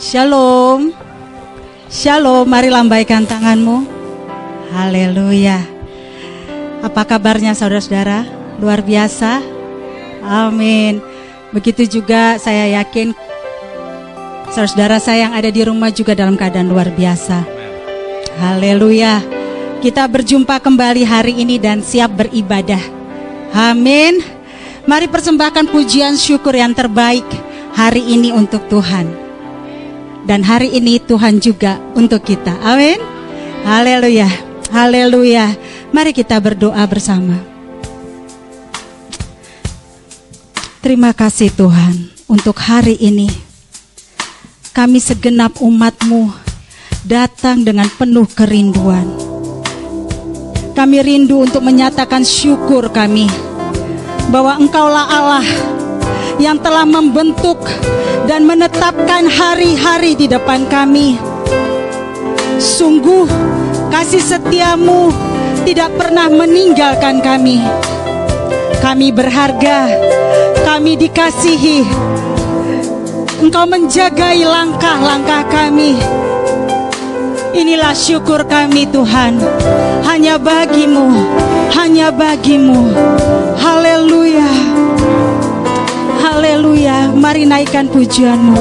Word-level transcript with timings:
Shalom. 0.00 0.88
Shalom, 1.92 2.48
mari 2.48 2.72
lambaikan 2.72 3.28
tanganmu. 3.28 3.84
Haleluya. 4.72 5.60
Apa 6.80 7.04
kabarnya 7.04 7.52
saudara-saudara? 7.52 8.24
Luar 8.56 8.80
biasa. 8.80 9.44
Amin. 10.24 11.04
Begitu 11.52 12.00
juga 12.00 12.40
saya 12.40 12.80
yakin 12.80 13.12
saudara-saudara 14.48 14.96
saya 14.96 15.28
yang 15.28 15.36
ada 15.36 15.52
di 15.52 15.60
rumah 15.60 15.92
juga 15.92 16.16
dalam 16.16 16.40
keadaan 16.40 16.72
luar 16.72 16.88
biasa. 16.88 17.44
Haleluya. 18.40 19.20
Kita 19.84 20.08
berjumpa 20.08 20.56
kembali 20.64 21.04
hari 21.04 21.36
ini 21.44 21.60
dan 21.60 21.84
siap 21.84 22.16
beribadah. 22.16 22.80
Amin. 23.52 24.24
Mari 24.88 25.04
persembahkan 25.12 25.68
pujian 25.68 26.16
syukur 26.16 26.56
yang 26.56 26.72
terbaik 26.72 27.28
hari 27.76 28.00
ini 28.08 28.32
untuk 28.32 28.64
Tuhan 28.72 29.31
dan 30.22 30.46
hari 30.46 30.70
ini 30.74 31.02
Tuhan 31.02 31.42
juga 31.42 31.82
untuk 31.98 32.22
kita. 32.22 32.54
Amin. 32.62 32.98
Haleluya. 33.66 34.30
Haleluya. 34.70 35.54
Mari 35.90 36.14
kita 36.14 36.38
berdoa 36.38 36.82
bersama. 36.86 37.36
Terima 40.82 41.14
kasih 41.14 41.54
Tuhan 41.54 42.10
untuk 42.26 42.58
hari 42.58 42.98
ini. 42.98 43.30
Kami 44.72 44.98
segenap 44.98 45.60
umatmu 45.60 46.32
datang 47.06 47.62
dengan 47.62 47.86
penuh 47.92 48.26
kerinduan. 48.26 49.04
Kami 50.72 50.96
rindu 51.04 51.44
untuk 51.44 51.60
menyatakan 51.60 52.24
syukur 52.24 52.88
kami 52.88 53.28
bahwa 54.32 54.56
Engkaulah 54.56 55.06
Allah 55.06 55.44
yang 56.42 56.58
telah 56.58 56.82
membentuk 56.82 57.62
dan 58.26 58.42
menetapkan 58.42 59.30
hari-hari 59.30 60.18
di 60.18 60.26
depan 60.26 60.66
kami. 60.66 61.14
Sungguh 62.58 63.30
kasih 63.94 64.18
setiamu 64.18 65.14
tidak 65.62 65.94
pernah 65.94 66.26
meninggalkan 66.26 67.22
kami. 67.22 67.62
Kami 68.82 69.14
berharga, 69.14 69.86
kami 70.66 70.98
dikasihi. 70.98 71.86
Engkau 73.38 73.66
menjagai 73.66 74.42
langkah-langkah 74.42 75.46
kami. 75.46 75.94
Inilah 77.52 77.92
syukur 77.92 78.48
kami 78.48 78.88
Tuhan 78.88 79.36
Hanya 80.08 80.40
bagimu 80.40 81.12
Hanya 81.76 82.08
bagimu 82.08 82.96
Haleluya 83.60 84.61
Haleluya, 86.62 87.10
mari 87.18 87.42
naikkan 87.42 87.90
pujianmu. 87.90 88.54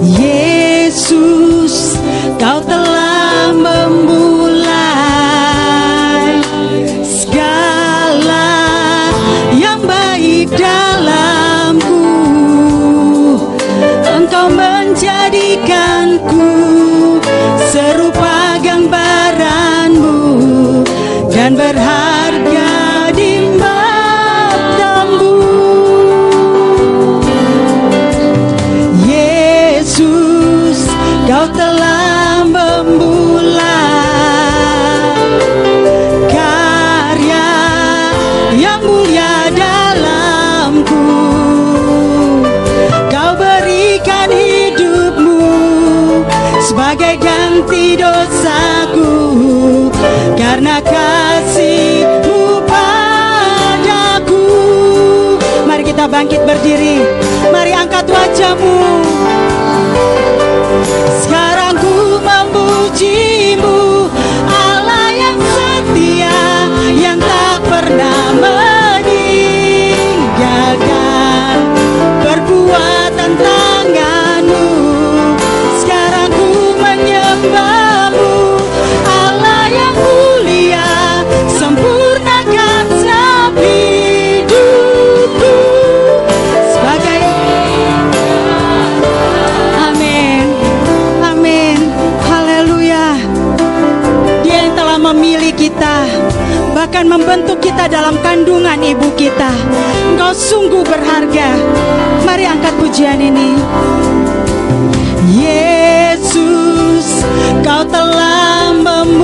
Yesus, 0.00 2.00
kau 2.40 2.64
telah 2.64 3.52
memulai 3.52 4.23
karena 50.54 50.78
kasihmu 50.78 52.62
padaku. 52.62 54.46
Mari 55.66 55.82
kita 55.82 56.06
bangkit 56.06 56.46
berdiri. 56.46 57.02
Mari 57.50 57.74
angkat 57.74 58.06
wajahmu. 58.06 58.78
Sekarang 61.26 61.74
ku 61.82 62.22
memujimu 62.22 63.83
Bahkan 97.04 97.20
membentuk 97.20 97.60
kita 97.60 97.84
dalam 97.84 98.16
kandungan 98.24 98.80
ibu 98.80 99.12
kita. 99.12 99.52
Engkau 100.08 100.32
sungguh 100.32 100.80
berharga. 100.88 101.52
Mari 102.24 102.48
angkat 102.48 102.72
pujian 102.80 103.20
ini. 103.20 103.60
Yesus, 105.28 107.20
kau 107.60 107.84
telah 107.92 108.72
memulai 108.72 109.23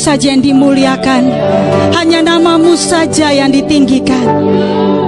saja 0.09 0.33
yang 0.33 0.41
dimuliakan. 0.41 1.23
Hanya 1.93 2.25
namamu 2.25 2.73
saja 2.81 3.29
yang 3.29 3.53
ditinggikan. 3.53 4.25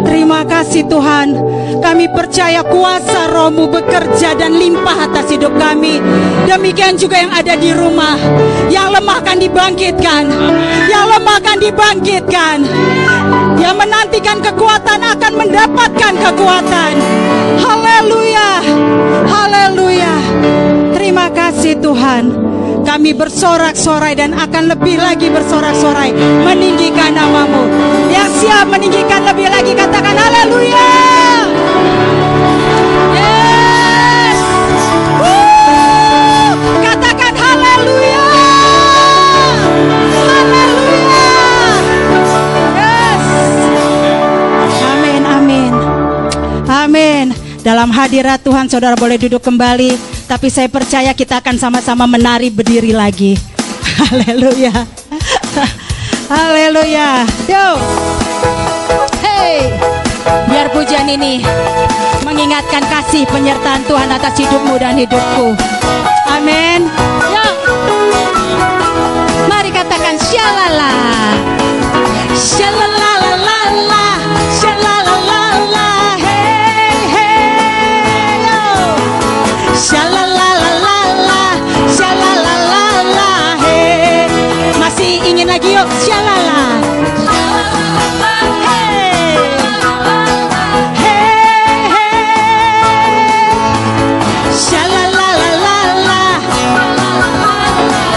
Terima 0.04 0.44
kasih 0.44 0.84
Tuhan. 0.92 1.40
Kami 1.80 2.04
percaya 2.12 2.60
kuasa 2.60 3.32
rohmu 3.32 3.72
bekerja 3.72 4.36
dan 4.36 4.60
limpah 4.60 5.08
atas 5.08 5.32
hidup 5.32 5.56
kami. 5.56 6.04
Demikian 6.44 7.00
juga 7.00 7.16
yang 7.16 7.32
ada 7.32 7.56
di 7.56 7.72
rumah. 7.72 8.20
Yang 8.68 9.00
lemah 9.00 9.16
akan 9.24 9.38
dibangkitkan. 9.40 10.24
Yang 10.92 11.04
lemah 11.16 11.36
akan 11.40 11.56
dibangkitkan. 11.64 12.56
Yang 13.56 13.74
menantikan 13.80 14.38
kekuatan 14.44 15.00
akan 15.00 15.32
mendapatkan 15.32 16.12
kekuatan. 16.28 16.92
Haleluya. 17.56 18.50
Haleluya. 19.24 20.12
Terima 20.92 21.32
kasih 21.32 21.80
Tuhan. 21.80 22.50
Kami 22.90 23.14
bersorak-sorai 23.14 24.18
dan 24.18 24.34
akan 24.34 24.74
lebih 24.74 24.98
lagi 24.98 25.30
bersorak-sorai 25.30 26.10
meninggikan 26.42 27.14
namamu. 27.14 27.70
Yang 28.10 28.42
siap 28.42 28.66
meninggikan 28.66 29.22
lebih 29.30 29.46
lagi 29.46 29.78
katakan 29.78 30.10
haleluya. 30.10 30.90
Yes. 33.14 34.38
Katakan. 36.82 37.30
Yes. 42.74 43.22
Amin, 44.82 45.22
amin. 45.30 45.72
Amin. 46.66 47.26
Dalam 47.62 47.94
hadirat 47.94 48.42
Tuhan 48.42 48.66
saudara 48.66 48.98
boleh 48.98 49.14
duduk 49.14 49.46
kembali 49.46 50.19
Tapi 50.30 50.46
saya 50.46 50.70
percaya 50.70 51.10
kita 51.10 51.42
akan 51.42 51.58
sama-sama 51.58 52.06
menari 52.06 52.54
berdiri 52.54 52.94
lagi. 52.94 53.34
Haleluya. 53.98 54.70
Haleluya. 56.30 57.26
Yo. 57.50 57.66
Hey. 59.18 59.74
Biar 60.46 60.70
pujian 60.70 61.08
ini 61.10 61.42
Mengingatkan 62.22 62.86
kasih 62.86 63.26
penyertaan 63.26 63.82
Tuhan 63.90 64.06
atas 64.06 64.38
hidupmu 64.38 64.78
dan 64.78 64.94
hidupku. 64.94 65.58
Amin. 66.30 66.86
Yo. 67.26 67.46
Mari 69.50 69.74
katakan 69.74 70.14
shalala. 70.14 70.94
Shalalalala 72.38 72.89
Lagi 85.50 85.74
yuk. 85.74 85.88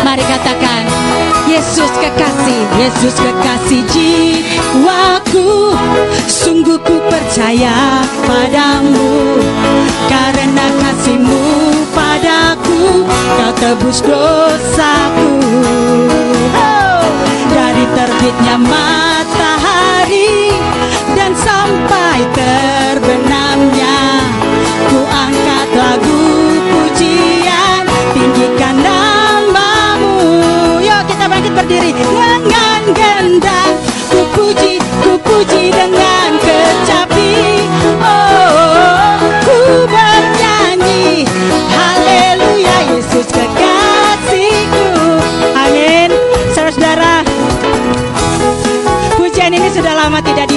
Mari 0.06 0.24
katakan 0.30 0.86
Yesus 1.50 1.90
kekasih 1.98 2.62
Yesus 2.78 3.18
kekasih 3.18 3.82
jiwaku. 3.90 5.74
Sungguh 6.30 6.78
ku 6.86 7.02
percaya 7.10 8.06
padamu. 8.30 9.42
Karena 10.06 10.70
kasihmu 10.70 11.42
padaku 11.98 13.10
Kau 13.10 13.52
tebus 13.58 14.00
dosaku. 14.06 15.32
Oh, 16.54 16.93
terbitnya 17.92 18.56
matahari 18.56 20.56
Dan 21.14 21.36
sampai 21.36 22.24
terbenamnya. 22.32 24.00
Ku 24.90 25.00
angkat 25.04 25.70
lagu 25.76 26.24
pujian 26.72 27.84
Tinggikan 28.16 28.80
namamu. 28.80 30.16
Yuk 30.80 31.02
kita 31.12 31.26
bangkit 31.28 31.54
berdiri 31.54 31.92
Dengan 31.92 32.84
gendang. 32.96 33.76
Ku 34.12 34.22
puji, 34.38 34.78
ku 35.02 35.18
puji 35.20 35.74
dengan 35.74 36.38
kecapi. 36.38 37.34
Oh, 38.00 39.18
ku 39.42 39.60
bernyanyi. 39.90 41.26
Haleluya 41.74 42.78
Yesus 42.94 43.28
kekasihku 43.34 43.63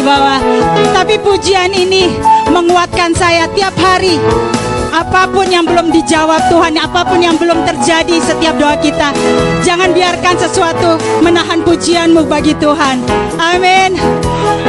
dibawa 0.06 0.38
Tapi 0.94 1.18
pujian 1.18 1.74
ini 1.74 2.06
menguatkan 2.54 3.10
saya 3.10 3.50
tiap 3.58 3.74
hari. 3.74 4.22
Apa 4.94 5.26
pun 5.26 5.50
yang 5.50 5.66
belum 5.66 5.90
dijawab 5.90 6.46
Tuhan 6.46 6.78
Apa 6.78 7.04
pun 7.04 7.18
yang 7.20 7.34
belum 7.36 7.66
terjadi 7.68 8.16
setiap 8.22 8.54
doa 8.56 8.78
kita 8.78 9.10
Jangan 9.66 9.90
biarkan 9.90 10.38
sesuatu 10.38 10.94
menahan 11.26 11.58
pujianmu 11.66 12.22
bagi 12.30 12.54
Tuhan. 12.62 13.02
Amin. 13.34 13.98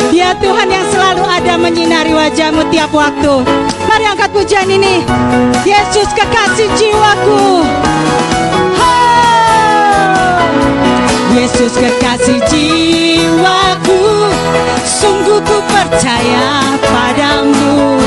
Dia 0.09 0.33
Tuhan 0.41 0.73
yang 0.73 0.89
selalu 0.89 1.21
ada 1.21 1.53
menyinari 1.61 2.17
wajahmu 2.17 2.65
tiap 2.73 2.89
waktu. 2.89 3.45
Mari 3.85 4.05
angkat 4.09 4.33
pujian 4.33 4.65
ini. 4.67 5.05
Yesus 5.63 6.09
kekasih 6.17 6.65
jiwaku 6.75 7.61
Yesus 11.37 11.77
kekasih 11.77 12.41
jiwaku 12.49 14.01
Sungguh 14.81 15.37
ku 15.45 15.57
percaya 15.69 16.65
padamu 16.81 18.01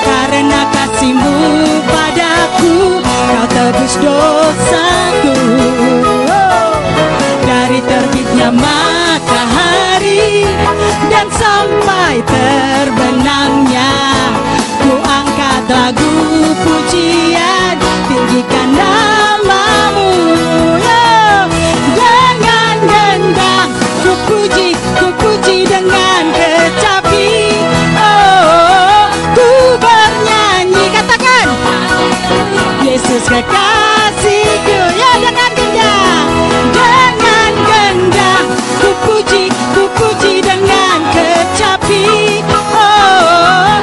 Karena 0.00 0.64
kasihmu 0.72 1.68
padaku 1.84 3.04
Kau 3.04 3.44
tebus 3.52 3.94
dosaku. 4.00 5.36
Dari 7.44 7.80
terbitnya 7.84 8.48
matahari 8.56 10.48
Dan 11.12 11.28
sampai 11.28 12.24
terbenamnya 12.24 13.92
Ku 14.80 14.96
angkat 14.96 15.64
lagu 15.68 16.16
pujian 16.64 17.76
Tinggikan 18.08 18.68
namamu 18.80 19.21
Yesus 33.02 33.26
kekasihku 33.26 34.78
Ya 34.94 35.12
dengan 35.18 35.50
gendang 35.58 36.30
Dengan 36.70 37.52
gendang 37.66 38.46
Ku 38.78 38.90
puji, 39.02 39.50
ku 39.74 39.90
puji 39.90 40.38
dengan 40.38 41.02
kecapi. 41.10 42.06
Oh. 42.54 43.74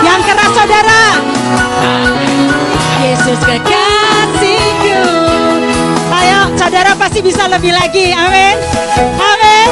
Yang 0.00 0.20
keras 0.24 0.52
saudara. 0.56 1.04
Yesus 3.04 3.40
kekasihku. 3.44 5.04
Ayo 6.08 6.40
saudara 6.56 6.96
pasti 6.96 7.20
bisa 7.20 7.44
lebih 7.44 7.76
lagi. 7.76 8.16
Amin. 8.16 8.56
Amin. 9.20 9.68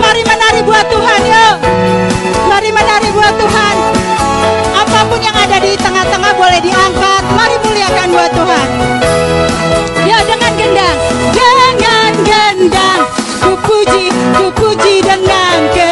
Mari 0.00 0.24
menari 0.24 0.60
buat 0.64 0.88
Tuhan 0.88 1.20
yuk. 1.28 1.56
Mari 2.48 2.72
menari 2.72 3.08
buat 3.12 3.36
Tuhan. 3.36 3.76
Apa 4.80 5.00
pun 5.12 5.20
yang 5.20 5.36
ada 5.36 5.60
di 5.60 5.76
tengah-tengah 5.76 6.32
boleh 6.40 6.60
diangkat. 6.64 7.07
Buat 8.18 8.34
Tuhan. 8.34 8.68
Ya 10.02 10.18
dengan 10.26 10.52
gendang, 10.58 10.98
dengan 11.30 12.12
gendang, 12.26 13.02
ku 13.38 13.54
puji, 13.62 14.10
ku 14.34 14.50
puji 14.58 15.06
dengan 15.06 15.70
kecapi. 15.70 15.87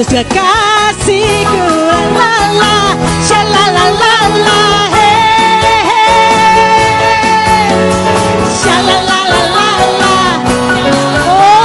Yesus 0.00 0.16
kekasihku. 0.16 1.64
La 2.16 2.32
la. 2.56 2.74
Oh 11.28 11.60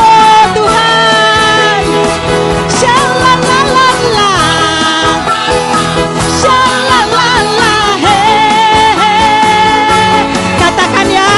ya. 11.07 11.31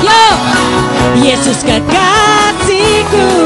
Yo. 0.00 0.24
Yesus 1.20 1.60
kekasihku. 1.60 3.45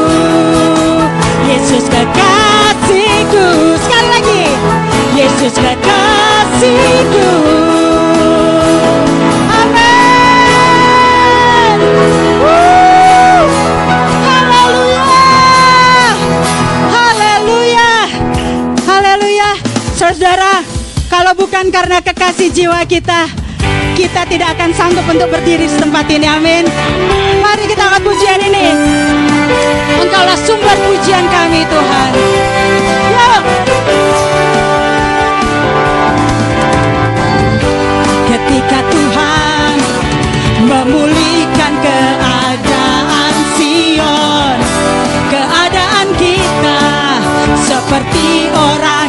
Yesus 1.81 1.97
kekasihku. 1.97 3.73
Sekali 3.81 4.09
lagi. 4.13 4.45
Yesus 5.17 5.57
kekasihku. 5.57 7.29
Amin. 9.49 10.61
Woo. 12.37 13.49
Haleluya. 16.93 18.13
Haleluya. 18.85 19.57
Saudara, 19.97 20.61
kalau 21.09 21.33
bukan 21.33 21.73
karena 21.73 22.05
kekasih 22.05 22.53
jiwa 22.53 22.85
kita, 22.85 23.25
kita 23.97 24.23
tidak 24.27 24.59
akan 24.59 24.71
sanggup 24.75 25.07
untuk 25.09 25.31
berdiri 25.31 25.67
di 25.67 25.77
tempat 25.79 26.07
ini. 26.11 26.27
Amin. 26.27 26.65
Mari 27.41 27.65
kita 27.71 27.89
angkat 27.89 28.03
pujian 28.05 28.41
ini. 28.43 28.67
Engkaulah 30.03 30.39
sumber 30.39 30.77
pujian 30.87 31.25
kami 31.31 31.65
Tuhan. 31.67 32.11
Yuk. 33.15 33.43
Ketika 38.31 38.79
Tuhan 38.91 39.77
memulihkan 40.67 41.73
keadaan 41.83 43.35
Sion, 43.59 44.57
keadaan 45.31 46.07
kita 46.19 46.83
seperti 47.65 48.53
orang 48.55 49.00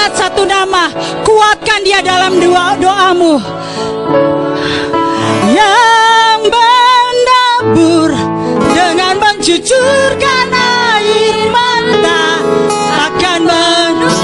ingat 0.00 0.16
satu 0.16 0.48
nama, 0.48 0.88
kuatkan 1.28 1.84
dia 1.84 2.00
dalam 2.00 2.40
doa 2.40 2.72
doamu. 2.80 3.36
Yang 5.52 6.40
menabur 6.48 8.08
dengan 8.72 9.20
mencucurkan 9.20 10.48
air 10.56 11.36
mata 11.52 12.40
akan 13.12 13.40
menus. 13.44 14.16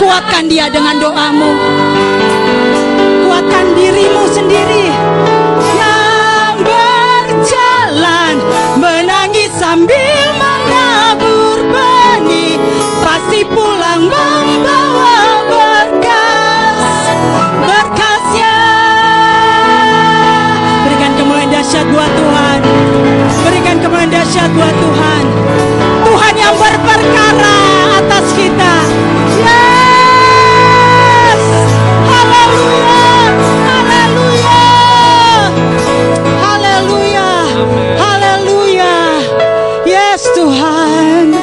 Kuatkan 0.00 0.48
dia 0.48 0.72
dengan 0.72 0.96
doamu. 0.96 1.52
Kuatkan 3.28 3.66
dirimu 3.76 4.24
sendiri. 4.32 4.87
Kemuliaan 23.98 24.14
dahsyat 24.14 24.50
buat 24.54 24.74
Tuhan. 24.78 25.24
Tuhan 26.06 26.34
yang 26.38 26.54
berperkara 26.54 27.58
atas 27.98 28.30
kita. 28.30 28.74
Yes! 29.42 31.42
Haleluya! 32.06 33.02
Haleluya! 33.66 34.62
Haleluya! 36.38 37.30
Haleluya! 37.98 38.94
Yes 39.82 40.22
Tuhan. 40.30 41.34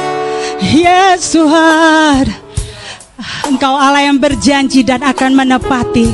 Yes 0.64 1.36
Tuhan. 1.36 2.24
Engkau 3.52 3.76
Allah 3.76 4.00
yang 4.00 4.16
berjanji 4.16 4.80
dan 4.80 5.04
akan 5.04 5.44
menepati. 5.44 6.08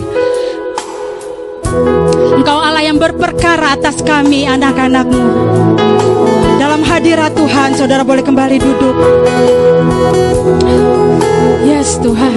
Engkau 2.34 2.58
Allah 2.58 2.82
yang 2.82 2.98
berperkara 2.98 3.78
atas 3.78 4.02
kami 4.02 4.50
anak-anakmu 4.50 5.22
hadirat 6.92 7.32
Tuhan 7.32 7.72
saudara 7.72 8.04
boleh 8.04 8.20
kembali 8.20 8.60
duduk. 8.60 8.96
Yes 11.64 11.96
Tuhan. 12.04 12.36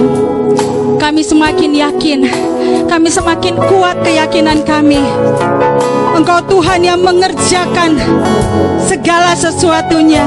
Kami 0.96 1.20
semakin 1.20 1.76
yakin. 1.76 2.24
Kami 2.88 3.08
semakin 3.12 3.60
kuat 3.68 4.00
keyakinan 4.00 4.64
kami. 4.64 5.04
Engkau 6.16 6.40
Tuhan 6.48 6.80
yang 6.80 7.04
mengerjakan 7.04 8.00
segala 8.80 9.36
sesuatunya 9.36 10.24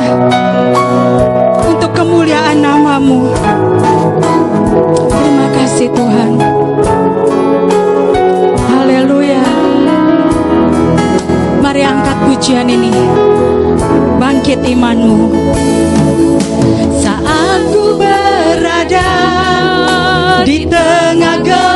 Untuk 1.66 1.90
kemuliaan 1.98 2.62
namamu. 2.62 3.34
Terima 5.10 5.48
kasih 5.58 5.90
Tuhan. 5.90 6.32
Haleluya. 8.78 9.42
Mari 11.66 11.82
angkat 11.82 12.18
pujian 12.30 12.70
ini 12.70 12.94
Bangkit 14.40 14.64
imanmu. 14.72 15.36
Saat 16.96 17.76
ku 17.76 18.00
berada 18.00 19.12
Di 20.48 20.64
tengah 20.64 21.44
gelombang 21.44 21.69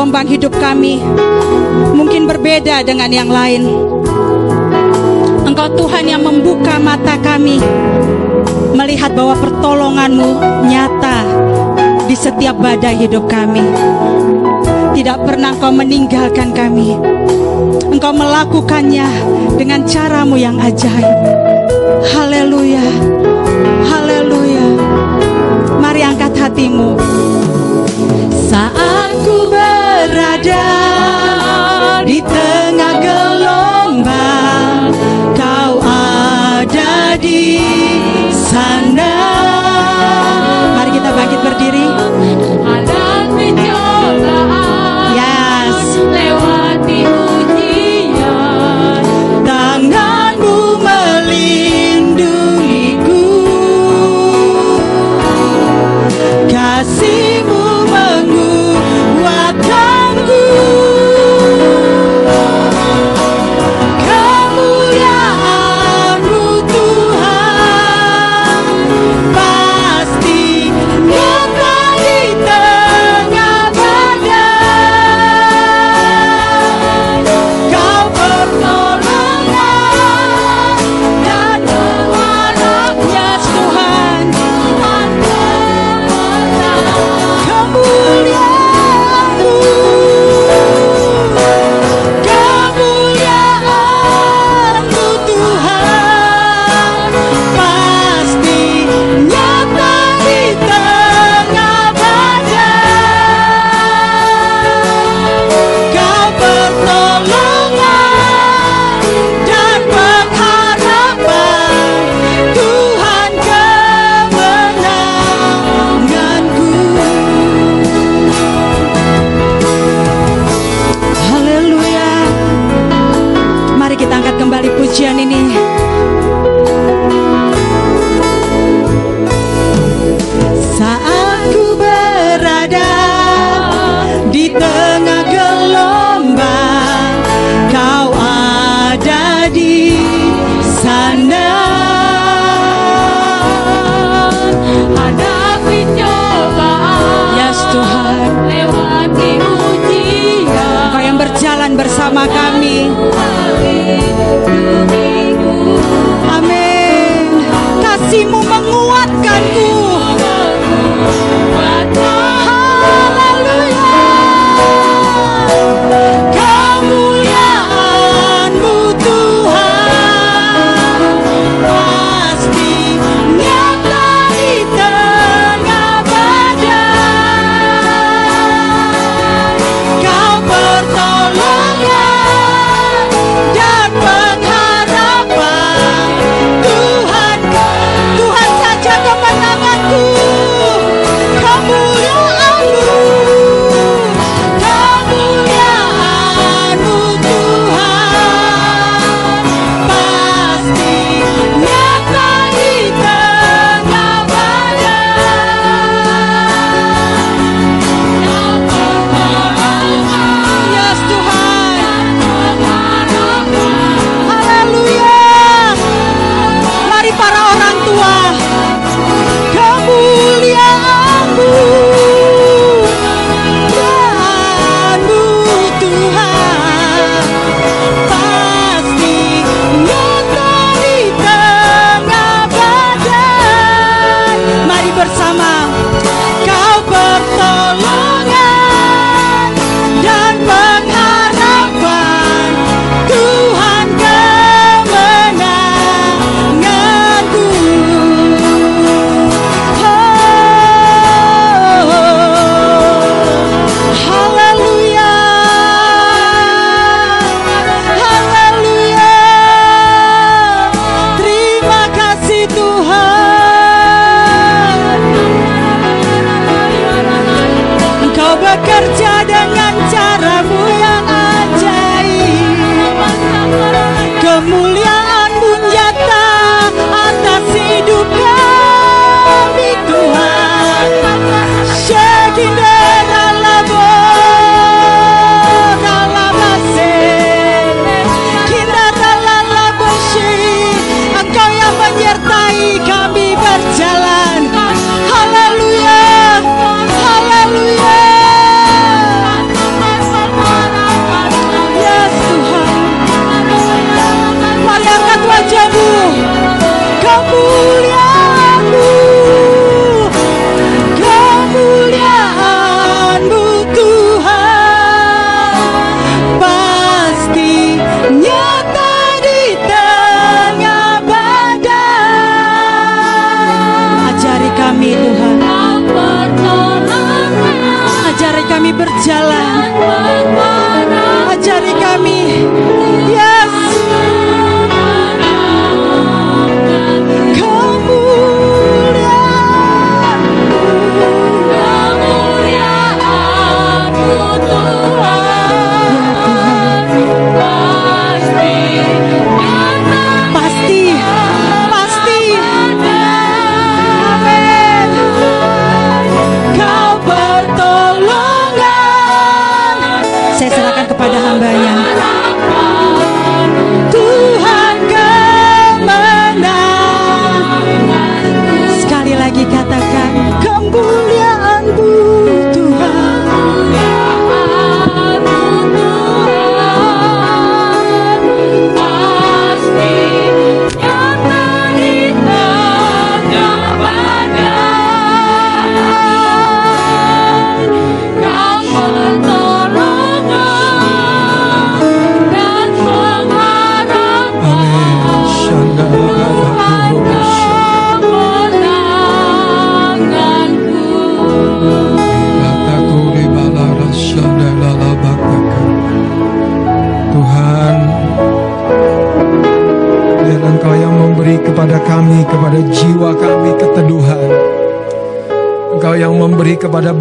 gelombang 0.00 0.32
hidup 0.32 0.56
kami 0.56 0.96
Mungkin 1.92 2.24
berbeda 2.24 2.80
dengan 2.88 3.12
yang 3.12 3.28
lain. 3.28 3.68
Engkau 5.44 5.68
Tuhan 5.76 6.08
yang 6.08 6.24
membuka 6.24 6.80
mata 6.80 7.20
kami 7.20 7.60
Melihat 8.72 9.12
bahwa 9.12 9.36
pertolonganmu 9.36 10.40
nyata 10.72 11.20
Di 12.08 12.16
setiap 12.16 12.56
badai 12.56 12.96
hidup 12.96 13.28
kami. 13.28 13.60
Tidak 14.96 15.20
pernah 15.20 15.52
engkau 15.52 15.68
meninggalkan 15.68 16.56
kami. 16.56 16.96
Engkau 17.92 18.16
melakukannya 18.16 19.06
dengan 19.60 19.84
caramu 19.84 20.40
yang 20.40 20.56
ajaib. 20.58 21.12
Haleluya 22.16 22.82
Haleluya. 23.84 24.66
Mari 25.76 26.02
angkat 26.02 26.34
hatimu. 26.40 26.96
Saat 28.50 29.14
ku 29.22 29.40
berada 30.10 30.69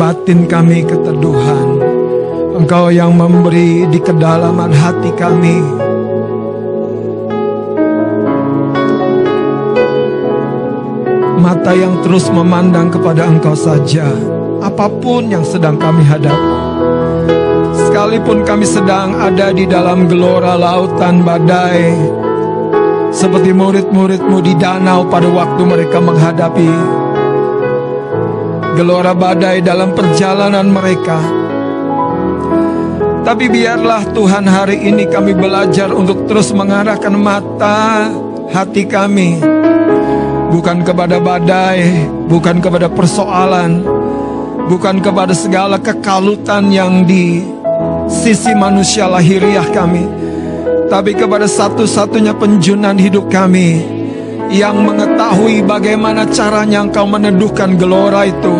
batin 0.09 0.49
kami 0.49 0.81
keteduhan. 0.89 1.77
Engkau 2.57 2.89
yang 2.89 3.13
memberi 3.13 3.85
di 3.93 4.01
kedalaman 4.01 4.73
hati 4.73 5.13
kami. 5.13 5.61
Mata 11.37 11.77
yang 11.77 12.01
terus 12.01 12.25
memandang 12.33 12.89
kepada 12.89 13.29
Engkau 13.29 13.53
saja, 13.53 14.09
apa 14.65 14.89
pun 14.89 15.29
yang 15.29 15.45
sedang 15.45 15.77
kami 15.77 16.01
hadapi. 16.01 16.57
Sekalipun 17.77 18.41
kami 18.49 18.65
sedang 18.65 19.13
ada 19.13 19.53
di 19.53 19.69
dalam 19.69 20.09
gelora 20.09 20.57
lautan 20.57 21.21
badai, 21.21 21.93
seperti 23.13 23.53
murid-muridmu 23.53 24.41
di 24.41 24.57
danau 24.57 25.05
pada 25.05 25.29
waktu 25.29 25.61
mereka 25.69 26.01
menghadapi 26.01 26.98
gelora 28.77 29.13
badai 29.17 29.61
dalam 29.63 29.93
perjalanan 29.93 30.67
mereka. 30.69 31.19
Tapi 33.25 33.45
biarlah 33.45 34.09
Tuhan 34.09 34.45
hari 34.49 34.89
ini 34.89 35.05
kami 35.05 35.37
belajar 35.37 35.93
untuk 35.93 36.25
terus 36.25 36.49
mengarahkan 36.49 37.13
mata 37.13 38.09
hati 38.49 38.89
kami 38.89 39.37
bukan 40.49 40.81
kepada 40.81 41.21
badai, 41.21 42.09
bukan 42.25 42.57
kepada 42.57 42.89
persoalan, 42.89 43.85
bukan 44.65 44.97
kepada 44.99 45.31
segala 45.37 45.77
kekalutan 45.77 46.73
yang 46.73 47.05
di 47.05 47.45
sisi 48.09 48.57
manusia 48.57 49.05
lahiriah 49.05 49.69
kami, 49.69 50.09
tapi 50.89 51.13
kepada 51.13 51.45
satu-satunya 51.45 52.33
penjunan 52.33 52.97
hidup 52.97 53.29
kami, 53.29 53.85
yang 54.49 54.81
mengetahui 54.81 55.61
bagaimana 55.61 56.25
caranya 56.29 56.81
engkau 56.81 57.05
meneduhkan 57.05 57.77
gelora 57.77 58.25
itu 58.25 58.55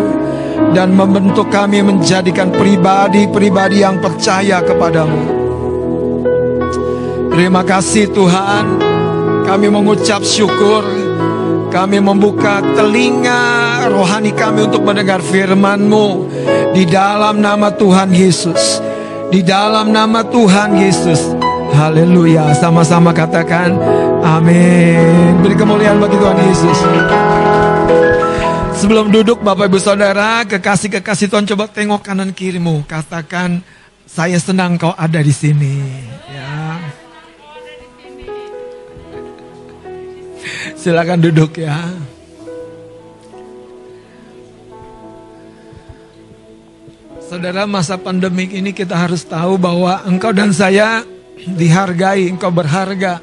dan 0.70 0.94
membentuk 0.94 1.50
kami 1.50 1.82
menjadikan 1.82 2.54
pribadi-pribadi 2.54 3.82
yang 3.82 3.98
percaya 3.98 4.62
kepadamu. 4.62 5.22
Terima 7.30 7.62
kasih 7.66 8.10
Tuhan, 8.10 8.64
kami 9.46 9.66
mengucap 9.66 10.22
syukur, 10.22 10.86
kami 11.74 11.98
membuka 11.98 12.62
telinga 12.74 13.86
rohani 13.90 14.30
kami 14.34 14.70
untuk 14.70 14.82
mendengar 14.86 15.22
firman-Mu 15.22 16.06
di 16.74 16.86
dalam 16.86 17.42
nama 17.42 17.70
Tuhan 17.74 18.14
Yesus. 18.14 18.82
Di 19.30 19.46
dalam 19.46 19.94
nama 19.94 20.26
Tuhan 20.26 20.74
Yesus. 20.74 21.39
Haleluya. 21.80 22.52
Sama-sama 22.60 23.08
katakan 23.08 23.72
amin. 24.20 25.40
Beri 25.40 25.56
kemuliaan 25.56 25.96
bagi 25.96 26.20
Tuhan 26.20 26.36
Yesus. 26.44 26.78
Sebelum 28.84 29.08
duduk 29.08 29.40
Bapak 29.40 29.72
Ibu 29.72 29.80
Saudara, 29.80 30.44
kekasih-kekasih 30.44 31.32
Tuhan 31.32 31.48
coba 31.48 31.72
tengok 31.72 32.04
kanan 32.04 32.36
kirimu. 32.36 32.84
Katakan, 32.84 33.64
saya 34.04 34.36
senang 34.36 34.76
kau 34.76 34.92
ada 34.92 35.24
di 35.24 35.32
sini. 35.32 35.80
Ya. 36.28 36.76
Silakan 40.76 41.24
duduk 41.24 41.56
ya. 41.56 41.80
Saudara, 47.24 47.64
masa 47.64 47.96
pandemik 47.96 48.52
ini 48.52 48.76
kita 48.76 49.00
harus 49.00 49.24
tahu 49.24 49.56
bahwa 49.56 50.04
engkau 50.04 50.32
dan 50.36 50.52
saya 50.52 51.04
dihargai, 51.46 52.28
engkau 52.28 52.52
berharga, 52.52 53.20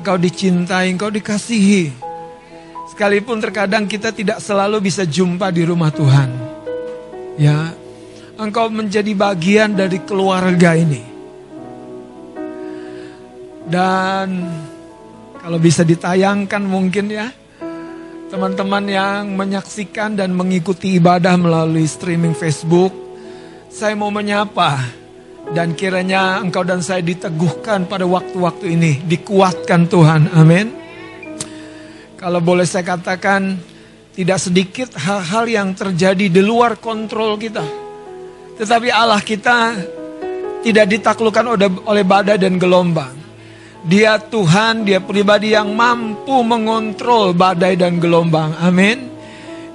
engkau 0.00 0.16
dicintai, 0.16 0.90
engkau 0.90 1.12
dikasihi. 1.12 1.92
Sekalipun 2.90 3.38
terkadang 3.38 3.86
kita 3.86 4.10
tidak 4.10 4.42
selalu 4.42 4.90
bisa 4.90 5.06
jumpa 5.06 5.52
di 5.54 5.62
rumah 5.62 5.94
Tuhan. 5.94 6.30
Ya, 7.38 7.72
engkau 8.36 8.68
menjadi 8.68 9.12
bagian 9.14 9.72
dari 9.76 10.02
keluarga 10.02 10.74
ini. 10.74 11.06
Dan 13.70 14.28
kalau 15.38 15.62
bisa 15.62 15.86
ditayangkan 15.86 16.62
mungkin 16.66 17.06
ya, 17.08 17.30
teman-teman 18.28 18.84
yang 18.90 19.22
menyaksikan 19.38 20.18
dan 20.18 20.34
mengikuti 20.34 20.98
ibadah 20.98 21.38
melalui 21.38 21.86
streaming 21.86 22.34
Facebook, 22.34 22.90
saya 23.70 23.94
mau 23.94 24.10
menyapa 24.10 24.99
dan 25.50 25.74
kiranya 25.74 26.38
engkau 26.38 26.62
dan 26.62 26.78
saya 26.78 27.02
diteguhkan 27.02 27.90
pada 27.90 28.06
waktu-waktu 28.06 28.78
ini, 28.78 28.92
dikuatkan 29.02 29.90
Tuhan. 29.90 30.30
Amin. 30.34 30.70
Kalau 32.14 32.38
boleh 32.38 32.68
saya 32.68 32.86
katakan, 32.86 33.58
tidak 34.14 34.38
sedikit 34.38 34.94
hal-hal 34.94 35.44
yang 35.48 35.68
terjadi 35.72 36.26
di 36.28 36.42
luar 36.44 36.76
kontrol 36.78 37.40
kita. 37.40 37.64
Tetapi 38.60 38.92
Allah 38.92 39.22
kita 39.24 39.72
tidak 40.60 40.86
ditaklukkan 40.92 41.56
oleh 41.88 42.04
badai 42.04 42.36
dan 42.36 42.60
gelombang. 42.60 43.16
Dia 43.80 44.20
Tuhan, 44.20 44.84
dia 44.84 45.00
pribadi 45.00 45.56
yang 45.56 45.72
mampu 45.72 46.44
mengontrol 46.44 47.32
badai 47.32 47.80
dan 47.80 47.96
gelombang. 47.96 48.52
Amin. 48.60 49.08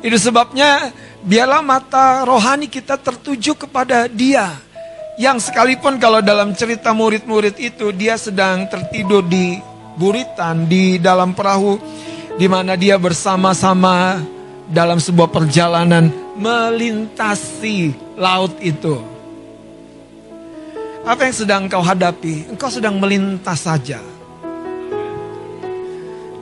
Itu 0.05 0.21
sebabnya 0.21 0.93
biarlah 1.25 1.65
mata 1.65 2.21
rohani 2.21 2.69
kita 2.69 3.01
tertuju 3.01 3.57
kepada 3.65 4.05
dia. 4.05 4.64
Yang 5.15 5.47
sekalipun 5.47 5.95
kalau 5.95 6.19
dalam 6.19 6.51
cerita 6.51 6.91
murid-murid 6.91 7.55
itu 7.55 7.95
dia 7.95 8.19
sedang 8.19 8.67
tertidur 8.67 9.23
di 9.23 9.55
buritan 9.95 10.67
di 10.67 10.99
dalam 10.99 11.31
perahu 11.31 11.79
di 12.35 12.51
mana 12.51 12.75
dia 12.75 12.99
bersama-sama 12.99 14.19
dalam 14.67 14.99
sebuah 14.99 15.31
perjalanan 15.31 16.11
melintasi 16.35 17.95
laut 18.19 18.59
itu. 18.59 18.99
Apa 21.07 21.31
yang 21.31 21.35
sedang 21.37 21.61
kau 21.71 21.85
hadapi? 21.85 22.51
Engkau 22.51 22.67
sedang 22.67 22.99
melintas 22.99 23.63
saja. 23.63 24.03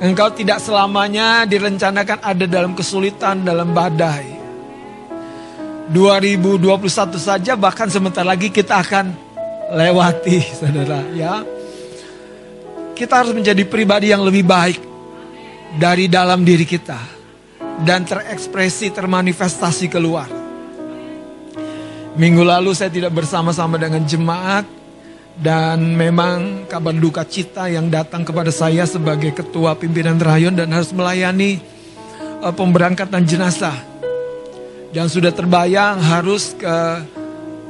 Engkau 0.01 0.34
tidak 0.34 0.57
selamanya 0.59 1.45
direncanakan 1.45 2.19
ada 2.26 2.45
dalam 2.49 2.74
kesulitan, 2.74 3.45
dalam 3.45 3.69
badai. 3.69 4.42
2021 5.91 7.19
saja 7.19 7.59
bahkan 7.59 7.91
sebentar 7.91 8.23
lagi 8.23 8.47
kita 8.47 8.79
akan 8.79 9.11
lewati 9.75 10.39
saudara 10.59 11.03
ya. 11.11 11.43
Kita 12.93 13.25
harus 13.25 13.34
menjadi 13.36 13.65
pribadi 13.67 14.13
yang 14.13 14.23
lebih 14.23 14.45
baik 14.45 14.79
dari 15.75 16.05
dalam 16.07 16.45
diri 16.45 16.63
kita 16.63 16.99
dan 17.81 18.05
terekspresi 18.05 18.93
termanifestasi 18.93 19.89
keluar. 19.89 20.29
Minggu 22.13 22.45
lalu 22.45 22.77
saya 22.77 22.93
tidak 22.93 23.17
bersama-sama 23.17 23.81
dengan 23.81 24.05
jemaat 24.05 24.69
dan 25.34 25.97
memang 25.97 26.69
kabar 26.69 26.93
duka 26.93 27.25
cita 27.25 27.65
yang 27.65 27.89
datang 27.89 28.21
kepada 28.21 28.53
saya 28.53 28.86
sebagai 28.86 29.34
ketua 29.34 29.73
pimpinan 29.73 30.21
rayon 30.21 30.53
dan 30.53 30.69
harus 30.69 30.93
melayani 30.93 31.57
uh, 32.45 32.53
pemberangkatan 32.53 33.25
jenazah 33.25 33.92
dan 34.93 35.09
sudah 35.09 35.33
terbayang 35.33 35.97
harus 35.97 36.53
ke 36.53 36.75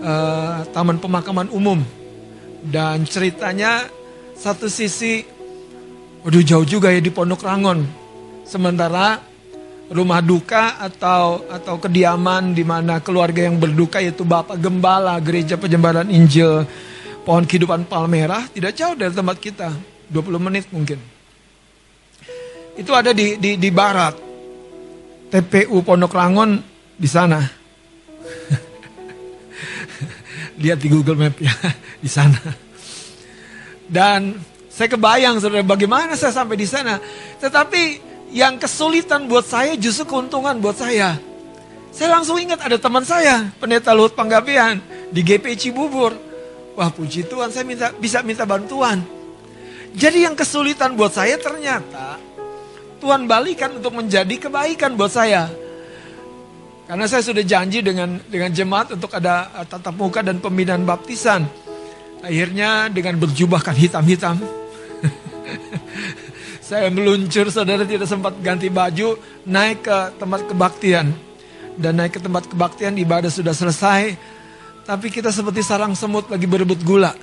uh, 0.04 0.68
taman 0.76 1.00
pemakaman 1.00 1.48
umum. 1.56 1.80
Dan 2.64 3.08
ceritanya 3.08 3.88
satu 4.36 4.68
sisi 4.68 5.24
waduh 6.24 6.44
jauh 6.44 6.68
juga 6.68 6.92
ya 6.92 7.00
di 7.00 7.10
Pondok 7.10 7.48
Rangon. 7.48 7.80
Sementara 8.44 9.24
rumah 9.88 10.20
duka 10.20 10.76
atau 10.84 11.48
atau 11.48 11.80
kediaman 11.80 12.52
di 12.52 12.68
mana 12.68 13.00
keluarga 13.00 13.48
yang 13.48 13.56
berduka 13.56 14.04
yaitu 14.04 14.28
Bapak 14.28 14.60
Gembala 14.60 15.16
Gereja 15.24 15.56
Penjembaran 15.56 16.12
Injil 16.12 16.68
Pohon 17.24 17.48
Kehidupan 17.48 17.88
Palmerah 17.88 18.52
tidak 18.52 18.76
jauh 18.76 19.00
dari 19.00 19.16
tempat 19.16 19.40
kita. 19.40 19.72
20 20.12 20.44
menit 20.44 20.68
mungkin. 20.76 21.00
Itu 22.76 22.92
ada 22.92 23.16
di 23.16 23.40
di, 23.40 23.56
di 23.56 23.70
barat. 23.72 24.36
TPU 25.32 25.82
Pondok 25.82 26.14
Rangon 26.14 26.73
di 26.98 27.08
sana. 27.10 27.40
Lihat 30.62 30.80
di 30.80 30.88
Google 30.90 31.16
Map 31.18 31.42
ya, 31.42 31.54
di 32.04 32.10
sana. 32.10 32.40
Dan 33.90 34.34
saya 34.74 34.90
kebayang 34.90 35.38
saudara 35.38 35.62
bagaimana 35.62 36.18
saya 36.18 36.34
sampai 36.34 36.58
di 36.58 36.66
sana. 36.66 36.98
Tetapi 37.38 38.02
yang 38.34 38.58
kesulitan 38.58 39.30
buat 39.30 39.46
saya 39.46 39.78
justru 39.78 40.10
keuntungan 40.10 40.58
buat 40.58 40.78
saya. 40.78 41.18
Saya 41.94 42.18
langsung 42.18 42.42
ingat 42.42 42.66
ada 42.66 42.82
teman 42.82 43.06
saya, 43.06 43.54
pendeta 43.62 43.94
Luhut 43.94 44.18
Panggabean 44.18 44.82
di 45.14 45.22
GP 45.22 45.54
Cibubur. 45.54 46.18
Wah 46.74 46.90
puji 46.90 47.30
Tuhan 47.30 47.54
saya 47.54 47.70
minta 47.70 47.94
bisa 47.94 48.26
minta 48.26 48.50
bantuan. 48.50 49.06
Jadi 49.94 50.26
yang 50.26 50.34
kesulitan 50.34 50.98
buat 50.98 51.14
saya 51.14 51.38
ternyata 51.38 52.18
Tuhan 52.98 53.30
balikan 53.30 53.78
untuk 53.78 53.94
menjadi 53.94 54.42
kebaikan 54.42 54.98
buat 54.98 55.14
saya. 55.14 55.54
Karena 56.84 57.08
saya 57.08 57.24
sudah 57.24 57.44
janji 57.48 57.80
dengan 57.80 58.20
dengan 58.28 58.52
jemaat 58.52 59.00
untuk 59.00 59.16
ada 59.16 59.48
uh, 59.56 59.64
tatap 59.64 59.96
muka 59.96 60.20
dan 60.20 60.44
pembinaan 60.44 60.84
baptisan. 60.84 61.48
Akhirnya 62.20 62.92
dengan 62.92 63.20
berjubahkan 63.20 63.76
hitam-hitam. 63.76 64.40
saya 66.68 66.88
meluncur, 66.92 67.52
saudara 67.52 67.84
tidak 67.84 68.08
sempat 68.08 68.36
ganti 68.40 68.72
baju, 68.72 69.20
naik 69.48 69.84
ke 69.84 69.98
tempat 70.20 70.48
kebaktian. 70.48 71.12
Dan 71.76 72.00
naik 72.00 72.16
ke 72.16 72.20
tempat 72.24 72.48
kebaktian, 72.48 72.96
ibadah 73.00 73.32
sudah 73.32 73.52
selesai. 73.52 74.16
Tapi 74.84 75.08
kita 75.08 75.32
seperti 75.32 75.64
sarang 75.64 75.96
semut 75.96 76.28
lagi 76.32 76.48
berebut 76.48 76.80
gula. 76.84 77.12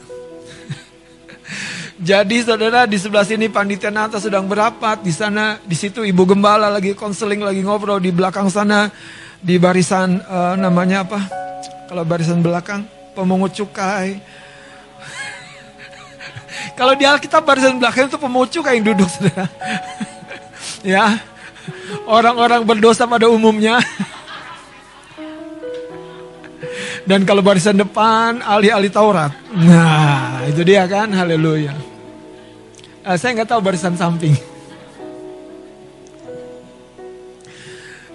Jadi 2.08 2.44
saudara 2.44 2.88
di 2.88 2.96
sebelah 2.96 3.24
sini 3.24 3.52
panitia 3.52 3.92
Nata 3.92 4.20
sedang 4.20 4.48
berapat, 4.48 5.04
di 5.04 5.12
sana 5.12 5.60
di 5.64 5.76
situ 5.76 6.04
ibu 6.04 6.24
gembala 6.24 6.72
lagi 6.72 6.96
konseling 6.96 7.44
lagi 7.44 7.60
ngobrol 7.60 8.00
di 8.00 8.08
belakang 8.08 8.48
sana 8.48 8.88
di 9.40 9.56
barisan 9.56 10.20
uh, 10.28 10.54
namanya 10.56 11.04
apa? 11.08 11.20
Kalau 11.88 12.04
barisan 12.04 12.44
belakang 12.44 12.84
pemungut 13.16 13.56
cukai. 13.56 14.20
Kalau 16.78 16.92
di 16.94 17.08
Alkitab 17.08 17.42
barisan 17.42 17.80
belakang 17.80 18.06
itu 18.12 18.20
pemungut 18.20 18.52
cukai 18.52 18.78
yang 18.78 18.86
duduk, 18.92 19.08
saudara. 19.08 19.48
ya, 20.94 21.18
orang-orang 22.04 22.62
berdosa 22.68 23.08
pada 23.08 23.26
umumnya. 23.32 23.80
Dan 27.00 27.26
kalau 27.26 27.42
barisan 27.42 27.74
depan 27.74 28.38
ahli-ahli 28.38 28.86
Taurat. 28.86 29.34
Nah, 29.50 30.46
itu 30.46 30.62
dia 30.62 30.86
kan, 30.86 31.10
haleluya. 31.10 31.74
Eh, 33.02 33.16
saya 33.18 33.34
nggak 33.34 33.50
tahu 33.50 33.60
barisan 33.64 33.98
samping. 33.98 34.36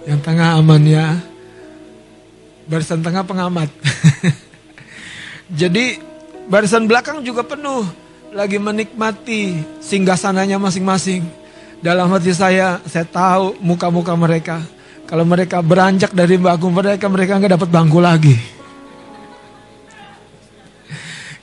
Yang 0.05 0.19
tengah 0.21 0.61
aman 0.61 0.81
ya. 0.85 1.17
Barisan 2.69 3.01
tengah 3.01 3.25
pengamat. 3.25 3.69
Jadi 5.59 5.97
barisan 6.45 6.85
belakang 6.85 7.25
juga 7.25 7.41
penuh. 7.41 7.85
Lagi 8.33 8.61
menikmati 8.61 9.61
singgasananya 9.81 10.61
masing-masing. 10.61 11.25
Dalam 11.81 12.09
hati 12.09 12.33
saya, 12.33 12.81
saya 12.85 13.05
tahu 13.05 13.57
muka-muka 13.61 14.13
mereka. 14.17 14.61
Kalau 15.05 15.21
mereka 15.21 15.61
beranjak 15.61 16.13
dari 16.13 16.37
bangku 16.37 16.69
mereka, 16.73 17.05
mereka 17.05 17.37
nggak 17.37 17.53
dapat 17.61 17.69
bangku 17.69 17.99
lagi. 18.01 18.35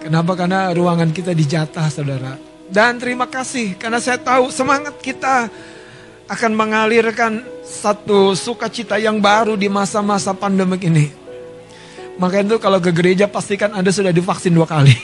Kenapa? 0.02 0.34
Karena 0.34 0.74
ruangan 0.74 1.14
kita 1.14 1.30
dijatah, 1.30 1.86
saudara. 1.86 2.34
Dan 2.66 2.98
terima 2.98 3.30
kasih, 3.30 3.78
karena 3.78 4.02
saya 4.02 4.18
tahu 4.18 4.50
semangat 4.50 4.98
kita 4.98 5.46
akan 6.30 6.52
mengalirkan 6.54 7.42
satu 7.62 8.36
sukacita 8.36 8.98
yang 9.00 9.18
baru 9.18 9.58
di 9.58 9.66
masa-masa 9.66 10.34
pandemik 10.36 10.86
ini. 10.86 11.10
Maka 12.20 12.44
itu 12.44 12.60
kalau 12.60 12.78
ke 12.78 12.92
gereja 12.92 13.26
pastikan 13.26 13.72
Anda 13.72 13.90
sudah 13.90 14.12
divaksin 14.12 14.52
dua 14.52 14.68
kali. 14.68 14.92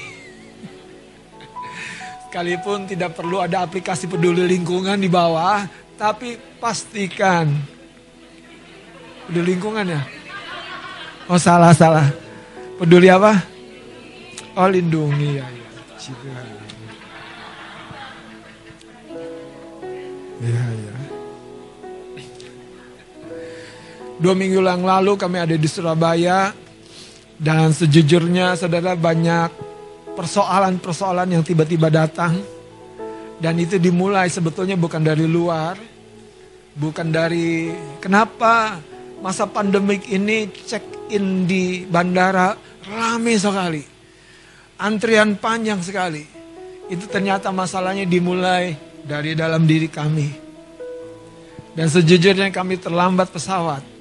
Sekalipun 2.29 2.85
tidak 2.85 3.17
perlu 3.17 3.41
ada 3.41 3.65
aplikasi 3.65 4.07
peduli 4.07 4.45
lingkungan 4.45 5.01
di 5.01 5.09
bawah, 5.09 5.65
tapi 5.97 6.37
pastikan 6.61 7.49
peduli 9.27 9.57
lingkungan 9.57 9.87
ya. 9.89 10.03
Oh 11.29 11.41
salah 11.41 11.73
salah. 11.73 12.09
Peduli 12.79 13.11
apa? 13.11 13.37
Oh 14.55 14.69
lindungi 14.69 15.41
ya. 15.41 15.45
ya. 15.45 15.69
Cika. 15.99 16.41
Ya 20.39 20.65
ya. 20.71 20.98
Dua 24.19 24.35
minggu 24.35 24.59
yang 24.59 24.83
lalu 24.83 25.15
kami 25.15 25.39
ada 25.39 25.55
di 25.55 25.69
Surabaya 25.71 26.51
dan 27.39 27.71
sejujurnya 27.71 28.59
saudara 28.59 28.99
banyak 28.99 29.51
persoalan-persoalan 30.19 31.39
yang 31.39 31.47
tiba-tiba 31.47 31.87
datang 31.87 32.35
dan 33.39 33.55
itu 33.63 33.79
dimulai 33.79 34.27
sebetulnya 34.27 34.75
bukan 34.75 34.99
dari 34.99 35.23
luar, 35.23 35.79
bukan 36.75 37.15
dari 37.15 37.71
kenapa 38.03 38.83
masa 39.23 39.47
pandemik 39.47 40.11
ini 40.11 40.51
check 40.67 40.83
in 41.15 41.47
di 41.47 41.87
bandara 41.87 42.59
rame 42.91 43.39
sekali, 43.39 43.83
antrian 44.83 45.39
panjang 45.39 45.79
sekali. 45.79 46.27
Itu 46.91 47.07
ternyata 47.07 47.55
masalahnya 47.55 48.03
dimulai 48.03 48.75
dari 49.07 49.39
dalam 49.39 49.63
diri 49.63 49.87
kami. 49.87 50.29
Dan 51.79 51.87
sejujurnya 51.87 52.51
kami 52.51 52.83
terlambat 52.83 53.31
pesawat. 53.31 53.98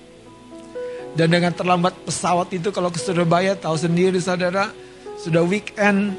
Dan 1.14 1.32
dengan 1.32 1.54
terlambat 1.56 1.96
pesawat 2.04 2.52
itu 2.52 2.74
kalau 2.74 2.92
ke 2.92 3.00
Surabaya 3.00 3.56
tahu 3.56 3.78
sendiri 3.78 4.20
saudara, 4.20 4.70
sudah 5.22 5.42
weekend 5.46 6.14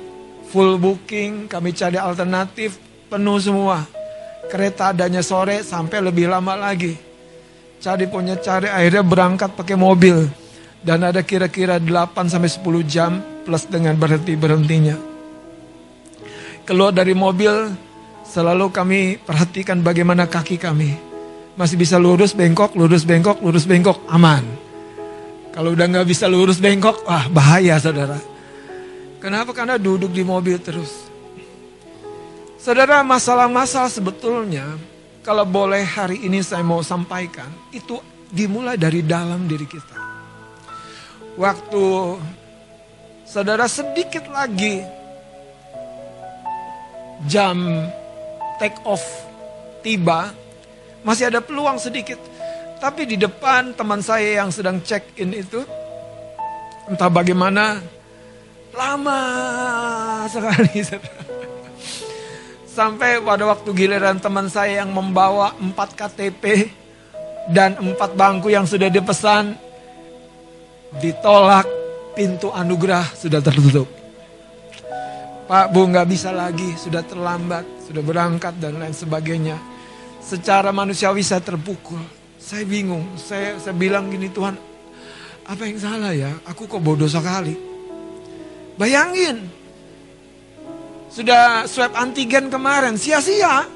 full 0.48 0.80
booking, 0.80 1.46
kami 1.46 1.76
cari 1.76 2.00
alternatif 2.00 2.80
penuh 3.12 3.38
semua. 3.38 3.84
Kereta 4.48 4.96
adanya 4.96 5.20
sore 5.20 5.60
sampai 5.60 6.00
lebih 6.00 6.32
lama 6.32 6.56
lagi. 6.56 6.96
Cari 7.78 8.08
punya 8.08 8.40
cari 8.40 8.66
akhirnya 8.66 9.04
berangkat 9.04 9.52
pakai 9.54 9.76
mobil. 9.76 10.24
Dan 10.78 11.02
ada 11.02 11.20
kira-kira 11.26 11.76
8 11.82 12.30
sampai 12.30 12.48
10 12.48 12.86
jam 12.86 13.18
plus 13.44 13.66
dengan 13.66 13.98
berhenti-berhentinya. 13.98 14.96
Keluar 16.62 16.94
dari 16.94 17.16
mobil 17.16 17.74
selalu 18.28 18.68
kami 18.70 19.00
perhatikan 19.18 19.80
bagaimana 19.80 20.28
kaki 20.28 20.60
kami. 20.60 20.94
Masih 21.58 21.74
bisa 21.74 21.98
lurus 21.98 22.36
bengkok, 22.36 22.78
lurus 22.78 23.02
bengkok, 23.02 23.42
lurus 23.42 23.66
bengkok, 23.66 23.98
aman. 24.06 24.67
Kalau 25.52 25.74
udah 25.74 25.86
nggak 25.88 26.06
bisa 26.08 26.28
lurus 26.30 26.60
bengkok, 26.62 27.02
wah 27.08 27.26
bahaya 27.32 27.80
saudara. 27.80 28.20
Kenapa? 29.18 29.50
Karena 29.50 29.74
duduk 29.80 30.14
di 30.14 30.22
mobil 30.22 30.60
terus. 30.62 31.08
Saudara, 32.58 33.02
masalah-masalah 33.02 33.90
sebetulnya 33.90 34.78
kalau 35.22 35.44
boleh 35.44 35.82
hari 35.84 36.24
ini 36.24 36.40
saya 36.40 36.64
mau 36.64 36.80
sampaikan, 36.80 37.52
itu 37.74 37.98
dimulai 38.32 38.76
dari 38.80 39.04
dalam 39.04 39.44
diri 39.44 39.66
kita. 39.68 39.98
Waktu 41.38 41.84
saudara 43.28 43.68
sedikit 43.68 44.26
lagi 44.32 44.82
jam 47.28 47.86
take 48.58 48.78
off 48.88 49.04
tiba, 49.84 50.32
masih 51.04 51.30
ada 51.30 51.44
peluang 51.44 51.76
sedikit. 51.76 52.18
Tapi 52.78 53.02
di 53.10 53.16
depan 53.18 53.74
teman 53.74 53.98
saya 53.98 54.42
yang 54.42 54.54
sedang 54.54 54.78
check 54.86 55.02
in 55.18 55.34
itu, 55.34 55.66
entah 56.86 57.10
bagaimana, 57.10 57.82
lama 58.70 59.20
sekali. 60.30 60.86
Sampai 62.78 63.18
pada 63.18 63.42
waktu 63.50 63.74
giliran 63.74 64.22
teman 64.22 64.46
saya 64.46 64.86
yang 64.86 64.94
membawa 64.94 65.50
4 65.58 65.74
KTP 65.74 66.70
dan 67.50 67.74
4 67.74 67.98
bangku 68.14 68.54
yang 68.54 68.62
sudah 68.62 68.86
dipesan, 68.86 69.58
ditolak 71.02 71.66
pintu 72.14 72.54
anugerah 72.54 73.10
sudah 73.18 73.42
tertutup. 73.42 73.90
Pak 75.50 75.72
Bu 75.72 75.88
nggak 75.90 76.06
bisa 76.06 76.30
lagi, 76.30 76.76
sudah 76.78 77.02
terlambat, 77.02 77.64
sudah 77.88 78.02
berangkat 78.04 78.54
dan 78.62 78.78
lain 78.78 78.94
sebagainya. 78.94 79.56
Secara 80.20 80.70
manusiawi 80.76 81.24
saya 81.24 81.40
terpukul, 81.40 82.17
saya 82.48 82.64
bingung, 82.64 83.04
saya 83.20 83.60
saya 83.60 83.76
bilang 83.76 84.08
gini 84.08 84.32
Tuhan, 84.32 84.56
apa 85.44 85.62
yang 85.68 85.76
salah 85.76 86.16
ya? 86.16 86.32
Aku 86.48 86.64
kok 86.64 86.80
bodoh 86.80 87.04
sekali. 87.04 87.52
Bayangin, 88.80 89.44
sudah 91.12 91.68
swab 91.68 91.92
antigen 91.92 92.48
kemarin, 92.48 92.96
sia-sia. 92.96 93.68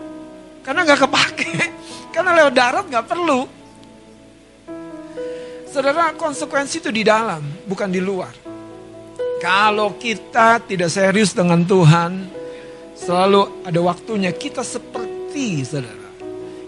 Karena 0.65 0.89
nggak 0.89 1.05
kepake. 1.05 1.53
Karena 2.17 2.33
lewat 2.33 2.55
darat 2.57 2.85
nggak 2.89 3.07
perlu. 3.13 3.41
Saudara, 5.69 6.17
konsekuensi 6.17 6.81
itu 6.81 6.89
di 6.89 7.05
dalam, 7.05 7.45
bukan 7.69 7.93
di 7.93 8.01
luar. 8.01 8.33
Kalau 9.41 10.01
kita 10.01 10.65
tidak 10.65 10.89
serius 10.89 11.37
dengan 11.37 11.61
Tuhan, 11.69 12.25
selalu 12.97 13.69
ada 13.69 13.81
waktunya 13.85 14.33
kita 14.33 14.65
seperti 14.65 15.61
saudara. 15.61 16.02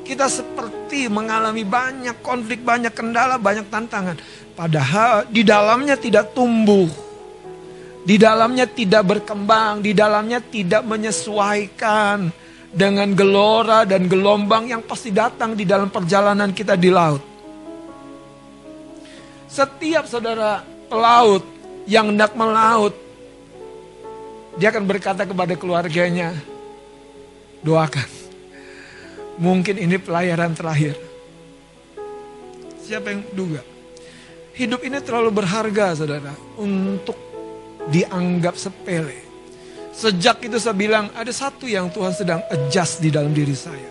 Kita 0.05 0.29
seperti 0.29 1.09
mengalami 1.09 1.65
banyak 1.65 2.21
konflik, 2.21 2.61
banyak 2.61 2.93
kendala, 2.93 3.41
banyak 3.41 3.67
tantangan. 3.73 4.21
Padahal 4.53 5.25
di 5.33 5.41
dalamnya 5.41 5.97
tidak 5.97 6.37
tumbuh. 6.37 6.87
Di 8.05 8.21
dalamnya 8.21 8.69
tidak 8.69 9.01
berkembang, 9.09 9.81
di 9.81 9.97
dalamnya 9.97 10.45
tidak 10.45 10.85
menyesuaikan 10.85 12.29
dengan 12.69 13.17
gelora 13.17 13.89
dan 13.89 14.05
gelombang 14.05 14.69
yang 14.69 14.85
pasti 14.85 15.09
datang 15.09 15.57
di 15.57 15.65
dalam 15.65 15.89
perjalanan 15.89 16.53
kita 16.53 16.77
di 16.77 16.93
laut. 16.93 17.25
Setiap 19.49 20.05
saudara 20.05 20.61
pelaut 20.91 21.47
yang 21.89 22.13
hendak 22.13 22.37
melaut, 22.37 22.93
dia 24.61 24.69
akan 24.69 24.85
berkata 24.85 25.25
kepada 25.25 25.55
keluarganya, 25.57 26.37
doakan. 27.63 28.24
Mungkin 29.39 29.77
ini 29.83 29.99
pelayaran 29.99 30.55
terakhir. 30.55 30.95
Siapa 32.85 33.11
yang 33.11 33.23
duga? 33.35 33.63
Hidup 34.55 34.87
ini 34.87 35.03
terlalu 35.03 35.35
berharga 35.35 35.99
saudara 35.99 36.31
untuk 36.61 37.19
dianggap 37.91 38.55
sepele. 38.55 39.27
Sejak 39.91 40.43
itu 40.47 40.59
saya 40.59 40.75
bilang 40.75 41.11
ada 41.15 41.31
satu 41.35 41.67
yang 41.67 41.91
Tuhan 41.91 42.15
sedang 42.15 42.41
adjust 42.51 43.03
di 43.03 43.11
dalam 43.11 43.35
diri 43.35 43.55
saya. 43.55 43.91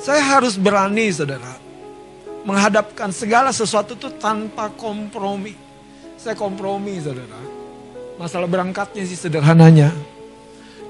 Saya 0.00 0.20
harus 0.36 0.56
berani 0.56 1.08
saudara. 1.12 1.56
Menghadapkan 2.44 3.12
segala 3.12 3.52
sesuatu 3.52 3.96
itu 3.96 4.08
tanpa 4.16 4.72
kompromi. 4.72 5.52
Saya 6.16 6.36
kompromi 6.36 6.96
saudara. 7.00 7.40
Masalah 8.20 8.48
berangkatnya 8.48 9.04
sih 9.08 9.16
sederhananya. 9.16 9.92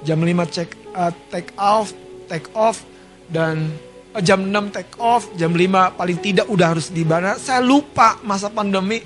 Jam 0.02 0.18
5 0.18 0.50
check, 0.50 0.70
uh, 0.94 1.14
take 1.30 1.54
off, 1.54 1.94
take 2.30 2.46
off. 2.54 2.86
Dan 3.26 3.74
uh, 4.14 4.22
jam 4.22 4.46
6 4.46 4.70
take 4.70 4.94
off, 5.02 5.26
jam 5.34 5.50
5 5.50 5.98
paling 5.98 6.18
tidak 6.22 6.46
udah 6.46 6.78
harus 6.78 6.94
di 6.94 7.02
bandara. 7.02 7.34
Saya 7.42 7.58
lupa 7.58 8.22
masa 8.22 8.46
pandemi 8.54 9.02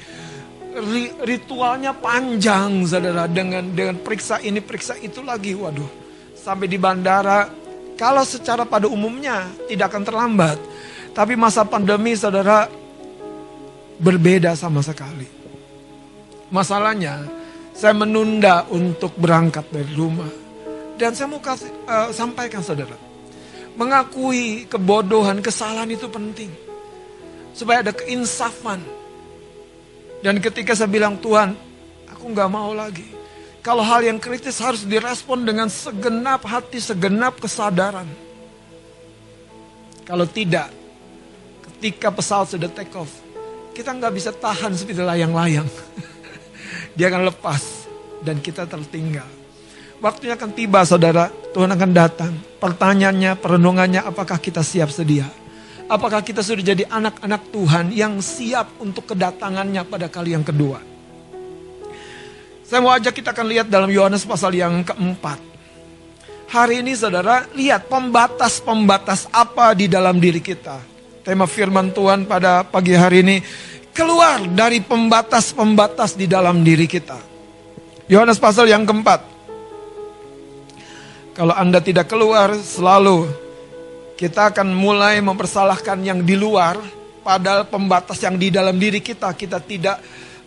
ri, 0.76 1.08
ritualnya 1.24 1.96
panjang 1.96 2.84
saudara 2.84 3.24
dengan 3.24 3.64
dengan 3.72 3.96
periksa 4.04 4.44
ini 4.44 4.60
periksa 4.60 5.00
itu 5.00 5.22
lagi 5.22 5.54
waduh 5.54 5.86
sampai 6.34 6.66
di 6.66 6.74
bandara 6.82 7.46
kalau 7.94 8.26
secara 8.26 8.66
pada 8.66 8.90
umumnya 8.90 9.54
tidak 9.70 9.94
akan 9.94 10.02
terlambat 10.02 10.58
tapi 11.14 11.38
masa 11.38 11.62
pandemi 11.62 12.18
saudara 12.18 12.66
berbeda 14.02 14.58
sama 14.58 14.82
sekali 14.82 15.44
Masalahnya, 16.54 17.24
saya 17.74 17.98
menunda 17.98 18.62
untuk 18.70 19.18
berangkat 19.18 19.66
dari 19.74 19.90
rumah. 19.90 20.30
Dan 20.94 21.10
saya 21.18 21.26
mau 21.26 21.42
kasih, 21.42 21.66
eh, 21.66 22.08
sampaikan 22.14 22.62
saudara. 22.62 22.94
Mengakui 23.74 24.70
kebodohan, 24.70 25.42
kesalahan 25.42 25.90
itu 25.90 26.06
penting. 26.06 26.50
Supaya 27.54 27.82
ada 27.82 27.90
keinsafan. 27.90 28.82
Dan 30.22 30.38
ketika 30.38 30.72
saya 30.78 30.88
bilang, 30.88 31.18
Tuhan, 31.18 31.52
aku 32.06 32.24
nggak 32.30 32.50
mau 32.50 32.70
lagi. 32.72 33.04
Kalau 33.64 33.80
hal 33.80 34.04
yang 34.04 34.20
kritis 34.20 34.60
harus 34.60 34.84
direspon 34.84 35.42
dengan 35.42 35.72
segenap 35.72 36.44
hati, 36.44 36.78
segenap 36.78 37.40
kesadaran. 37.40 38.06
Kalau 40.04 40.28
tidak, 40.28 40.68
ketika 41.64 42.12
pesawat 42.12 42.52
sudah 42.52 42.68
take 42.68 42.92
off, 42.92 43.08
kita 43.72 43.90
nggak 43.90 44.12
bisa 44.12 44.30
tahan 44.36 44.76
seperti 44.76 45.00
layang-layang. 45.00 45.64
Dia 46.96 47.08
akan 47.08 47.32
lepas 47.32 47.88
dan 48.20 48.38
kita 48.38 48.68
tertinggal. 48.68 49.26
Waktunya 50.04 50.36
akan 50.36 50.52
tiba 50.52 50.84
saudara, 50.84 51.32
Tuhan 51.55 51.70
akan 51.70 51.90
datang. 51.94 52.34
Pertanyaannya, 52.59 53.38
perenungannya, 53.38 54.02
apakah 54.02 54.42
kita 54.42 54.66
siap 54.66 54.90
sedia? 54.90 55.30
Apakah 55.86 56.26
kita 56.26 56.42
sudah 56.42 56.74
jadi 56.74 56.84
anak-anak 56.90 57.55
Tuhan 57.55 57.94
yang 57.94 58.18
siap 58.18 58.74
untuk 58.82 59.14
kedatangannya 59.14 59.86
pada 59.86 60.11
kali 60.11 60.34
yang 60.34 60.42
kedua? 60.42 60.82
Saya 62.66 62.80
mau 62.82 62.90
ajak 62.90 63.14
kita 63.14 63.30
akan 63.30 63.46
lihat 63.46 63.66
dalam 63.70 63.86
Yohanes 63.92 64.26
pasal 64.26 64.57
yang 64.57 64.82
keempat. 64.82 65.38
Hari 66.50 66.82
ini 66.82 66.96
saudara, 66.96 67.46
lihat 67.55 67.86
pembatas-pembatas 67.86 69.30
apa 69.30 69.76
di 69.76 69.86
dalam 69.86 70.18
diri 70.18 70.42
kita. 70.42 70.80
Tema 71.22 71.46
firman 71.46 71.92
Tuhan 71.94 72.26
pada 72.26 72.64
pagi 72.64 72.96
hari 72.96 73.22
ini, 73.22 73.36
keluar 73.92 74.42
dari 74.42 74.80
pembatas-pembatas 74.82 76.16
di 76.16 76.26
dalam 76.26 76.64
diri 76.64 76.88
kita. 76.88 77.20
Yohanes 78.09 78.40
pasal 78.40 78.66
yang 78.72 78.82
keempat. 78.88 79.34
Kalau 81.35 81.51
Anda 81.51 81.82
tidak 81.82 82.07
keluar, 82.07 82.55
selalu 82.55 83.26
kita 84.14 84.55
akan 84.55 84.70
mulai 84.70 85.18
mempersalahkan 85.18 85.99
yang 86.07 86.22
di 86.22 86.39
luar, 86.39 86.78
padahal 87.26 87.66
pembatas 87.66 88.22
yang 88.22 88.39
di 88.39 88.55
dalam 88.55 88.78
diri 88.78 89.03
kita, 89.03 89.35
kita 89.35 89.59
tidak 89.59 89.99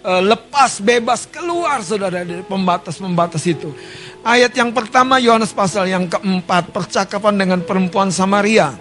uh, 0.07 0.23
lepas, 0.23 0.79
bebas 0.79 1.27
keluar 1.27 1.83
saudara 1.83 2.23
dari 2.23 2.39
pembatas-pembatas 2.39 3.43
itu. 3.43 3.75
Ayat 4.23 4.55
yang 4.55 4.71
pertama 4.71 5.19
Yohanes 5.19 5.51
pasal 5.51 5.91
yang 5.91 6.07
keempat, 6.07 6.71
percakapan 6.71 7.35
dengan 7.35 7.59
perempuan 7.67 8.07
Samaria. 8.07 8.71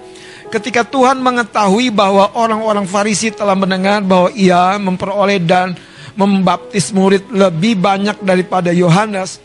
Ketika 0.46 0.86
Tuhan 0.86 1.18
mengetahui 1.18 1.90
bahwa 1.90 2.30
orang-orang 2.38 2.86
Farisi 2.86 3.34
telah 3.34 3.58
mendengar 3.58 3.98
bahwa 4.06 4.30
ia 4.30 4.78
memperoleh 4.78 5.42
dan 5.42 5.74
membaptis 6.14 6.94
murid 6.94 7.26
lebih 7.34 7.82
banyak 7.82 8.22
daripada 8.22 8.70
Yohanes. 8.70 9.42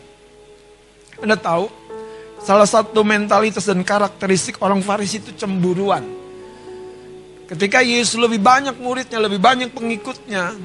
Anda 1.18 1.34
tahu, 1.34 1.81
Salah 2.42 2.66
satu 2.66 3.06
mentalitas 3.06 3.70
dan 3.70 3.86
karakteristik 3.86 4.58
orang 4.58 4.82
Farisi 4.82 5.22
itu 5.22 5.30
cemburuan. 5.38 6.02
Ketika 7.46 7.86
Yesus 7.86 8.18
lebih 8.18 8.42
banyak 8.42 8.74
muridnya, 8.82 9.22
lebih 9.22 9.38
banyak 9.38 9.70
pengikutnya, 9.70 10.58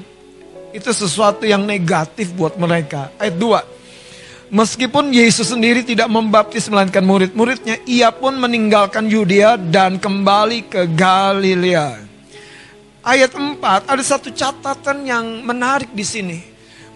itu 0.74 0.90
sesuatu 0.90 1.46
yang 1.46 1.62
negatif 1.62 2.34
buat 2.34 2.58
mereka. 2.58 3.14
Ayat 3.14 3.38
2. 3.38 4.50
Meskipun 4.50 5.14
Yesus 5.14 5.54
sendiri 5.54 5.86
tidak 5.86 6.10
membaptis 6.10 6.66
melainkan 6.66 7.04
murid-muridnya, 7.06 7.78
ia 7.86 8.10
pun 8.10 8.34
meninggalkan 8.34 9.06
Yudea 9.06 9.54
dan 9.54 10.02
kembali 10.02 10.66
ke 10.66 10.82
Galilea. 10.98 12.00
Ayat 13.06 13.38
4 13.38 13.86
ada 13.86 14.02
satu 14.02 14.34
catatan 14.34 15.06
yang 15.06 15.46
menarik 15.46 15.94
di 15.94 16.02
sini. 16.02 16.38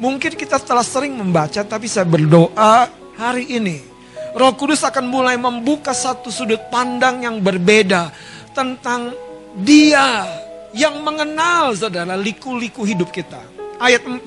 Mungkin 0.02 0.34
kita 0.34 0.58
telah 0.58 0.82
sering 0.82 1.14
membaca 1.14 1.62
tapi 1.62 1.86
saya 1.86 2.08
berdoa 2.08 2.90
hari 3.14 3.46
ini 3.54 3.91
Roh 4.32 4.56
Kudus 4.56 4.80
akan 4.80 5.12
mulai 5.12 5.36
membuka 5.36 5.92
satu 5.92 6.32
sudut 6.32 6.60
pandang 6.72 7.20
yang 7.20 7.36
berbeda 7.44 8.08
tentang 8.56 9.12
Dia 9.52 10.24
yang 10.72 11.04
mengenal 11.04 11.76
saudara 11.76 12.16
liku-liku 12.16 12.88
hidup 12.88 13.12
kita. 13.12 13.44
Ayat 13.76 14.08
4. 14.08 14.24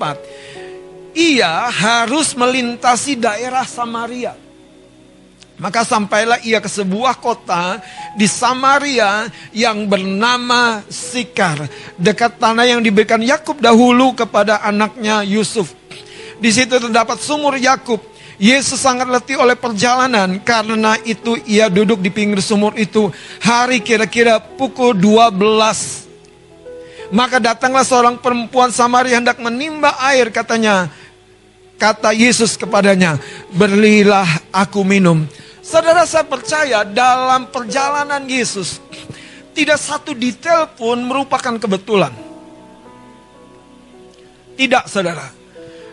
Ia 1.10 1.66
harus 1.66 2.38
melintasi 2.38 3.18
daerah 3.18 3.66
Samaria. 3.66 4.38
Maka 5.58 5.82
sampailah 5.82 6.38
ia 6.44 6.62
ke 6.62 6.68
sebuah 6.68 7.18
kota 7.18 7.80
di 8.14 8.28
Samaria 8.30 9.26
yang 9.50 9.90
bernama 9.90 10.86
Sikar. 10.86 11.66
Dekat 11.98 12.38
tanah 12.38 12.68
yang 12.68 12.84
diberikan 12.84 13.18
Yakub 13.18 13.58
dahulu 13.58 14.14
kepada 14.14 14.62
anaknya 14.62 15.26
Yusuf. 15.26 15.74
Di 16.36 16.52
situ 16.52 16.76
terdapat 16.76 17.18
sumur 17.18 17.56
Yakub 17.56 17.98
Yesus 18.36 18.84
sangat 18.84 19.08
letih 19.08 19.40
oleh 19.40 19.56
perjalanan 19.56 20.36
karena 20.44 21.00
itu 21.08 21.40
ia 21.48 21.72
duduk 21.72 22.04
di 22.04 22.12
pinggir 22.12 22.44
sumur 22.44 22.76
itu 22.76 23.08
hari 23.40 23.80
kira-kira 23.80 24.36
pukul 24.36 24.92
12. 24.92 26.04
Maka 27.16 27.40
datanglah 27.40 27.86
seorang 27.86 28.20
perempuan 28.20 28.68
Samaria 28.68 29.16
hendak 29.16 29.40
menimba 29.40 29.96
air 30.04 30.28
katanya. 30.28 30.92
Kata 31.76 32.12
Yesus 32.12 32.56
kepadanya, 32.56 33.20
"Berilah 33.52 34.28
aku 34.48 34.80
minum." 34.80 35.28
Saudara 35.60 36.08
saya 36.08 36.24
percaya 36.24 36.84
dalam 36.88 37.52
perjalanan 37.52 38.24
Yesus 38.24 38.80
tidak 39.56 39.80
satu 39.80 40.12
detail 40.12 40.68
pun 40.76 41.00
merupakan 41.00 41.56
kebetulan. 41.56 42.12
Tidak, 44.56 44.84
saudara. 44.88 45.28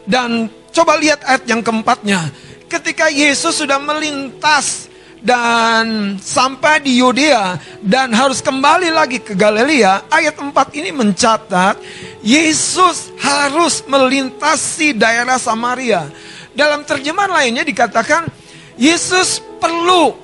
Dan 0.03 0.51
Coba 0.73 0.97
lihat 0.97 1.21
ayat 1.21 1.45
yang 1.45 1.61
keempatnya. 1.61 2.33
Ketika 2.65 3.05
Yesus 3.05 3.61
sudah 3.61 3.77
melintas 3.77 4.89
dan 5.21 6.17
sampai 6.17 6.81
di 6.81 6.97
Yudea 6.97 7.61
dan 7.85 8.09
harus 8.09 8.41
kembali 8.41 8.89
lagi 8.89 9.21
ke 9.21 9.37
Galilea, 9.37 10.09
ayat 10.09 10.33
4 10.33 10.49
ini 10.81 10.89
mencatat 10.89 11.77
Yesus 12.25 13.13
harus 13.21 13.85
melintasi 13.85 14.97
daerah 14.97 15.37
Samaria. 15.37 16.09
Dalam 16.57 16.81
terjemahan 16.81 17.29
lainnya 17.29 17.61
dikatakan 17.61 18.25
Yesus 18.73 19.45
perlu. 19.61 20.17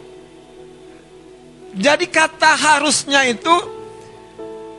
Jadi 1.78 2.10
kata 2.10 2.58
harusnya 2.58 3.22
itu 3.30 3.54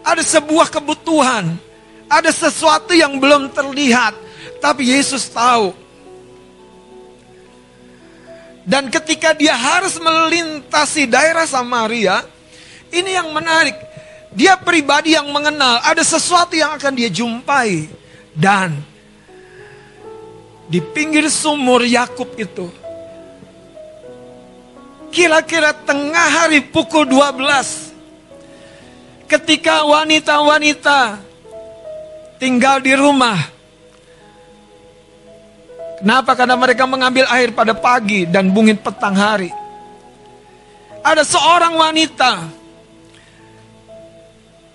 ada 0.03 0.27
sebuah 0.27 0.67
kebutuhan, 0.75 1.55
ada 2.11 2.31
sesuatu 2.35 2.91
yang 2.91 3.23
belum 3.23 3.55
terlihat 3.55 4.30
tapi 4.61 4.93
Yesus 4.93 5.27
tahu. 5.33 5.73
Dan 8.63 8.93
ketika 8.93 9.35
dia 9.35 9.57
harus 9.57 9.97
melintasi 9.99 11.09
daerah 11.09 11.49
Samaria, 11.49 12.23
ini 12.93 13.17
yang 13.17 13.33
menarik. 13.35 13.75
Dia 14.31 14.55
pribadi 14.55 15.19
yang 15.19 15.27
mengenal 15.35 15.83
ada 15.83 16.07
sesuatu 16.07 16.55
yang 16.55 16.71
akan 16.79 16.93
dia 16.95 17.11
jumpai. 17.11 17.91
Dan 18.31 18.79
di 20.71 20.79
pinggir 20.79 21.27
sumur 21.27 21.83
Yakub 21.83 22.31
itu, 22.39 22.71
kira-kira 25.11 25.75
tengah 25.75 26.29
hari 26.31 26.63
pukul 26.63 27.11
12, 27.11 27.91
ketika 29.27 29.83
wanita-wanita 29.83 31.19
tinggal 32.39 32.79
di 32.79 32.95
rumah, 32.95 33.51
Kenapa? 36.01 36.33
Karena 36.33 36.57
mereka 36.57 36.89
mengambil 36.89 37.29
air 37.29 37.53
pada 37.53 37.77
pagi 37.77 38.25
dan 38.25 38.49
bungin 38.49 38.81
petang 38.81 39.13
hari. 39.13 39.53
Ada 41.05 41.25
seorang 41.29 41.77
wanita. 41.77 42.33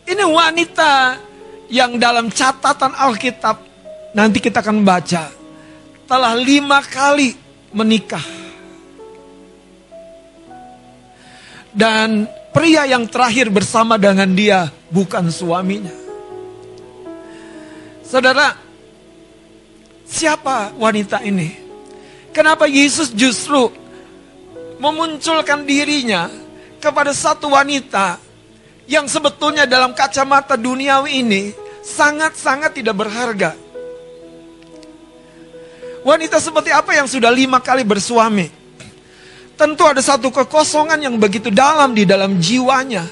Ini 0.06 0.22
wanita 0.22 1.18
yang 1.74 1.98
dalam 1.98 2.30
catatan 2.30 2.94
Alkitab 2.94 3.58
nanti 4.14 4.38
kita 4.38 4.62
akan 4.62 4.86
baca. 4.86 5.34
Telah 6.06 6.34
lima 6.38 6.86
kali 6.86 7.34
menikah. 7.74 8.22
Dan 11.74 12.30
pria 12.54 12.86
yang 12.86 13.10
terakhir 13.10 13.50
bersama 13.50 13.98
dengan 13.98 14.30
dia 14.30 14.70
bukan 14.94 15.34
suaminya. 15.34 15.92
Saudara, 18.06 18.65
Siapa 20.06 20.78
wanita 20.78 21.26
ini? 21.26 21.50
Kenapa 22.30 22.70
Yesus 22.70 23.10
justru 23.10 23.74
memunculkan 24.78 25.66
dirinya 25.66 26.30
kepada 26.78 27.10
satu 27.16 27.50
wanita 27.50 28.22
yang 28.86 29.10
sebetulnya 29.10 29.66
dalam 29.66 29.98
kacamata 29.98 30.54
duniawi 30.54 31.26
ini 31.26 31.44
sangat-sangat 31.82 32.78
tidak 32.78 32.96
berharga. 32.98 33.58
Wanita 36.06 36.38
seperti 36.38 36.70
apa 36.70 36.94
yang 36.94 37.10
sudah 37.10 37.34
lima 37.34 37.58
kali 37.58 37.82
bersuami? 37.82 38.46
Tentu 39.58 39.84
ada 39.90 40.04
satu 40.04 40.30
kekosongan 40.30 41.02
yang 41.02 41.16
begitu 41.18 41.50
dalam 41.50 41.98
di 41.98 42.06
dalam 42.06 42.38
jiwanya. 42.38 43.10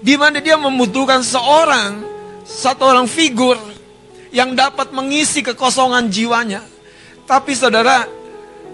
Di 0.00 0.16
mana 0.16 0.40
dia 0.40 0.56
membutuhkan 0.56 1.20
seorang, 1.20 2.00
satu 2.48 2.88
orang 2.88 3.04
figur 3.04 3.60
yang 4.32 4.56
dapat 4.56 4.90
mengisi 4.90 5.44
kekosongan 5.44 6.08
jiwanya. 6.08 6.64
Tapi 7.28 7.52
saudara, 7.52 8.08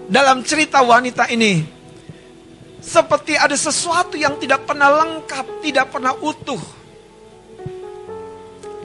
dalam 0.07 0.41
cerita 0.41 0.81
wanita 0.81 1.27
ini, 1.29 1.61
seperti 2.79 3.35
ada 3.35 3.53
sesuatu 3.53 4.15
yang 4.15 4.39
tidak 4.39 4.65
pernah 4.65 4.89
lengkap, 5.03 5.45
tidak 5.61 5.91
pernah 5.91 6.15
utuh 6.15 6.63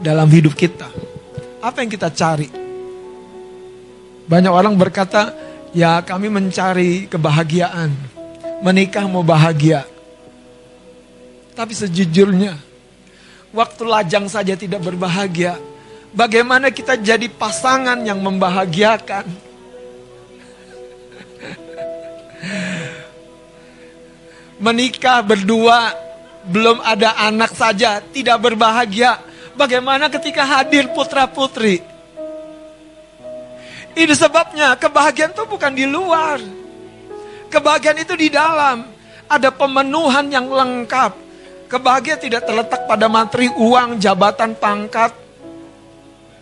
dalam 0.03 0.27
hidup 0.29 0.53
kita. 0.53 0.91
Apa 1.65 1.81
yang 1.81 1.89
kita 1.89 2.13
cari? 2.13 2.51
Banyak 4.29 4.53
orang 4.53 4.75
berkata, 4.77 5.33
ya 5.73 6.03
kami 6.05 6.29
mencari 6.29 7.07
kebahagiaan. 7.09 7.95
Menikah 8.61 9.05
mau 9.09 9.25
bahagia. 9.25 9.85
Tapi 11.55 11.73
sejujurnya, 11.77 12.57
waktu 13.55 13.83
lajang 13.85 14.27
saja 14.27 14.57
tidak 14.59 14.83
berbahagia. 14.83 15.57
Bagaimana 16.15 16.71
kita 16.71 16.95
jadi 16.95 17.27
pasangan 17.27 17.99
yang 18.07 18.23
membahagiakan? 18.23 19.27
Menikah 24.63 25.27
berdua, 25.27 25.91
belum 26.47 26.79
ada 26.87 27.19
anak 27.19 27.51
saja, 27.59 27.99
tidak 27.99 28.47
berbahagia. 28.47 29.19
Bagaimana 29.59 30.07
ketika 30.07 30.47
hadir 30.47 30.87
putra-putri? 30.95 31.83
Ini 33.99 34.15
sebabnya 34.15 34.79
kebahagiaan 34.79 35.35
itu 35.35 35.43
bukan 35.51 35.75
di 35.75 35.83
luar. 35.83 36.39
Kebahagiaan 37.51 37.99
itu 37.99 38.15
di 38.15 38.31
dalam. 38.31 38.87
Ada 39.27 39.51
pemenuhan 39.51 40.31
yang 40.31 40.47
lengkap. 40.47 41.11
Kebahagiaan 41.67 42.23
tidak 42.23 42.47
terletak 42.47 42.87
pada 42.87 43.11
materi 43.11 43.51
uang, 43.51 43.99
jabatan, 43.99 44.55
pangkat, 44.55 45.24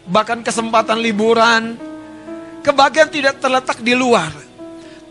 bahkan 0.07 0.42
kesempatan 0.42 0.98
liburan. 0.98 1.78
Kebahagiaan 2.62 3.11
tidak 3.11 3.42
terletak 3.42 3.82
di 3.82 3.94
luar. 3.94 4.30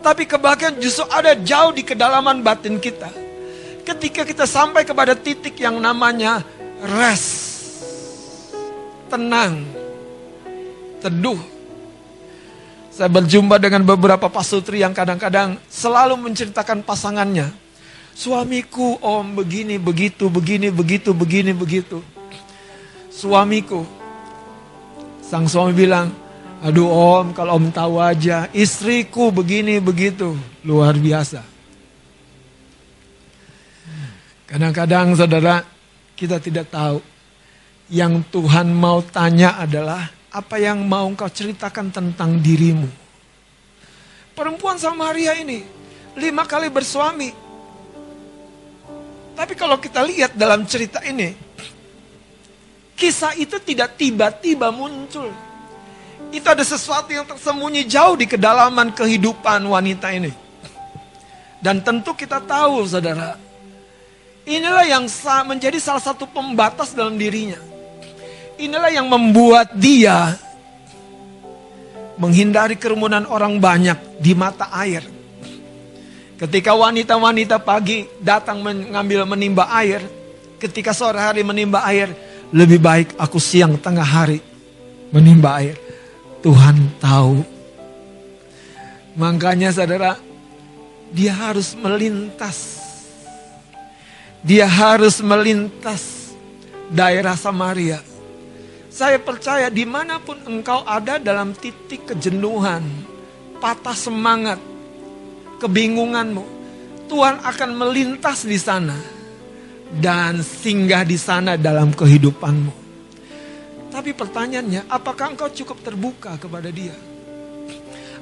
Tapi 0.02 0.24
kebahagiaan 0.24 0.80
justru 0.80 1.04
ada 1.12 1.36
jauh 1.36 1.70
di 1.70 1.84
kedalaman 1.84 2.40
batin 2.40 2.80
kita. 2.80 3.12
Ketika 3.84 4.24
kita 4.24 4.48
sampai 4.48 4.82
kepada 4.82 5.12
titik 5.12 5.60
yang 5.60 5.76
namanya 5.78 6.42
rest. 6.96 7.52
Tenang. 9.12 9.62
Teduh. 11.04 11.38
Saya 12.92 13.08
berjumpa 13.08 13.56
dengan 13.56 13.84
beberapa 13.88 14.28
pasutri 14.28 14.84
yang 14.84 14.92
kadang-kadang 14.92 15.56
selalu 15.68 16.18
menceritakan 16.28 16.84
pasangannya. 16.84 17.52
Suamiku 18.12 19.00
om 19.00 19.32
begini, 19.32 19.80
begitu, 19.80 20.28
begini, 20.28 20.68
begitu, 20.68 21.16
begini, 21.16 21.52
begitu. 21.56 22.04
Suamiku. 23.08 24.01
Sang 25.32 25.48
suami 25.48 25.72
bilang, 25.72 26.12
aduh 26.60 26.92
om 26.92 27.32
kalau 27.32 27.56
om 27.56 27.72
tahu 27.72 27.96
aja, 27.96 28.52
istriku 28.52 29.32
begini, 29.32 29.80
begitu. 29.80 30.36
Luar 30.60 30.92
biasa. 30.92 31.40
Kadang-kadang 34.44 35.16
saudara, 35.16 35.64
kita 36.12 36.36
tidak 36.36 36.68
tahu. 36.68 37.00
Yang 37.88 38.28
Tuhan 38.28 38.76
mau 38.76 39.00
tanya 39.00 39.56
adalah, 39.56 40.12
apa 40.28 40.60
yang 40.60 40.84
mau 40.84 41.08
engkau 41.08 41.32
ceritakan 41.32 41.88
tentang 41.88 42.36
dirimu? 42.36 42.92
Perempuan 44.36 44.76
Samaria 44.76 45.32
ini, 45.40 45.64
lima 46.12 46.44
kali 46.44 46.68
bersuami. 46.68 47.32
Tapi 49.32 49.56
kalau 49.56 49.80
kita 49.80 50.04
lihat 50.04 50.36
dalam 50.36 50.68
cerita 50.68 51.00
ini, 51.00 51.32
kisah 53.02 53.34
itu 53.34 53.58
tidak 53.58 53.98
tiba-tiba 53.98 54.70
muncul. 54.70 55.26
Itu 56.30 56.46
ada 56.46 56.62
sesuatu 56.62 57.10
yang 57.10 57.26
tersembunyi 57.26 57.82
jauh 57.90 58.14
di 58.14 58.30
kedalaman 58.30 58.94
kehidupan 58.94 59.66
wanita 59.66 60.14
ini. 60.14 60.30
Dan 61.58 61.82
tentu 61.82 62.14
kita 62.14 62.38
tahu 62.38 62.86
saudara, 62.86 63.34
inilah 64.46 64.86
yang 64.86 65.10
menjadi 65.50 65.82
salah 65.82 66.02
satu 66.02 66.30
pembatas 66.30 66.94
dalam 66.94 67.18
dirinya. 67.18 67.58
Inilah 68.54 68.94
yang 68.94 69.10
membuat 69.10 69.74
dia 69.74 70.38
menghindari 72.22 72.78
kerumunan 72.78 73.26
orang 73.26 73.58
banyak 73.58 73.98
di 74.22 74.30
mata 74.38 74.70
air. 74.78 75.02
Ketika 76.38 76.74
wanita-wanita 76.74 77.58
pagi 77.62 78.06
datang 78.22 78.62
mengambil 78.62 79.26
menimba 79.26 79.70
air, 79.74 80.02
ketika 80.58 80.94
sore 80.94 81.18
hari 81.18 81.42
menimba 81.46 81.82
air, 81.86 82.31
lebih 82.52 82.78
baik 82.84 83.16
aku 83.16 83.40
siang 83.40 83.80
tengah 83.80 84.04
hari 84.04 84.44
menimba 85.08 85.56
air. 85.60 85.76
Tuhan 86.44 87.00
tahu. 87.00 87.40
Makanya 89.16 89.72
saudara, 89.72 90.20
dia 91.12 91.32
harus 91.32 91.72
melintas. 91.72 92.80
Dia 94.42 94.66
harus 94.66 95.22
melintas 95.22 96.34
daerah 96.90 97.38
Samaria. 97.38 98.02
Saya 98.92 99.16
percaya 99.16 99.72
di 99.72 99.88
mana 99.88 100.20
pun 100.20 100.36
engkau 100.44 100.84
ada 100.84 101.16
dalam 101.16 101.56
titik 101.56 102.04
kejenuhan, 102.10 102.84
patah 103.62 103.96
semangat, 103.96 104.60
kebingunganmu, 105.62 106.44
Tuhan 107.08 107.40
akan 107.40 107.70
melintas 107.72 108.44
di 108.44 108.58
sana 108.60 109.21
dan 110.00 110.40
singgah 110.40 111.04
di 111.04 111.20
sana 111.20 111.60
dalam 111.60 111.92
kehidupanmu. 111.92 112.72
Tapi 113.92 114.16
pertanyaannya, 114.16 114.88
apakah 114.88 115.36
engkau 115.36 115.52
cukup 115.52 115.84
terbuka 115.84 116.40
kepada 116.40 116.72
Dia? 116.72 116.96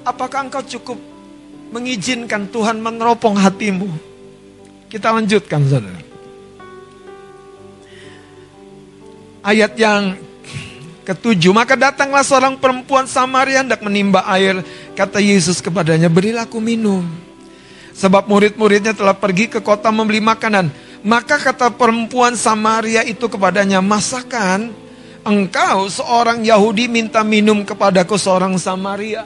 Apakah 0.03 0.51
engkau 0.51 0.67
cukup 0.67 0.99
mengizinkan 1.71 2.51
Tuhan 2.51 2.83
meneropong 2.83 3.39
hatimu? 3.39 3.87
Kita 4.91 5.15
lanjutkan, 5.15 5.63
saudara. 5.71 6.03
Ayat 9.47 9.79
yang 9.79 10.19
ketujuh, 11.07 11.55
maka 11.55 11.79
datanglah 11.79 12.27
seorang 12.27 12.59
perempuan 12.59 13.07
Samaria 13.07 13.63
hendak 13.63 13.79
menimba 13.87 14.27
air. 14.27 14.67
Kata 14.99 15.23
Yesus 15.23 15.63
kepadanya, 15.63 16.11
berilah 16.11 16.51
aku 16.51 16.59
minum. 16.59 17.07
Sebab 17.95 18.27
murid-muridnya 18.27 18.91
telah 18.91 19.15
pergi 19.15 19.47
ke 19.47 19.63
kota 19.63 19.95
membeli 19.95 20.19
makanan. 20.19 20.73
Maka 21.01 21.41
kata 21.41 21.73
perempuan 21.73 22.37
Samaria 22.37 23.01
itu 23.09 23.25
kepadanya, 23.25 23.81
masakan 23.81 24.69
engkau 25.25 25.89
seorang 25.89 26.45
Yahudi 26.45 26.93
minta 26.93 27.25
minum 27.25 27.65
kepadaku 27.65 28.21
seorang 28.21 28.57
Samaria. 28.61 29.25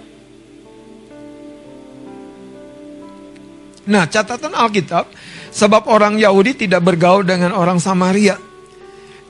Nah 3.84 4.06
catatan 4.08 4.54
Alkitab, 4.54 5.10
sebab 5.50 5.90
orang 5.90 6.16
Yahudi 6.16 6.66
tidak 6.66 6.80
bergaul 6.82 7.26
dengan 7.26 7.52
orang 7.52 7.82
Samaria. 7.82 8.38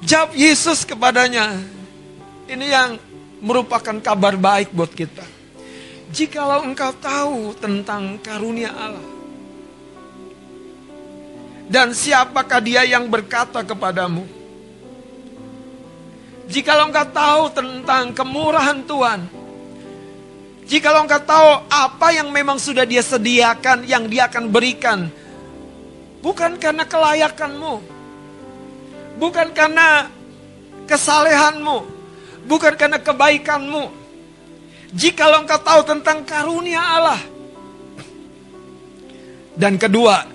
Jawab 0.05 0.37
Yesus 0.37 0.85
kepadanya, 0.85 1.59
ini 2.47 2.67
yang 2.69 3.01
merupakan 3.41 3.97
kabar 4.05 4.37
baik 4.37 4.71
buat 4.77 4.93
kita. 4.93 5.25
Jikalau 6.13 6.63
engkau 6.63 6.93
tahu 7.01 7.57
tentang 7.59 8.21
karunia 8.23 8.71
Allah, 8.71 9.14
dan 11.69 11.97
siapakah 11.97 12.61
dia 12.61 12.85
yang 12.85 13.09
berkata 13.09 13.65
kepadamu, 13.65 14.25
Jikalau 16.45 16.93
engkau 16.93 17.09
tahu 17.09 17.43
tentang 17.57 18.13
kemurahan 18.13 18.85
Tuhan, 18.85 19.21
jikalau 20.69 21.09
engkau 21.09 21.23
tahu 21.25 21.49
apa 21.73 22.13
yang 22.13 22.29
memang 22.29 22.61
sudah 22.61 22.85
dia 22.85 23.01
sediakan, 23.01 23.89
yang 23.89 24.05
dia 24.13 24.29
akan 24.29 24.53
berikan, 24.53 25.09
bukan 26.21 26.61
karena 26.61 26.85
kelayakanmu, 26.85 27.75
bukan 29.17 29.57
karena 29.57 30.13
kesalehanmu, 30.85 31.79
bukan 32.45 32.77
karena 32.77 33.01
kebaikanmu. 33.01 34.05
Jikalau 34.95 35.49
engkau 35.49 35.59
tahu 35.59 35.81
tentang 35.83 36.23
karunia 36.29 36.79
Allah. 36.79 37.23
Dan 39.57 39.81
kedua, 39.81 40.34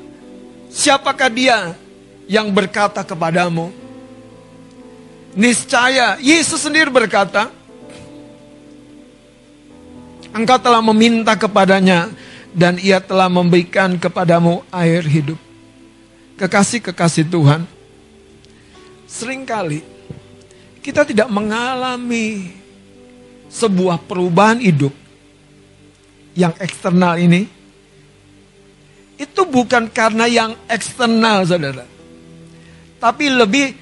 siapakah 0.70 1.30
dia 1.34 1.74
yang 2.30 2.54
berkata 2.54 3.02
kepadamu, 3.02 3.74
Niscaya 5.34 6.18
Yesus 6.18 6.66
sendiri 6.66 6.90
berkata, 6.90 7.54
Engkau 10.30 10.62
telah 10.62 10.82
meminta 10.82 11.34
kepadanya 11.34 12.10
dan 12.54 12.78
ia 12.78 13.02
telah 13.02 13.30
memberikan 13.30 13.98
kepadamu 13.98 14.62
air 14.70 15.02
hidup. 15.06 15.38
Kekasih-kekasih 16.38 17.28
Tuhan, 17.28 17.68
sering 19.10 19.44
kali 19.44 19.84
kita 20.80 21.04
tidak 21.04 21.28
mengalami 21.28 22.56
sebuah 23.52 24.00
perubahan 24.06 24.62
hidup 24.62 24.94
yang 26.38 26.56
eksternal 26.58 27.20
ini. 27.20 27.59
Itu 29.20 29.44
bukan 29.44 29.92
karena 29.92 30.32
yang 30.32 30.56
eksternal, 30.72 31.44
saudara. 31.44 31.84
Tapi 33.04 33.26
lebih 33.28 33.76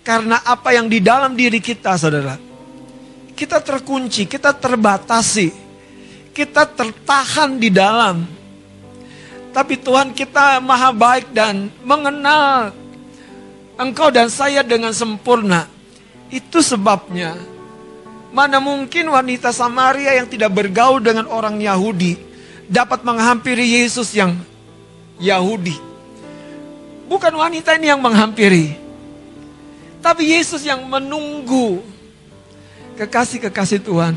karena 0.00 0.40
apa 0.40 0.72
yang 0.72 0.88
di 0.88 1.04
dalam 1.04 1.36
diri 1.36 1.60
kita, 1.60 2.00
saudara. 2.00 2.48
kita 3.38 3.62
terkunci, 3.62 4.26
kita 4.26 4.50
terbatasi, 4.50 5.54
kita 6.34 6.66
tertahan 6.66 7.54
di 7.60 7.70
dalam. 7.70 8.26
Tapi 9.54 9.78
Tuhan 9.78 10.10
kita 10.10 10.58
maha 10.58 10.90
baik 10.90 11.30
dan 11.30 11.70
mengenal 11.86 12.74
engkau 13.78 14.10
dan 14.10 14.26
saya 14.26 14.66
dengan 14.66 14.90
sempurna. 14.90 15.70
Itu 16.34 16.58
sebabnya 16.64 17.38
mana 18.34 18.60
mungkin 18.60 19.08
wanita 19.08 19.54
Samaria 19.54 20.18
yang 20.18 20.28
tidak 20.28 20.52
bergaul 20.52 21.00
dengan 21.00 21.24
orang 21.30 21.62
Yahudi 21.62 22.18
dapat 22.68 23.00
menghampiri 23.00 23.80
Yesus 23.80 24.12
yang 24.12 24.36
Yahudi. 25.18 25.76
Bukan 27.08 27.32
wanita 27.34 27.74
ini 27.74 27.90
yang 27.90 27.98
menghampiri. 27.98 28.78
Tapi 29.98 30.34
Yesus 30.38 30.62
yang 30.62 30.86
menunggu. 30.86 31.82
Kekasih-kekasih 32.98 33.82
Tuhan. 33.82 34.14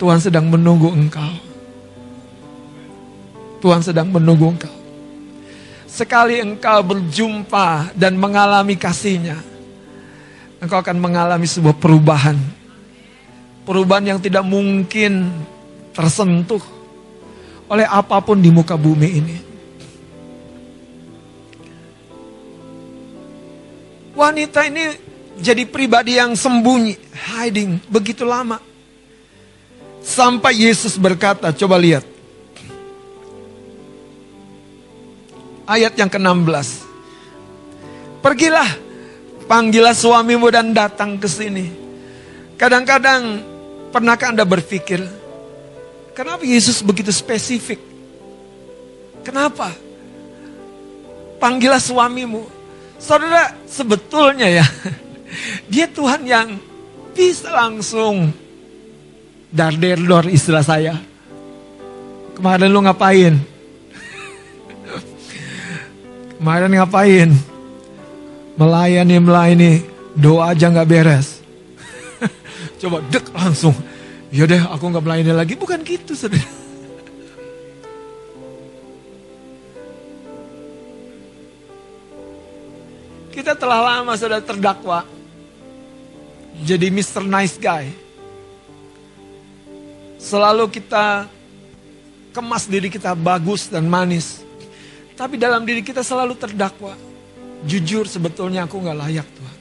Tuhan 0.00 0.18
sedang 0.20 0.48
menunggu 0.48 0.90
engkau. 0.90 1.34
Tuhan 3.60 3.80
sedang 3.80 4.12
menunggu 4.12 4.52
engkau. 4.52 4.74
Sekali 5.88 6.42
engkau 6.42 6.82
berjumpa 6.82 7.94
dan 7.94 8.18
mengalami 8.18 8.74
kasihnya. 8.74 9.38
Engkau 10.58 10.80
akan 10.80 10.98
mengalami 10.98 11.46
sebuah 11.46 11.76
perubahan. 11.76 12.36
Perubahan 13.64 14.16
yang 14.16 14.20
tidak 14.20 14.44
mungkin 14.44 15.32
tersentuh 15.94 16.60
oleh 17.70 17.86
apa 17.88 18.20
pun 18.20 18.36
di 18.36 18.52
muka 18.52 18.76
bumi 18.76 19.08
ini. 19.08 19.36
Wanita 24.14 24.70
ini 24.70 24.94
jadi 25.42 25.66
pribadi 25.66 26.14
yang 26.14 26.38
sembunyi, 26.38 26.94
hiding 27.10 27.82
begitu 27.90 28.22
lama. 28.22 28.62
Sampai 30.04 30.54
Yesus 30.54 30.94
berkata, 30.94 31.50
coba 31.50 31.74
lihat. 31.80 32.06
Ayat 35.66 35.96
yang 35.98 36.12
ke-16. 36.12 36.84
Pergilah, 38.22 38.70
panggillah 39.50 39.96
suamimu 39.96 40.46
dan 40.52 40.70
datang 40.76 41.18
ke 41.18 41.26
sini. 41.26 41.66
Kadang-kadang, 42.54 43.42
pernahkah 43.90 44.30
Anda 44.30 44.46
berpikir, 44.46 45.02
kenapa 46.14 46.46
Yesus 46.46 46.84
begitu 46.84 47.10
spesifik? 47.10 47.82
Kenapa? 49.26 49.72
Panggillah 51.42 51.80
suamimu. 51.82 52.53
Saudara, 53.04 53.52
sebetulnya 53.68 54.48
ya, 54.48 54.64
dia 55.72 55.84
Tuhan 55.92 56.24
yang 56.24 56.56
bisa 57.12 57.52
langsung 57.52 58.32
darderdor 59.52 60.24
istilah 60.32 60.64
saya. 60.64 60.96
Kemarin 62.32 62.72
lu 62.72 62.80
ngapain? 62.80 63.36
Kemarin 66.40 66.72
ngapain? 66.80 67.28
Melayani, 68.56 69.16
melayani, 69.20 69.72
doa 70.16 70.56
aja 70.56 70.72
nggak 70.72 70.88
beres. 70.88 71.44
Coba 72.80 73.04
dek 73.12 73.28
langsung. 73.36 73.76
Yaudah 74.32 74.72
aku 74.72 74.88
nggak 74.88 75.04
melayani 75.04 75.36
lagi. 75.36 75.60
Bukan 75.60 75.84
gitu 75.84 76.16
saudara. 76.16 76.63
Kita 83.44 83.60
telah 83.60 84.00
lama 84.00 84.16
sudah 84.16 84.40
terdakwa. 84.40 85.04
Jadi 86.64 86.88
Mr. 86.88 87.28
Nice 87.28 87.60
Guy. 87.60 87.92
Selalu 90.16 90.72
kita 90.72 91.28
kemas 92.32 92.64
diri 92.64 92.88
kita 92.88 93.12
bagus 93.12 93.68
dan 93.68 93.84
manis. 93.84 94.40
Tapi 95.12 95.36
dalam 95.36 95.60
diri 95.68 95.84
kita 95.84 96.00
selalu 96.00 96.40
terdakwa. 96.40 96.96
Jujur 97.68 98.08
sebetulnya 98.08 98.64
aku 98.64 98.80
nggak 98.80 98.96
layak 98.96 99.28
Tuhan. 99.28 99.58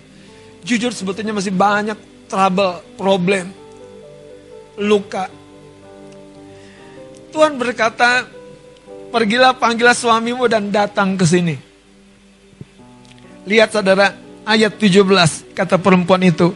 Jujur 0.64 0.96
sebetulnya 0.96 1.36
masih 1.36 1.52
banyak 1.52 2.00
trouble, 2.32 2.80
problem, 2.96 3.52
luka. 4.80 5.28
Tuhan 7.36 7.60
berkata, 7.60 8.32
pergilah 9.12 9.52
panggillah 9.60 9.92
suamimu 9.92 10.48
dan 10.48 10.72
datang 10.72 11.20
ke 11.20 11.28
sini. 11.28 11.73
Lihat 13.44 13.76
saudara, 13.76 14.16
ayat 14.48 14.76
17 14.76 15.56
kata 15.56 15.76
perempuan 15.80 16.24
itu. 16.24 16.56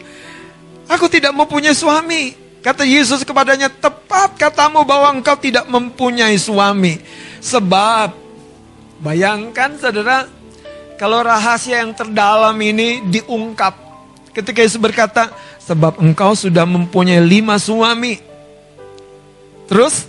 Aku 0.88 1.04
tidak 1.08 1.36
mempunyai 1.36 1.76
suami. 1.76 2.32
Kata 2.64 2.82
Yesus 2.82 3.22
kepadanya, 3.22 3.68
tepat 3.68 4.34
katamu 4.34 4.82
bahwa 4.82 5.12
engkau 5.14 5.36
tidak 5.36 5.68
mempunyai 5.68 6.34
suami. 6.40 6.98
Sebab, 7.38 8.16
bayangkan 8.98 9.76
saudara, 9.78 10.26
kalau 10.98 11.22
rahasia 11.22 11.84
yang 11.84 11.94
terdalam 11.94 12.56
ini 12.58 13.04
diungkap. 13.06 13.76
Ketika 14.34 14.64
Yesus 14.64 14.80
berkata, 14.80 15.30
sebab 15.62 16.00
engkau 16.00 16.32
sudah 16.32 16.64
mempunyai 16.64 17.20
lima 17.20 17.60
suami. 17.60 18.18
Terus, 19.68 20.08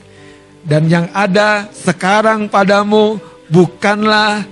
dan 0.64 0.88
yang 0.88 1.12
ada 1.12 1.68
sekarang 1.76 2.48
padamu 2.48 3.20
bukanlah 3.52 4.48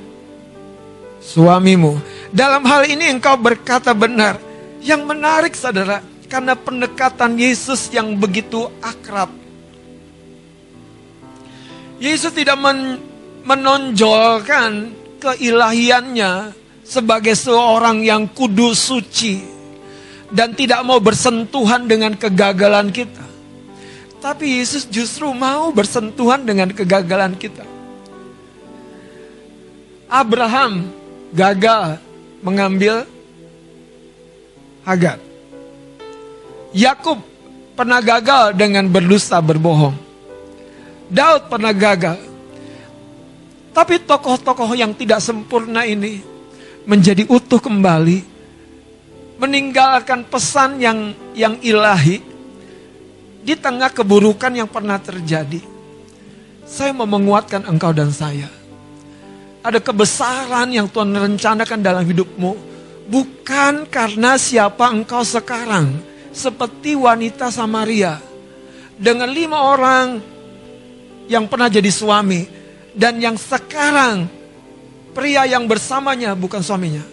suamimu. 1.24 2.17
Dalam 2.32 2.64
hal 2.68 2.88
ini 2.88 3.08
engkau 3.12 3.36
berkata 3.40 3.96
benar. 3.96 4.40
Yang 4.84 5.02
menarik 5.04 5.54
saudara, 5.58 6.00
karena 6.28 6.54
pendekatan 6.54 7.40
Yesus 7.40 7.90
yang 7.92 8.16
begitu 8.20 8.68
akrab. 8.84 9.32
Yesus 11.98 12.30
tidak 12.30 12.62
men 12.62 13.02
menonjolkan 13.48 14.92
keilahiannya 15.18 16.54
sebagai 16.84 17.34
seorang 17.34 18.04
yang 18.04 18.28
kudus 18.30 18.92
suci 18.92 19.40
dan 20.30 20.52
tidak 20.54 20.84
mau 20.84 21.00
bersentuhan 21.00 21.88
dengan 21.88 22.14
kegagalan 22.14 22.92
kita. 22.92 23.24
Tapi 24.20 24.60
Yesus 24.60 24.86
justru 24.92 25.32
mau 25.32 25.72
bersentuhan 25.72 26.44
dengan 26.44 26.70
kegagalan 26.76 27.40
kita. 27.40 27.64
Abraham 30.12 30.92
gagal 31.32 32.00
mengambil 32.42 33.06
Hagar. 34.88 35.20
Yakub 36.72 37.20
pernah 37.76 38.00
gagal 38.00 38.56
dengan 38.56 38.88
berdusta 38.88 39.36
berbohong. 39.44 40.00
Daud 41.12 41.52
pernah 41.52 41.76
gagal. 41.76 42.16
Tapi 43.76 44.00
tokoh-tokoh 44.08 44.80
yang 44.80 44.96
tidak 44.96 45.20
sempurna 45.20 45.84
ini 45.84 46.24
menjadi 46.88 47.28
utuh 47.28 47.60
kembali, 47.60 48.24
meninggalkan 49.44 50.24
pesan 50.24 50.80
yang 50.80 51.12
yang 51.36 51.60
ilahi 51.60 52.24
di 53.44 53.54
tengah 53.60 53.92
keburukan 53.92 54.56
yang 54.56 54.72
pernah 54.72 54.98
terjadi. 55.04 55.60
Saya 56.64 56.96
mau 56.96 57.08
menguatkan 57.08 57.68
engkau 57.68 57.92
dan 57.92 58.08
saya 58.08 58.57
ada 59.66 59.80
kebesaran 59.82 60.70
yang 60.70 60.88
Tuhan 60.88 61.12
rencanakan 61.12 61.80
dalam 61.82 62.04
hidupmu. 62.06 62.52
Bukan 63.08 63.88
karena 63.88 64.36
siapa 64.36 64.92
engkau 64.92 65.24
sekarang. 65.24 65.98
Seperti 66.32 66.94
wanita 66.94 67.50
Samaria. 67.50 68.22
Dengan 68.98 69.30
lima 69.30 69.74
orang 69.74 70.22
yang 71.26 71.50
pernah 71.50 71.72
jadi 71.72 71.90
suami. 71.90 72.46
Dan 72.98 73.22
yang 73.22 73.38
sekarang 73.38 74.26
pria 75.14 75.46
yang 75.46 75.66
bersamanya 75.66 76.34
bukan 76.34 76.62
suaminya. 76.62 77.06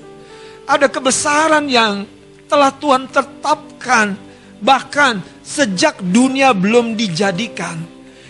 Ada 0.64 0.88
kebesaran 0.88 1.68
yang 1.68 2.04
telah 2.48 2.72
Tuhan 2.76 3.08
tetapkan. 3.08 4.16
Bahkan 4.64 5.44
sejak 5.44 6.00
dunia 6.00 6.52
belum 6.56 6.96
dijadikan. 6.96 7.80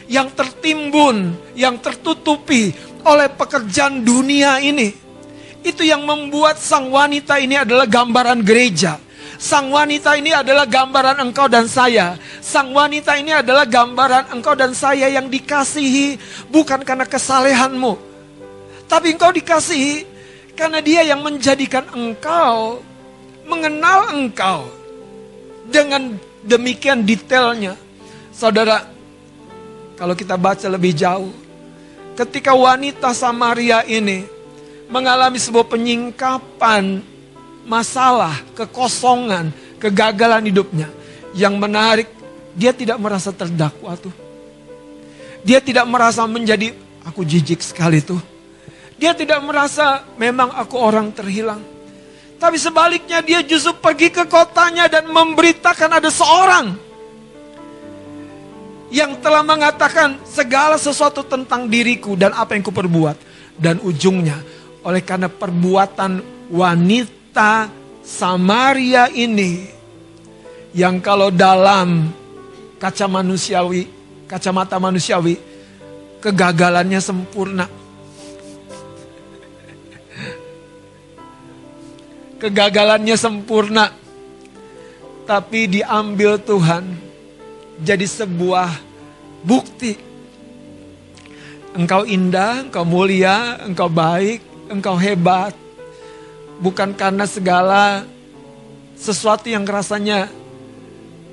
Yang 0.05 0.37
tertimbun, 0.37 1.33
yang 1.57 1.81
tertutupi 1.81 2.77
oleh 3.05 3.29
pekerjaan 3.31 4.03
dunia 4.03 4.59
ini. 4.65 4.93
Itu 5.65 5.81
yang 5.81 6.05
membuat 6.05 6.61
sang 6.61 6.93
wanita 6.93 7.41
ini 7.41 7.57
adalah 7.57 7.89
gambaran 7.89 8.45
gereja. 8.45 9.01
Sang 9.41 9.73
wanita 9.73 10.17
ini 10.17 10.33
adalah 10.33 10.65
gambaran 10.65 11.21
engkau 11.21 11.49
dan 11.49 11.69
saya. 11.69 12.17
Sang 12.41 12.73
wanita 12.73 13.17
ini 13.17 13.33
adalah 13.33 13.69
gambaran 13.69 14.33
engkau 14.33 14.57
dan 14.57 14.73
saya 14.77 15.09
yang 15.09 15.29
dikasihi 15.29 16.17
bukan 16.49 16.85
karena 16.85 17.05
kesalehanmu. 17.09 17.97
Tapi 18.89 19.17
engkau 19.17 19.33
dikasihi 19.33 20.05
karena 20.55 20.79
dia 20.81 21.03
yang 21.03 21.21
menjadikan 21.21 21.85
engkau 21.93 22.81
mengenal 23.45 24.13
engkau 24.17 24.69
dengan 25.69 26.17
demikian 26.45 27.05
detailnya. 27.05 27.77
Saudara, 28.33 28.85
kalau 29.97 30.17
kita 30.17 30.35
baca 30.37 30.67
lebih 30.69 30.93
jauh, 30.97 31.31
ketika 32.15 32.55
wanita 32.55 33.11
Samaria 33.13 33.83
ini 33.87 34.25
mengalami 34.89 35.39
sebuah 35.39 35.67
penyingkapan 35.67 37.03
masalah, 37.67 38.39
kekosongan, 38.55 39.51
kegagalan 39.83 40.47
hidupnya. 40.47 40.89
Yang 41.35 41.55
menarik 41.59 42.09
dia 42.55 42.71
tidak 42.71 43.03
merasa 43.03 43.35
terdakwa 43.35 43.99
tuh. 43.99 44.15
Dia 45.43 45.59
tidak 45.61 45.85
merasa 45.91 46.25
menjadi 46.25 46.73
aku 47.05 47.27
jijik 47.27 47.61
sekali 47.61 48.01
tuh. 48.01 48.23
Dia 48.95 49.13
tidak 49.13 49.43
merasa 49.43 50.07
memang 50.15 50.55
aku 50.55 50.79
orang 50.79 51.11
terhilang. 51.11 51.61
Tapi 52.39 52.57
sebaliknya 52.57 53.21
dia 53.21 53.43
justru 53.43 53.75
pergi 53.77 54.15
ke 54.15 54.25
kotanya 54.31 54.87
dan 54.87 55.11
memberitakan 55.11 55.99
ada 55.99 56.11
seorang 56.13 56.94
yang 58.93 59.17
telah 59.21 59.41
mengatakan 59.41 60.21
segala 60.27 60.77
sesuatu 60.77 61.25
tentang 61.25 61.69
diriku 61.71 62.19
dan 62.19 62.35
apa 62.37 62.57
yang 62.57 62.65
kuperbuat. 62.65 63.17
Dan 63.55 63.79
ujungnya 63.87 64.43
oleh 64.83 65.01
karena 65.01 65.31
perbuatan 65.31 66.19
wanita 66.51 67.71
Samaria 68.05 69.09
ini 69.09 69.65
yang 70.77 71.01
kalau 71.01 71.31
dalam 71.33 72.11
kaca 72.83 73.07
manusiawi, 73.09 73.89
kacamata 74.29 74.77
manusiawi, 74.77 75.39
kegagalannya 76.21 77.01
sempurna. 77.01 77.67
Kegagalannya 82.43 83.17
sempurna. 83.17 83.89
Tapi 85.25 85.81
diambil 85.81 86.37
Tuhan 86.37 87.14
jadi 87.83 88.07
sebuah 88.07 88.71
bukti. 89.43 89.99
Engkau 91.75 92.07
indah, 92.07 92.71
engkau 92.71 92.87
mulia, 92.87 93.59
engkau 93.67 93.91
baik, 93.91 94.71
engkau 94.71 94.95
hebat. 94.95 95.55
Bukan 96.63 96.95
karena 96.95 97.27
segala 97.27 98.07
sesuatu 98.95 99.51
yang 99.51 99.67
rasanya 99.67 100.31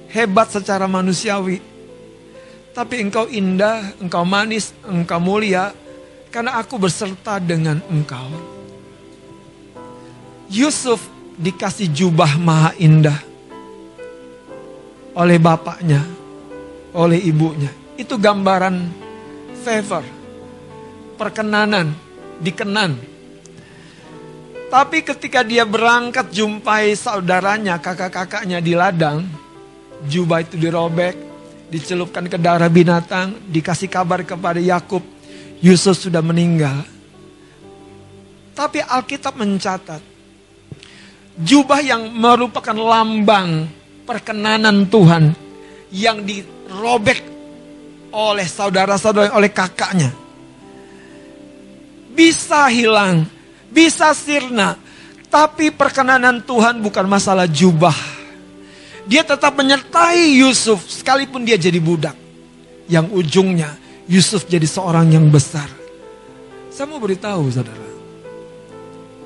hebat 0.09 0.49
secara 0.49 0.89
manusiawi. 0.89 1.61
Tapi 2.71 3.03
engkau 3.03 3.29
indah, 3.29 3.93
engkau 4.01 4.23
manis, 4.25 4.73
engkau 4.87 5.21
mulia, 5.21 5.75
karena 6.31 6.57
aku 6.57 6.79
berserta 6.79 7.37
dengan 7.37 7.83
engkau. 7.91 8.31
Yusuf 10.51 10.99
dikasih 11.35 11.91
jubah 11.91 12.35
maha 12.39 12.71
indah 12.79 13.19
oleh 15.15 15.35
bapaknya, 15.39 16.03
oleh 16.95 17.19
ibunya. 17.19 17.71
Itu 17.95 18.17
gambaran 18.17 18.75
favor, 19.61 20.03
perkenanan, 21.15 21.93
dikenan. 22.41 22.97
Tapi 24.71 25.03
ketika 25.03 25.43
dia 25.43 25.67
berangkat 25.67 26.31
jumpai 26.31 26.95
saudaranya, 26.95 27.77
kakak-kakaknya 27.77 28.63
di 28.63 28.71
ladang, 28.71 29.27
jubah 30.07 30.41
itu 30.41 30.55
dirobek, 30.55 31.15
dicelupkan 31.67 32.25
ke 32.31 32.39
darah 32.39 32.71
binatang, 32.71 33.35
dikasih 33.51 33.91
kabar 33.91 34.23
kepada 34.23 34.63
Yakub, 34.63 35.03
Yusuf 35.59 35.99
sudah 36.07 36.23
meninggal. 36.23 36.87
Tapi 38.55 38.79
Alkitab 38.79 39.35
mencatat, 39.35 40.01
jubah 41.35 41.79
yang 41.83 42.07
merupakan 42.11 42.75
lambang 42.75 43.67
perkenanan 44.07 44.87
Tuhan 44.87 45.35
yang 45.91 46.23
dirobek 46.71 47.19
oleh 48.15 48.47
saudara-saudara, 48.47 49.35
oleh 49.35 49.51
kakaknya. 49.51 50.15
Bisa 52.15 52.71
hilang, 52.71 53.27
bisa 53.67 54.15
sirna, 54.15 54.79
tapi 55.27 55.71
perkenanan 55.71 56.39
Tuhan 56.43 56.79
bukan 56.79 57.07
masalah 57.07 57.47
jubah. 57.47 57.95
Dia 59.03 59.27
tetap 59.27 59.55
menyertai 59.59 60.39
Yusuf 60.39 60.87
sekalipun 60.87 61.43
dia 61.43 61.59
jadi 61.59 61.79
budak. 61.83 62.15
Yang 62.87 63.07
ujungnya 63.15 63.75
Yusuf 64.07 64.47
jadi 64.47 64.67
seorang 64.67 65.11
yang 65.11 65.27
besar. 65.31 65.67
Saya 66.71 66.87
mau 66.87 66.99
beritahu 66.99 67.47
saudara. 67.51 67.87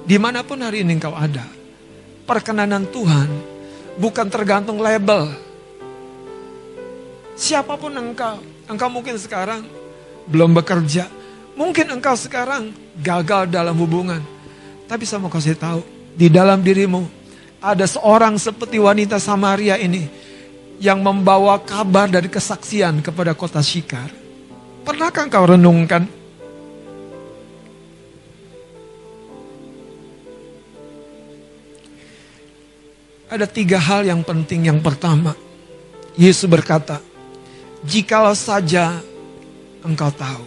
Di 0.05 0.17
mana 0.21 0.45
pun 0.45 0.61
hari 0.61 0.85
ini 0.85 1.01
engkau 1.01 1.17
ada 1.17 1.41
perkenanan 2.29 2.85
Tuhan 2.89 3.29
bukan 3.97 4.27
tergantung 4.29 4.77
label. 4.77 5.44
Siapa 7.36 7.75
pun 7.75 7.91
engkau, 7.91 8.39
engkau 8.71 8.88
mungkin 8.88 9.19
sekarang 9.19 9.67
belum 10.23 10.55
bekerja, 10.55 11.11
mungkin 11.59 11.91
engkau 11.91 12.15
sekarang 12.15 12.71
gagal 13.03 13.51
dalam 13.51 13.75
hubungan. 13.75 14.23
Tapi 14.88 15.03
saya 15.03 15.19
mau 15.19 15.27
kasih 15.27 15.59
tahu, 15.59 15.83
di 16.15 16.31
dalam 16.31 16.63
dirimu 16.63 17.03
ada 17.59 17.83
seorang 17.83 18.39
seperti 18.39 18.79
wanita 18.79 19.19
Samaria 19.19 19.75
ini 19.75 20.07
yang 20.79 21.03
membawa 21.03 21.59
kabar 21.59 22.07
dari 22.07 22.31
kesaksian 22.31 23.03
kepada 23.03 23.36
kota 23.36 23.59
Syikar. 23.59 24.07
Pernahkah 24.88 25.27
engkau 25.27 25.43
renungkan 25.43 26.07
Ada 33.25 33.51
tiga 33.51 33.81
hal 33.81 34.07
yang 34.07 34.23
penting. 34.23 34.69
Yang 34.69 34.79
pertama, 34.86 35.36
Yesus 36.15 36.47
berkata, 36.47 37.03
jikalau 37.86 38.33
saja 38.33 38.99
engkau 39.86 40.09
tahu. 40.09 40.43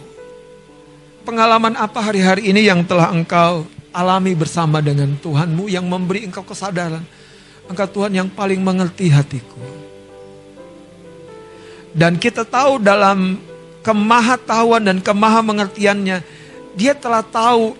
Pengalaman 1.23 1.79
apa 1.79 1.99
hari-hari 2.03 2.51
ini 2.51 2.67
yang 2.67 2.83
telah 2.83 3.11
engkau 3.15 3.63
alami 3.95 4.35
bersama 4.35 4.83
dengan 4.83 5.15
Tuhanmu 5.17 5.71
yang 5.71 5.87
memberi 5.87 6.27
engkau 6.27 6.43
kesadaran. 6.43 7.03
Engkau 7.69 7.87
Tuhan 7.87 8.11
yang 8.13 8.27
paling 8.29 8.59
mengerti 8.59 9.07
hatiku. 9.13 9.61
Dan 11.93 12.17
kita 12.21 12.45
tahu 12.45 12.81
dalam 12.81 13.37
kemahatauan 13.81 14.89
dan 14.89 14.97
kemahamengertiannya, 15.01 16.17
dia 16.77 16.93
telah 16.93 17.25
tahu 17.25 17.77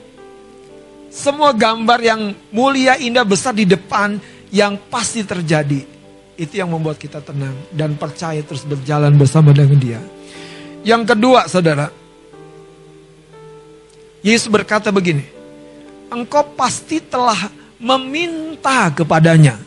semua 1.09 1.53
gambar 1.53 1.99
yang 2.01 2.21
mulia, 2.53 2.97
indah, 3.01 3.25
besar 3.25 3.53
di 3.53 3.65
depan 3.65 4.21
yang 4.53 4.77
pasti 4.89 5.25
terjadi. 5.25 5.98
Itu 6.39 6.55
yang 6.55 6.71
membuat 6.71 6.95
kita 6.95 7.19
tenang 7.19 7.51
dan 7.75 7.99
percaya 7.99 8.39
terus 8.39 8.63
berjalan 8.63 9.11
bersama 9.19 9.51
dengan 9.51 9.75
dia. 9.75 9.99
Yang 10.87 11.11
kedua 11.11 11.51
saudara, 11.51 11.91
Yesus 14.23 14.47
berkata 14.47 14.87
begini, 14.87 15.27
engkau 16.07 16.47
pasti 16.55 17.03
telah 17.03 17.51
meminta 17.75 18.87
kepadanya. 18.87 19.59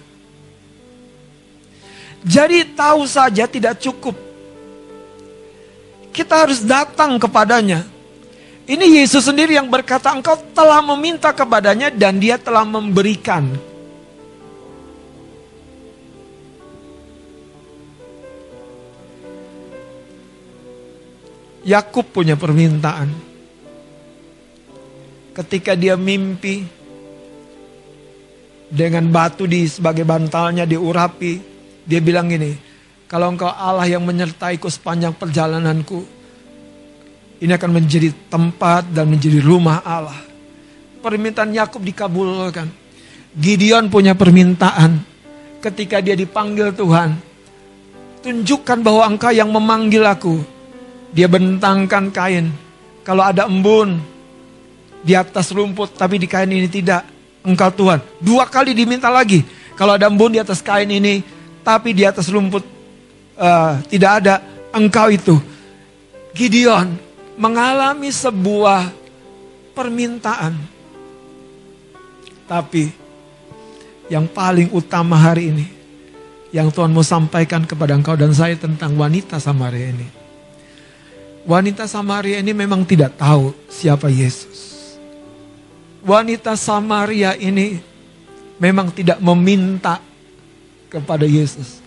Jadi 2.24 2.72
tahu 2.72 3.04
saja 3.04 3.44
tidak 3.44 3.76
cukup. 3.76 4.16
Kita 6.08 6.48
harus 6.48 6.64
datang 6.64 7.20
kepadanya. 7.20 7.84
Ini 8.64 9.04
Yesus 9.04 9.28
sendiri 9.28 9.60
yang 9.60 9.68
berkata 9.68 10.08
engkau 10.08 10.40
telah 10.56 10.80
meminta 10.80 11.36
kepadanya 11.36 11.92
dan 11.92 12.16
dia 12.16 12.40
telah 12.40 12.64
memberikan 12.64 13.71
Yakub 21.62 22.10
punya 22.10 22.34
permintaan. 22.34 23.10
Ketika 25.32 25.72
dia 25.78 25.96
mimpi 25.96 26.66
dengan 28.68 29.08
batu 29.08 29.48
di 29.48 29.64
sebagai 29.64 30.02
bantalnya 30.04 30.68
diurapi, 30.68 31.32
dia 31.86 32.00
bilang 32.02 32.28
gini, 32.28 32.52
kalau 33.08 33.32
engkau 33.32 33.48
Allah 33.48 33.88
yang 33.88 34.04
menyertaiku 34.04 34.68
sepanjang 34.68 35.16
perjalananku, 35.16 36.04
ini 37.42 37.52
akan 37.52 37.70
menjadi 37.74 38.10
tempat 38.30 38.90
dan 38.92 39.08
menjadi 39.10 39.42
rumah 39.42 39.82
Allah. 39.82 40.18
Permintaan 41.02 41.50
Yakub 41.50 41.82
dikabulkan. 41.82 42.70
Gideon 43.32 43.88
punya 43.88 44.12
permintaan 44.14 45.02
ketika 45.58 45.98
dia 45.98 46.14
dipanggil 46.14 46.70
Tuhan. 46.76 47.16
Tunjukkan 48.22 48.78
bahwa 48.86 49.02
engkau 49.10 49.32
yang 49.34 49.50
memanggil 49.50 50.06
aku. 50.06 50.61
Dia 51.12 51.28
bentangkan 51.28 52.08
kain. 52.08 52.48
Kalau 53.04 53.20
ada 53.20 53.44
embun 53.44 54.00
di 55.04 55.12
atas 55.12 55.52
rumput 55.52 55.92
tapi 55.92 56.16
di 56.16 56.24
kain 56.24 56.48
ini 56.48 56.66
tidak. 56.66 57.04
Engkau 57.44 57.68
Tuhan. 57.74 58.00
Dua 58.18 58.48
kali 58.48 58.72
diminta 58.72 59.12
lagi. 59.12 59.44
Kalau 59.76 59.98
ada 59.98 60.08
embun 60.08 60.32
di 60.32 60.40
atas 60.40 60.64
kain 60.64 60.88
ini 60.88 61.20
tapi 61.60 61.92
di 61.92 62.02
atas 62.08 62.32
rumput 62.32 62.64
uh, 63.36 63.76
tidak 63.92 64.24
ada. 64.24 64.34
Engkau 64.72 65.12
itu. 65.12 65.36
Gideon 66.32 66.96
mengalami 67.36 68.08
sebuah 68.08 68.88
permintaan. 69.76 70.56
Tapi 72.48 72.88
yang 74.08 74.24
paling 74.28 74.72
utama 74.72 75.16
hari 75.16 75.52
ini 75.52 75.66
yang 76.52 76.68
Tuhan 76.68 76.92
mau 76.92 77.04
sampaikan 77.04 77.64
kepada 77.64 77.96
engkau 77.96 78.12
dan 78.12 78.32
saya 78.36 78.52
tentang 78.60 78.92
wanita 78.92 79.40
Samaria 79.40 79.88
ini 79.88 80.21
Wanita 81.42 81.90
Samaria 81.90 82.38
ini 82.38 82.54
memang 82.54 82.86
tidak 82.86 83.18
tahu 83.18 83.50
siapa 83.66 84.06
Yesus. 84.06 84.94
Wanita 86.06 86.54
Samaria 86.54 87.34
ini 87.34 87.82
memang 88.62 88.94
tidak 88.94 89.18
meminta 89.18 89.98
kepada 90.86 91.26
Yesus. 91.26 91.82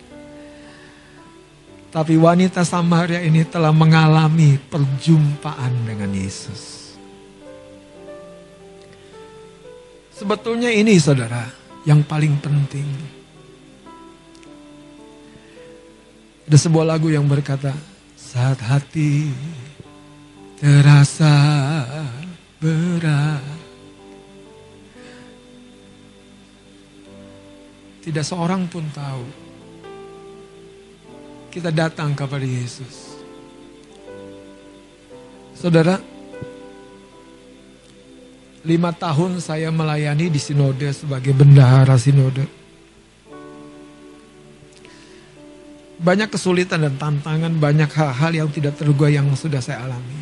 Tapi 1.96 2.20
wanita 2.20 2.68
Samaria 2.68 3.24
ini 3.24 3.48
telah 3.48 3.72
mengalami 3.72 4.60
perjumpaan 4.60 5.88
dengan 5.88 6.12
Yesus. 6.12 6.92
Sebetulnya 10.12 10.68
ini 10.68 11.00
saudara 11.00 11.48
yang 11.88 12.04
paling 12.04 12.36
penting. 12.44 12.88
Ada 16.44 16.58
sebuah 16.60 16.84
lagu 16.84 17.08
yang 17.08 17.24
berkata, 17.24 17.95
saat 18.36 18.60
hati 18.68 19.32
terasa 20.60 21.32
berat. 22.60 23.40
Tidak 28.04 28.26
seorang 28.28 28.68
pun 28.68 28.84
tahu. 28.92 29.24
Kita 31.48 31.72
datang 31.72 32.12
kepada 32.12 32.44
Yesus. 32.44 33.24
Saudara, 35.56 35.96
lima 38.68 38.92
tahun 38.92 39.40
saya 39.40 39.72
melayani 39.72 40.28
di 40.28 40.44
sinode 40.44 40.92
sebagai 40.92 41.32
bendahara 41.32 41.96
sinode. 41.96 42.44
Banyak 46.06 46.30
kesulitan 46.30 46.86
dan 46.86 47.02
tantangan, 47.02 47.50
banyak 47.58 47.90
hal-hal 47.90 48.46
yang 48.46 48.50
tidak 48.54 48.78
terduga 48.78 49.10
yang 49.10 49.26
sudah 49.34 49.58
saya 49.58 49.90
alami. 49.90 50.22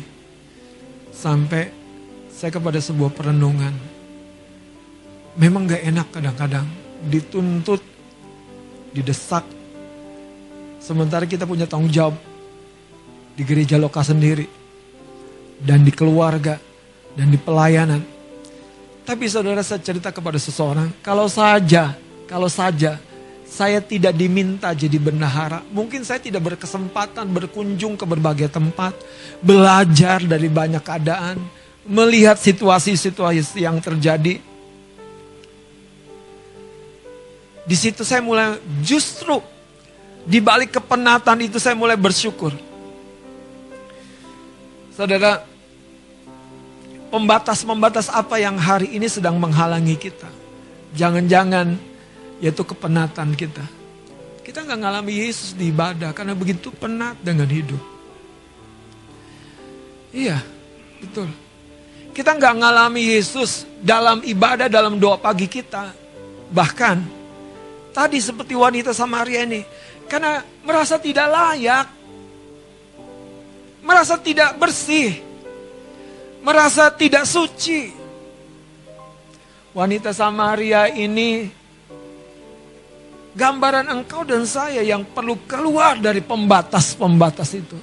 Sampai 1.12 1.68
saya 2.32 2.48
kepada 2.48 2.80
sebuah 2.80 3.12
perenungan. 3.12 3.76
Memang 5.36 5.68
gak 5.68 5.84
enak 5.84 6.08
kadang-kadang 6.08 6.64
dituntut, 7.04 7.84
didesak. 8.96 9.44
Sementara 10.80 11.28
kita 11.28 11.44
punya 11.44 11.68
tanggung 11.68 11.92
jawab 11.92 12.16
di 13.36 13.44
gereja 13.44 13.76
lokal 13.76 14.08
sendiri. 14.08 14.48
Dan 15.60 15.84
di 15.84 15.92
keluarga, 15.92 16.56
dan 17.12 17.28
di 17.28 17.36
pelayanan. 17.36 18.00
Tapi 19.04 19.24
saudara 19.28 19.60
saya 19.60 19.84
cerita 19.84 20.08
kepada 20.10 20.40
seseorang, 20.40 20.96
kalau 21.04 21.28
saja, 21.28 21.92
kalau 22.24 22.48
saja 22.48 22.96
saya 23.54 23.78
tidak 23.78 24.18
diminta 24.18 24.74
jadi 24.74 24.98
bendahara, 24.98 25.62
mungkin 25.70 26.02
saya 26.02 26.18
tidak 26.18 26.42
berkesempatan 26.42 27.22
berkunjung 27.30 27.94
ke 27.94 28.02
berbagai 28.02 28.50
tempat, 28.50 28.98
belajar 29.38 30.18
dari 30.26 30.50
banyak 30.50 30.82
keadaan, 30.82 31.38
melihat 31.86 32.34
situasi-situasi 32.34 33.62
yang 33.62 33.78
terjadi. 33.78 34.42
Di 37.62 37.76
situ 37.78 38.02
saya 38.02 38.26
mulai 38.26 38.58
justru 38.82 39.38
di 40.26 40.42
balik 40.42 40.74
kepenatan 40.74 41.46
itu 41.46 41.62
saya 41.62 41.78
mulai 41.78 41.94
bersyukur. 41.94 42.50
Saudara, 44.98 45.46
pembatas-pembatas 47.14 48.10
apa 48.10 48.42
yang 48.42 48.58
hari 48.58 48.98
ini 48.98 49.06
sedang 49.06 49.38
menghalangi 49.38 49.94
kita? 49.94 50.26
Jangan-jangan 50.98 51.93
yaitu 52.42 52.62
kepenatan 52.66 53.34
kita. 53.34 53.62
Kita 54.44 54.60
nggak 54.60 54.80
ngalami 54.84 55.24
Yesus 55.24 55.56
di 55.56 55.72
ibadah 55.72 56.12
karena 56.12 56.36
begitu 56.36 56.68
penat 56.74 57.16
dengan 57.24 57.48
hidup. 57.48 57.80
Iya, 60.14 60.38
betul. 61.02 61.26
Kita 62.14 62.38
nggak 62.38 62.54
ngalami 62.62 63.02
Yesus 63.18 63.66
dalam 63.82 64.22
ibadah, 64.22 64.70
dalam 64.70 65.02
doa 65.02 65.18
pagi 65.18 65.50
kita. 65.50 65.90
Bahkan 66.54 66.96
tadi 67.90 68.22
seperti 68.22 68.54
wanita 68.54 68.94
Samaria 68.94 69.42
ini, 69.42 69.66
karena 70.06 70.38
merasa 70.62 71.02
tidak 71.02 71.26
layak, 71.26 71.86
merasa 73.82 74.14
tidak 74.22 74.54
bersih, 74.54 75.18
merasa 76.46 76.94
tidak 76.94 77.26
suci. 77.26 77.90
Wanita 79.74 80.14
Samaria 80.14 80.86
ini 80.94 81.50
gambaran 83.34 83.90
engkau 83.90 84.22
dan 84.22 84.46
saya 84.46 84.80
yang 84.80 85.02
perlu 85.02 85.34
keluar 85.44 85.98
dari 85.98 86.22
pembatas-pembatas 86.22 87.50
itu. 87.58 87.76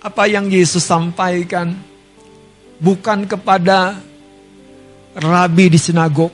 Apa 0.00 0.24
yang 0.26 0.48
Yesus 0.48 0.88
sampaikan 0.88 1.76
bukan 2.80 3.28
kepada 3.28 4.00
rabi 5.12 5.76
di 5.76 5.78
sinagog, 5.78 6.32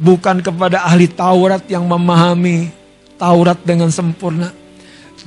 bukan 0.00 0.40
kepada 0.40 0.88
ahli 0.88 1.06
Taurat 1.10 1.62
yang 1.68 1.84
memahami 1.84 2.72
Taurat 3.20 3.60
dengan 3.60 3.92
sempurna, 3.92 4.52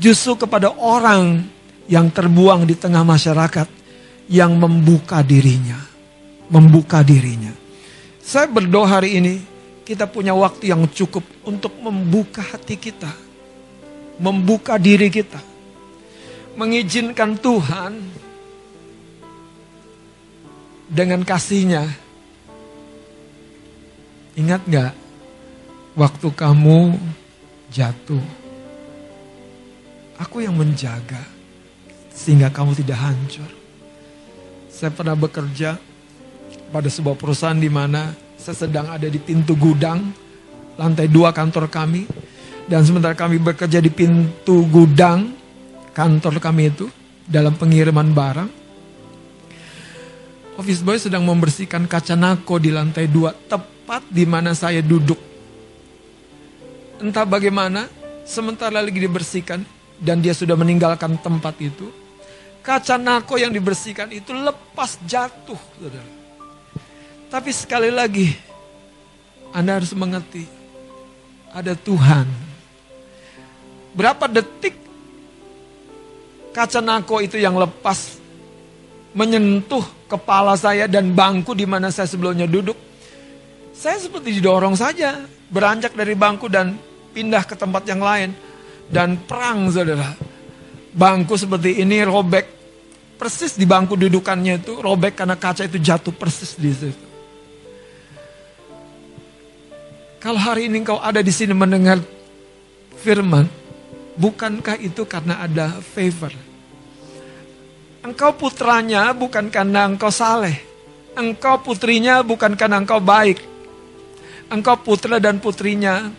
justru 0.02 0.40
kepada 0.40 0.74
orang 0.74 1.46
yang 1.90 2.10
terbuang 2.10 2.66
di 2.66 2.78
tengah 2.78 3.02
masyarakat 3.02 3.68
yang 4.30 4.54
membuka 4.56 5.26
dirinya, 5.26 5.78
membuka 6.48 7.02
dirinya. 7.02 7.52
Saya 8.22 8.46
berdoa 8.46 8.86
hari 8.86 9.18
ini 9.18 9.59
kita 9.90 10.06
punya 10.06 10.38
waktu 10.38 10.70
yang 10.70 10.86
cukup 10.86 11.26
untuk 11.42 11.74
membuka 11.82 12.46
hati 12.46 12.78
kita, 12.78 13.10
membuka 14.22 14.78
diri 14.78 15.10
kita, 15.10 15.42
mengizinkan 16.54 17.34
Tuhan 17.34 17.98
dengan 20.86 21.26
kasihnya. 21.26 21.90
Ingat 24.38 24.62
gak 24.70 24.94
waktu 25.98 26.28
kamu 26.38 26.94
jatuh? 27.74 28.22
Aku 30.22 30.46
yang 30.46 30.54
menjaga 30.54 31.26
sehingga 32.14 32.54
kamu 32.54 32.78
tidak 32.78 33.10
hancur. 33.10 33.50
Saya 34.70 34.94
pernah 34.94 35.18
bekerja 35.18 35.82
pada 36.70 36.86
sebuah 36.94 37.18
perusahaan 37.18 37.58
di 37.58 37.74
mana 37.74 38.29
saya 38.50 38.66
sedang 38.66 38.90
ada 38.90 39.06
di 39.06 39.22
pintu 39.22 39.54
gudang 39.54 40.10
lantai 40.74 41.06
dua 41.06 41.30
kantor 41.30 41.70
kami. 41.70 42.10
Dan 42.66 42.82
sementara 42.86 43.14
kami 43.14 43.38
bekerja 43.38 43.78
di 43.78 43.94
pintu 43.94 44.66
gudang 44.70 45.34
kantor 45.94 46.38
kami 46.42 46.70
itu 46.70 46.86
dalam 47.26 47.58
pengiriman 47.58 48.14
barang 48.14 48.50
office 50.58 50.86
boy 50.86 50.98
sedang 51.02 51.26
membersihkan 51.26 51.90
kaca 51.90 52.14
nako 52.14 52.62
di 52.62 52.70
lantai 52.70 53.10
dua 53.10 53.34
tepat 53.34 54.06
di 54.10 54.22
mana 54.30 54.54
saya 54.54 54.86
duduk. 54.86 55.18
Entah 57.02 57.26
bagaimana 57.26 57.90
sementara 58.22 58.82
lagi 58.86 59.02
dibersihkan 59.02 59.66
dan 59.98 60.22
dia 60.22 60.38
sudah 60.38 60.54
meninggalkan 60.54 61.18
tempat 61.22 61.58
itu 61.58 61.90
kaca 62.62 63.02
nako 63.02 63.42
yang 63.42 63.50
dibersihkan 63.50 64.14
itu 64.14 64.30
lepas 64.30 65.02
jatuh 65.10 65.58
saudara 65.82 66.19
tapi 67.30 67.54
sekali 67.54 67.94
lagi, 67.94 68.34
Anda 69.54 69.78
harus 69.78 69.94
mengerti, 69.94 70.50
ada 71.54 71.78
Tuhan. 71.78 72.26
Berapa 73.94 74.26
detik 74.26 74.74
kaca 76.54 76.82
nako 76.82 77.22
itu 77.22 77.38
yang 77.38 77.54
lepas 77.54 78.18
menyentuh 79.14 79.86
kepala 80.10 80.58
saya 80.58 80.90
dan 80.90 81.14
bangku 81.14 81.54
di 81.54 81.70
mana 81.70 81.94
saya 81.94 82.10
sebelumnya 82.10 82.50
duduk. 82.50 82.78
Saya 83.78 84.02
seperti 84.02 84.42
didorong 84.42 84.74
saja, 84.74 85.24
beranjak 85.54 85.94
dari 85.94 86.18
bangku 86.18 86.50
dan 86.50 86.76
pindah 87.14 87.46
ke 87.46 87.54
tempat 87.54 87.86
yang 87.86 88.02
lain. 88.02 88.34
Dan 88.90 89.22
perang 89.22 89.70
saudara. 89.70 90.18
Bangku 90.90 91.38
seperti 91.38 91.78
ini 91.78 92.02
robek 92.02 92.46
persis 93.22 93.54
di 93.54 93.70
bangku 93.70 93.94
dudukannya 93.94 94.66
itu 94.66 94.82
robek 94.82 95.14
karena 95.22 95.38
kaca 95.38 95.62
itu 95.62 95.78
jatuh 95.78 96.10
persis 96.10 96.58
di 96.58 96.74
situ. 96.74 97.09
Kalau 100.20 100.36
hari 100.36 100.68
ini 100.68 100.84
engkau 100.84 101.00
ada 101.00 101.24
di 101.24 101.32
sini 101.32 101.56
mendengar 101.56 102.04
firman, 103.00 103.48
bukankah 104.20 104.76
itu 104.76 105.08
karena 105.08 105.40
ada 105.40 105.80
favor? 105.80 106.36
Engkau 108.04 108.36
putranya 108.36 109.16
bukan 109.16 109.48
karena 109.48 109.88
engkau 109.88 110.12
saleh. 110.12 110.60
Engkau 111.16 111.64
putrinya 111.64 112.20
bukan 112.20 112.60
karena 112.60 112.84
engkau 112.84 113.00
baik. 113.00 113.40
Engkau 114.52 114.76
putra 114.84 115.24
dan 115.24 115.40
putrinya 115.40 116.12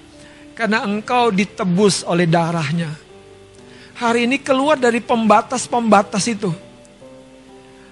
karena 0.56 0.80
engkau 0.80 1.28
ditebus 1.28 2.00
oleh 2.08 2.24
darahnya. 2.24 2.96
Hari 4.00 4.24
ini 4.24 4.40
keluar 4.40 4.80
dari 4.80 5.04
pembatas-pembatas 5.04 6.24
itu. 6.24 6.48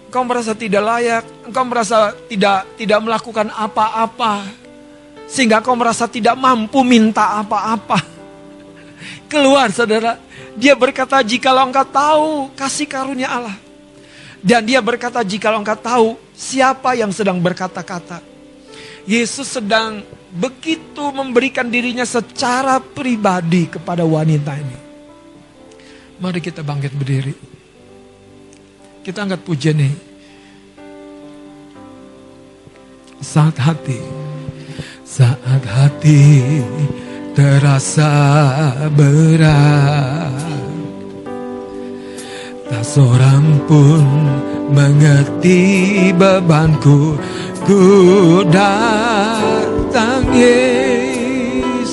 Engkau 0.09 0.25
merasa 0.25 0.57
tidak 0.57 0.81
layak, 0.89 1.25
engkau 1.45 1.65
merasa 1.69 2.17
tidak 2.33 2.65
tidak 2.81 2.97
melakukan 3.05 3.53
apa-apa 3.53 4.68
sehingga 5.29 5.61
kau 5.61 5.77
merasa 5.77 6.09
tidak 6.09 6.35
mampu 6.41 6.81
minta 6.81 7.37
apa-apa. 7.37 8.01
Keluar 9.29 9.69
saudara. 9.69 10.17
Dia 10.59 10.75
berkata 10.75 11.23
jikalau 11.23 11.69
engkau 11.69 11.87
tahu 11.87 12.51
kasih 12.57 12.89
karunia 12.89 13.31
Allah. 13.31 13.55
Dan 14.43 14.65
dia 14.67 14.81
berkata 14.83 15.21
jikalau 15.23 15.61
engkau 15.61 15.79
tahu 15.79 16.09
siapa 16.33 16.97
yang 16.97 17.13
sedang 17.13 17.39
berkata-kata. 17.39 18.25
Yesus 19.07 19.47
sedang 19.53 20.03
begitu 20.33 21.05
memberikan 21.13 21.69
dirinya 21.69 22.09
secara 22.09 22.81
pribadi 22.83 23.71
kepada 23.71 24.03
wanita 24.03 24.53
ini. 24.57 24.79
Mari 26.19 26.41
kita 26.43 26.67
bangkit 26.67 26.93
berdiri. 26.97 27.35
Kita 29.07 29.23
angkat 29.23 29.41
pujian 29.47 29.79
nih. 29.79 29.95
Saat 33.23 33.57
hati, 33.63 33.99
saat 35.09 35.65
hati 35.65 36.61
terasa 37.33 38.13
berat. 38.93 40.37
Tak 42.69 42.85
seorang 42.85 43.65
pun 43.65 44.05
mengerti 44.69 46.13
bebanku 46.13 47.17
Ku 47.65 48.45
datang 48.45 50.29
Yesus 50.37 51.89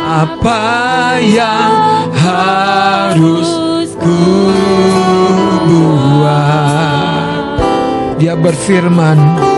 Apa 0.00 1.20
yang 1.20 2.08
harus 2.16 3.52
ku 4.00 4.16
buat 5.68 7.60
Dia 8.16 8.32
berfirman 8.32 9.57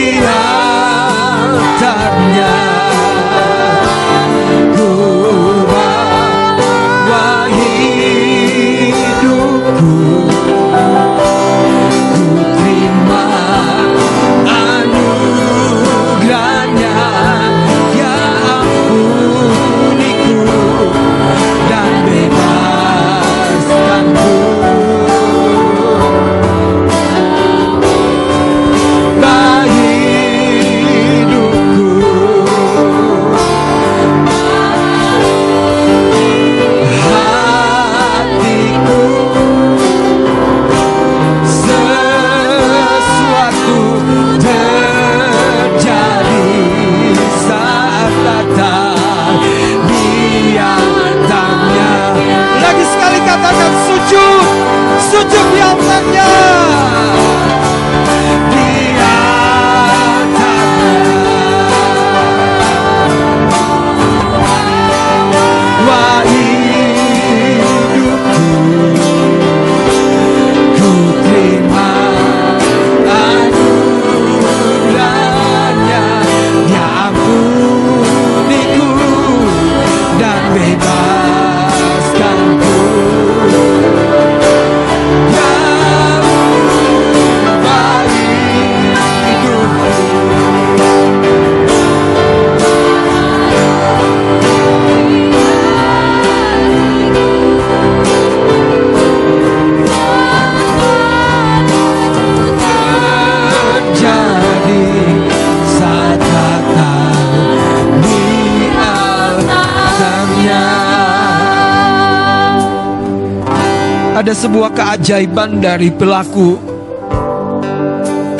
sebuah 114.41 114.73
keajaiban 114.73 115.61
dari 115.61 115.93
pelaku 115.93 116.57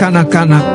kanak-kanak. 0.01 0.65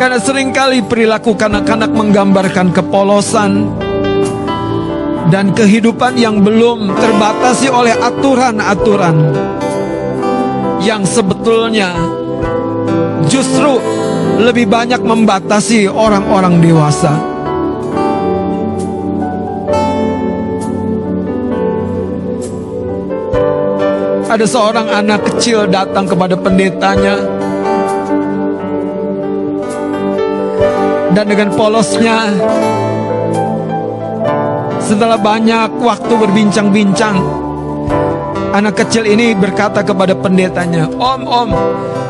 Karena 0.00 0.16
sering 0.16 0.48
kali 0.56 0.80
perilaku 0.80 1.36
kanak-kanak 1.36 1.92
menggambarkan 1.92 2.72
kepolosan 2.72 3.68
dan 5.28 5.52
kehidupan 5.52 6.16
yang 6.16 6.40
belum 6.40 6.88
terbatasi 6.96 7.68
oleh 7.68 8.00
aturan-aturan 8.00 9.16
yang 10.80 11.04
sebetulnya 11.04 11.92
justru 13.28 13.76
lebih 14.40 14.72
banyak 14.72 15.04
membatasi 15.04 15.84
orang-orang 15.84 16.64
dewasa. 16.64 17.31
Ada 24.32 24.48
seorang 24.48 24.88
anak 24.88 25.28
kecil 25.28 25.68
datang 25.68 26.08
kepada 26.08 26.32
pendetanya 26.32 27.20
dan 31.12 31.28
dengan 31.28 31.52
polosnya 31.52 32.32
setelah 34.80 35.20
banyak 35.20 35.76
waktu 35.84 36.12
berbincang-bincang 36.16 37.20
Anak 38.56 38.84
kecil 38.84 39.04
ini 39.08 39.36
berkata 39.36 39.84
kepada 39.84 40.16
pendetanya, 40.16 40.84
Om, 40.88 41.22
om, 41.24 41.50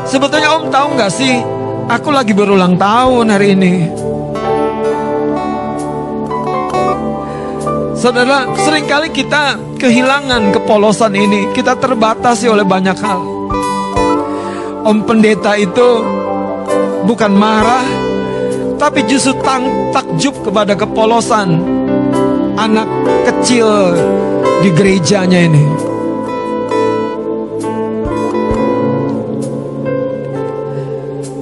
sebetulnya 0.07 0.59
om 0.59 0.67
tahu 0.67 0.95
nggak 0.99 1.11
sih, 1.11 1.39
aku 1.87 2.11
lagi 2.11 2.35
berulang 2.35 2.75
tahun 2.75 3.31
hari 3.31 3.55
ini. 3.55 3.73
Saudara, 7.95 8.51
sering 8.59 8.83
kali 8.83 9.07
kita 9.15 9.55
kehilangan 9.83 10.55
kepolosan 10.55 11.11
ini, 11.11 11.51
kita 11.51 11.75
terbatasi 11.75 12.47
oleh 12.47 12.63
banyak 12.63 12.95
hal. 13.03 13.19
Om 14.87 14.97
pendeta 15.03 15.59
itu 15.59 15.99
bukan 17.03 17.35
marah, 17.35 17.83
tapi 18.79 19.03
justru 19.11 19.35
tang 19.43 19.91
takjub 19.91 20.39
kepada 20.39 20.79
kepolosan 20.79 21.59
anak 22.55 22.87
kecil 23.27 23.67
di 24.63 24.71
gerejanya 24.71 25.51
ini. 25.51 25.65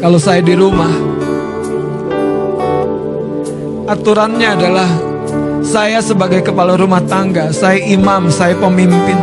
Kalau 0.01 0.17
saya 0.17 0.41
di 0.41 0.57
rumah, 0.57 0.89
aturannya 3.85 4.49
adalah 4.49 5.10
saya 5.61 6.01
sebagai 6.01 6.41
kepala 6.41 6.73
rumah 6.75 7.01
tangga, 7.05 7.53
saya 7.53 7.77
imam, 7.79 8.27
saya 8.33 8.57
pemimpin. 8.57 9.17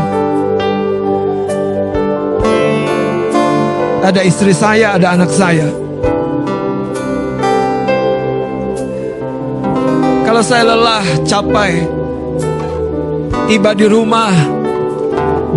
Ada 4.03 4.25
istri 4.25 4.57
saya, 4.57 4.97
ada 4.97 5.15
anak 5.19 5.29
saya. 5.29 5.69
Kalau 10.25 10.43
saya 10.43 10.65
lelah, 10.65 11.05
capai, 11.29 11.85
tiba 13.53 13.77
di 13.77 13.87
rumah 13.91 14.33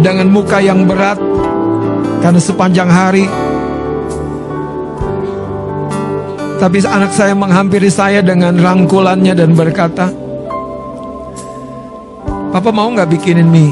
dengan 0.01 0.27
muka 0.27 0.59
yang 0.59 0.83
berat 0.83 1.19
karena 2.21 2.41
sepanjang 2.41 2.89
hari 2.89 3.25
Tapi 6.61 6.77
anak 6.85 7.09
saya 7.17 7.33
menghampiri 7.33 7.89
saya 7.89 8.21
dengan 8.21 8.53
rangkulannya 8.53 9.33
dan 9.33 9.57
berkata, 9.57 10.13
Papa 12.51 12.67
mau 12.67 12.91
nggak 12.91 13.07
bikinin 13.07 13.47
mie 13.47 13.71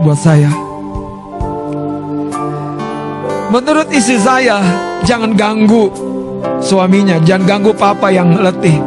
buat 0.00 0.16
saya? 0.16 0.48
Menurut 3.52 3.92
istri 3.92 4.16
saya, 4.16 4.64
jangan 5.04 5.36
ganggu 5.36 5.92
suaminya, 6.64 7.20
jangan 7.20 7.44
ganggu 7.44 7.76
papa 7.76 8.08
yang 8.08 8.40
letih. 8.40 8.80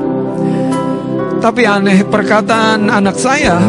Tapi 1.38 1.62
aneh 1.62 2.02
perkataan 2.02 2.90
anak 2.90 3.14
saya 3.14 3.62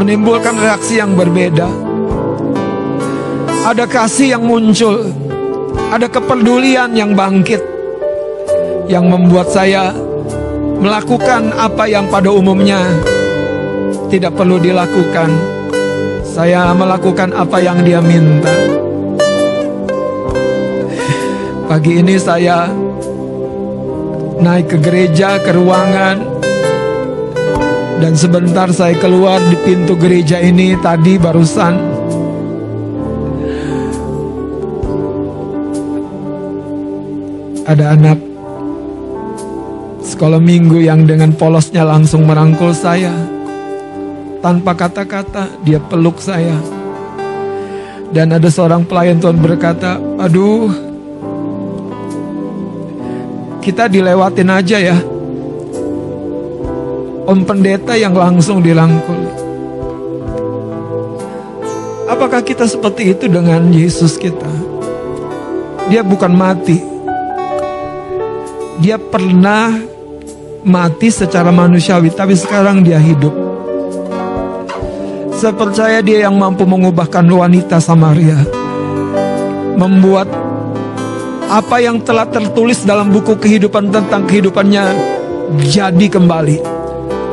menimbulkan 0.00 0.56
reaksi 0.64 0.96
yang 0.96 1.12
berbeda. 1.12 1.68
Ada 3.68 3.84
kasih 3.84 4.40
yang 4.40 4.48
muncul, 4.48 5.12
ada 5.92 6.08
kepedulian 6.08 6.96
yang 6.96 7.12
bangkit 7.12 7.60
yang 8.88 9.12
membuat 9.12 9.52
saya 9.52 9.92
melakukan 10.80 11.52
apa 11.52 11.84
yang 11.84 12.08
pada 12.08 12.32
umumnya 12.32 12.80
tidak 14.06 14.38
perlu 14.38 14.62
dilakukan. 14.62 15.30
Saya 16.22 16.70
melakukan 16.76 17.32
apa 17.32 17.58
yang 17.64 17.80
dia 17.82 17.98
minta. 18.04 18.52
Pagi 21.66 21.98
ini 21.98 22.14
saya 22.14 22.70
naik 24.38 24.70
ke 24.70 24.78
gereja, 24.78 25.40
ke 25.42 25.50
ruangan, 25.50 26.16
dan 27.98 28.12
sebentar 28.14 28.70
saya 28.70 28.94
keluar 29.00 29.40
di 29.50 29.56
pintu 29.64 29.98
gereja 29.98 30.38
ini 30.38 30.76
tadi 30.78 31.18
barusan. 31.18 31.74
Ada 37.66 37.98
anak 37.98 38.18
sekolah 40.06 40.38
minggu 40.38 40.86
yang 40.86 41.02
dengan 41.02 41.34
polosnya 41.34 41.82
langsung 41.82 42.30
merangkul 42.30 42.70
saya. 42.70 43.35
Tanpa 44.44 44.72
kata-kata 44.76 45.60
dia 45.64 45.80
peluk 45.80 46.20
saya. 46.22 46.56
Dan 48.10 48.32
ada 48.32 48.46
seorang 48.46 48.86
pelayan 48.86 49.18
Tuhan 49.18 49.38
berkata, 49.42 49.98
aduh 50.16 50.70
kita 53.66 53.90
dilewatin 53.90 54.46
aja 54.46 54.78
ya. 54.78 54.98
Om 57.26 57.42
pendeta 57.42 57.98
yang 57.98 58.14
langsung 58.14 58.62
dirangkul. 58.62 59.26
Apakah 62.06 62.46
kita 62.46 62.70
seperti 62.70 63.10
itu 63.10 63.26
dengan 63.26 63.66
Yesus 63.74 64.14
kita? 64.14 64.46
Dia 65.90 66.06
bukan 66.06 66.30
mati. 66.30 66.78
Dia 68.78 68.94
pernah 69.02 69.74
mati 70.62 71.10
secara 71.10 71.50
manusiawi, 71.50 72.14
tapi 72.14 72.38
sekarang 72.38 72.86
dia 72.86 73.02
hidup. 73.02 73.45
Saya 75.46 75.62
percaya 75.62 75.98
dia 76.02 76.26
yang 76.26 76.42
mampu 76.42 76.66
mengubahkan 76.66 77.22
wanita 77.22 77.78
Samaria. 77.78 78.34
Membuat 79.78 80.26
apa 81.46 81.78
yang 81.78 82.02
telah 82.02 82.26
tertulis 82.26 82.82
dalam 82.82 83.14
buku 83.14 83.38
kehidupan 83.38 83.94
tentang 83.94 84.26
kehidupannya 84.26 84.82
jadi 85.70 86.10
kembali, 86.10 86.58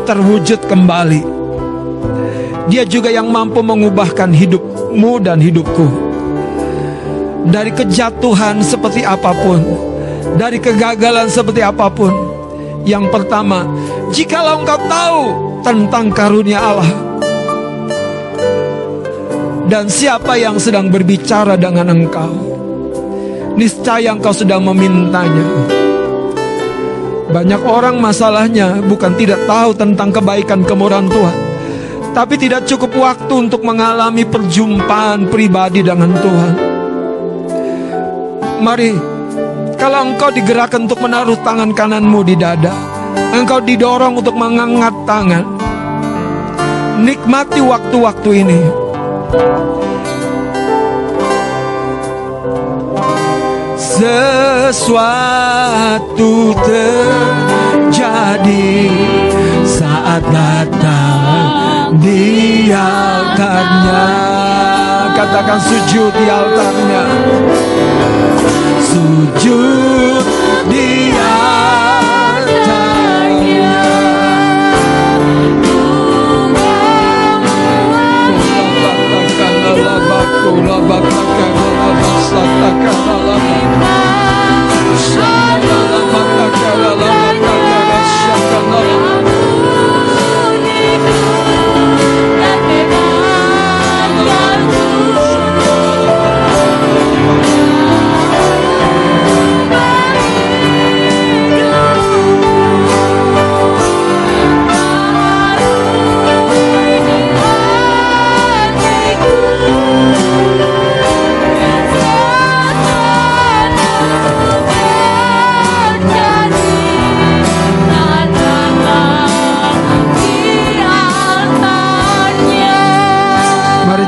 terwujud 0.06 0.62
kembali. 0.62 1.22
Dia 2.70 2.86
juga 2.86 3.10
yang 3.10 3.34
mampu 3.34 3.66
mengubahkan 3.66 4.30
hidupmu 4.30 5.18
dan 5.18 5.42
hidupku. 5.42 5.90
Dari 7.50 7.74
kejatuhan 7.74 8.62
seperti 8.62 9.02
apa 9.02 9.34
pun, 9.34 9.58
dari 10.38 10.62
kegagalan 10.62 11.34
seperti 11.34 11.66
apa 11.66 11.90
pun. 11.90 12.14
Yang 12.86 13.10
pertama, 13.10 13.66
jikalau 14.14 14.62
engkau 14.62 14.78
tahu 14.86 15.22
tentang 15.66 16.14
karunia 16.14 16.62
Allah 16.62 17.13
dan 19.68 19.88
siapa 19.88 20.36
yang 20.36 20.60
sedang 20.60 20.92
berbicara 20.92 21.56
dengan 21.56 21.88
engkau, 21.88 22.34
niscaya 23.56 24.12
engkau 24.12 24.36
sedang 24.36 24.64
memintanya. 24.68 25.48
Banyak 27.32 27.62
orang 27.66 27.98
masalahnya 27.98 28.84
bukan 28.84 29.16
tidak 29.18 29.42
tahu 29.48 29.74
tentang 29.74 30.14
kebaikan 30.14 30.62
kemurahan 30.68 31.08
Tuhan, 31.08 31.38
tapi 32.12 32.36
tidak 32.38 32.68
cukup 32.68 32.94
waktu 32.94 33.34
untuk 33.50 33.64
mengalami 33.66 34.28
perjumpaan 34.28 35.32
pribadi 35.32 35.82
dengan 35.82 36.12
Tuhan. 36.14 36.54
Mari, 38.62 38.92
kalau 39.80 40.00
engkau 40.12 40.30
digerakkan 40.30 40.86
untuk 40.86 41.02
menaruh 41.02 41.40
tangan 41.42 41.74
kananmu 41.74 42.22
di 42.22 42.36
dada, 42.38 42.72
engkau 43.34 43.64
didorong 43.64 44.20
untuk 44.22 44.36
mengangkat 44.38 44.94
tangan. 45.10 45.44
Nikmati 47.04 47.60
waktu-waktu 47.60 48.30
ini. 48.46 48.83
Sesuatu 54.74 56.34
terjadi 56.62 58.78
saat 59.66 60.22
datang 60.30 61.98
di 61.98 62.70
altarnya. 62.70 64.06
Katakan 65.18 65.58
sujud 65.66 66.14
di 66.14 66.30
altarnya. 66.30 67.06
Sujud 68.86 70.22
di 70.70 71.10
altarnya. 71.10 71.83
Mari 80.44 81.04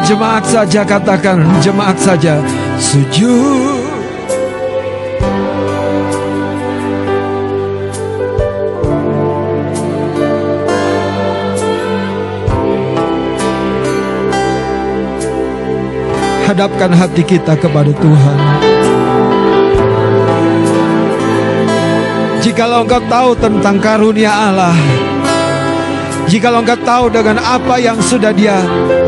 jemaat 0.06 0.46
saja 0.46 0.82
katakan 0.86 1.42
jemaat 1.66 1.98
saja 1.98 2.38
sujud. 2.78 3.82
Hadapkan 16.46 16.94
hati 16.94 17.26
kita 17.26 17.58
kepada 17.58 17.90
Tuhan. 17.90 18.40
Jikalau 22.46 22.86
engkau 22.86 23.02
tahu 23.10 23.34
tentang 23.42 23.82
karunia 23.82 24.30
Allah, 24.30 24.78
jikalau 26.26 26.66
engkau 26.66 26.80
tahu 26.82 27.06
dengan 27.14 27.38
apa 27.42 27.78
yang 27.78 27.98
sudah 28.02 28.34
Dia 28.34 28.58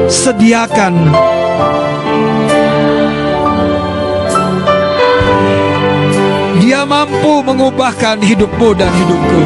sediakan, 0.08 0.94
Dia 6.68 6.84
mampu 6.84 7.40
mengubahkan 7.48 8.20
hidupmu 8.20 8.76
dan 8.76 8.92
hidupku. 8.92 9.42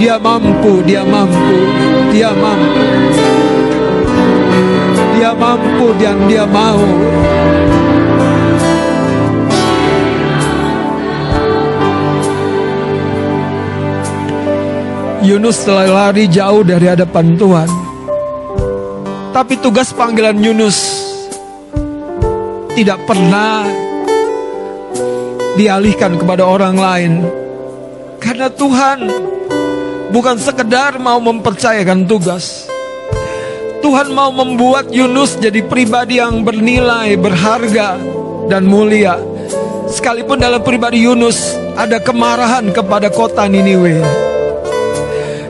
Dia 0.00 0.16
mampu, 0.16 0.72
dia 0.88 1.04
mampu, 1.04 1.56
dia 2.16 2.32
mampu. 2.32 2.84
Dia 5.20 5.30
mampu 5.36 5.86
dan 6.00 6.16
dia 6.24 6.44
mau. 6.48 6.80
Yunus 15.26 15.66
telah 15.66 15.90
lari 15.90 16.30
jauh 16.30 16.62
dari 16.62 16.86
hadapan 16.86 17.34
Tuhan. 17.34 17.66
Tapi 19.34 19.58
tugas 19.58 19.90
panggilan 19.90 20.38
Yunus 20.38 20.78
tidak 22.78 23.02
pernah 23.10 23.66
dialihkan 25.58 26.14
kepada 26.14 26.46
orang 26.46 26.78
lain. 26.78 27.12
Karena 28.22 28.46
Tuhan 28.54 28.98
bukan 30.14 30.38
sekedar 30.38 31.02
mau 31.02 31.18
mempercayakan 31.18 32.06
tugas. 32.06 32.70
Tuhan 33.82 34.14
mau 34.14 34.30
membuat 34.30 34.94
Yunus 34.94 35.42
jadi 35.42 35.58
pribadi 35.66 36.22
yang 36.22 36.46
bernilai, 36.46 37.18
berharga, 37.18 37.98
dan 38.46 38.62
mulia. 38.62 39.18
Sekalipun 39.90 40.38
dalam 40.38 40.62
pribadi 40.62 41.02
Yunus 41.02 41.58
ada 41.74 41.98
kemarahan 41.98 42.70
kepada 42.70 43.10
kota 43.10 43.42
Niniwe. 43.50 44.25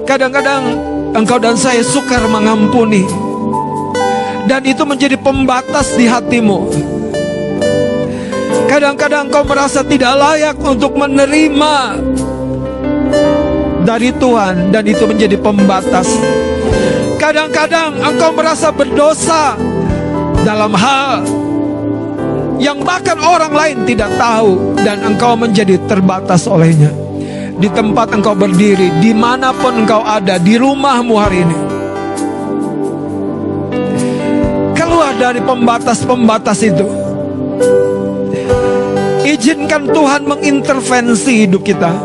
Kadang-kadang 0.07 0.63
engkau 1.19 1.43
dan 1.43 1.59
saya 1.59 1.83
sukar 1.83 2.23
mengampuni. 2.31 3.03
Dan 4.47 4.63
itu 4.63 4.87
menjadi 4.87 5.19
pembatas 5.19 5.99
di 5.99 6.07
hatimu. 6.07 6.71
Kadang-kadang 8.71 9.27
engkau 9.27 9.43
merasa 9.43 9.83
tidak 9.83 10.15
layak 10.15 10.57
untuk 10.63 10.95
menerima 10.95 11.75
dari 13.83 14.15
Tuhan 14.15 14.71
dan 14.71 14.87
itu 14.87 15.03
menjadi 15.07 15.35
pembatas. 15.43 16.07
Kadang-kadang 17.19 17.99
engkau 17.99 18.31
merasa 18.31 18.71
berdosa 18.71 19.59
dalam 20.47 20.71
hal 20.79 21.27
yang 22.63 22.79
bahkan 22.87 23.19
orang 23.19 23.51
lain 23.51 23.77
tidak 23.83 24.11
tahu 24.15 24.79
dan 24.83 25.03
engkau 25.03 25.35
menjadi 25.35 25.79
terbatas 25.91 26.47
olehnya. 26.47 27.06
Di 27.57 27.73
tempat 27.73 28.13
engkau 28.13 28.37
berdiri, 28.37 28.93
di 29.01 29.17
mana 29.17 29.49
pun 29.57 29.81
engkau 29.81 30.05
ada, 30.05 30.37
di 30.37 30.61
rumahmu 30.61 31.15
hari 31.17 31.41
ini. 31.41 31.59
Keluar 34.77 35.17
dari 35.17 35.41
pembatas-pembatas 35.41 36.61
itu. 36.61 36.85
Izinkan 39.25 39.89
Tuhan 39.89 40.29
mengintervensi 40.29 41.49
hidup 41.49 41.65
kita. 41.65 41.97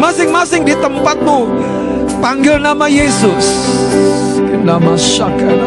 Masing-masing 0.00 0.64
di 0.64 0.72
tempatmu 0.80 1.38
panggil 2.24 2.56
nama 2.56 2.88
Yesus. 2.88 3.68
Nama 4.62 4.94
Syakana 4.94 5.66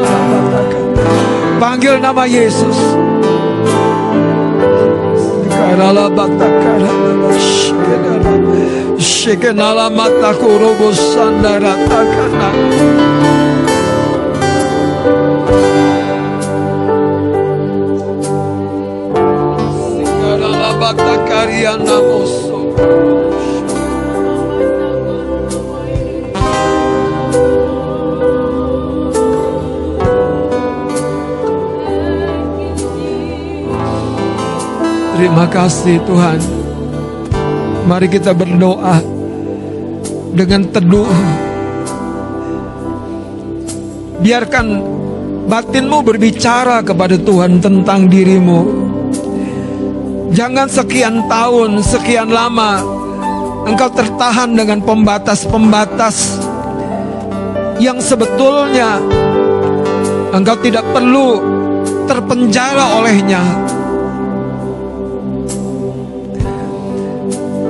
Panggil 1.59 1.99
nama 1.99 2.23
Yesus. 2.23 3.04
Chekenala 9.25 9.89
mata 9.89 10.31
korobo 10.33 10.93
sandara 10.93 11.73
takana. 11.89 13.24
Terima 35.35 35.51
kasih 35.51 35.99
Tuhan. 36.07 36.39
Mari 37.91 38.07
kita 38.07 38.31
berdoa 38.31 39.03
dengan 40.31 40.63
teduh. 40.63 41.11
Biarkan 44.23 44.65
batinmu 45.51 46.07
berbicara 46.07 46.79
kepada 46.87 47.19
Tuhan 47.19 47.59
tentang 47.59 48.07
dirimu. 48.07 48.59
Jangan 50.31 50.71
sekian 50.71 51.27
tahun, 51.27 51.83
sekian 51.83 52.31
lama 52.31 52.79
engkau 53.67 53.91
tertahan 53.91 54.55
dengan 54.55 54.79
pembatas-pembatas 54.87 56.39
yang 57.83 57.99
sebetulnya 57.99 59.03
engkau 60.31 60.55
tidak 60.63 60.87
perlu 60.95 61.43
terpenjara 62.07 63.03
olehnya. 63.03 63.74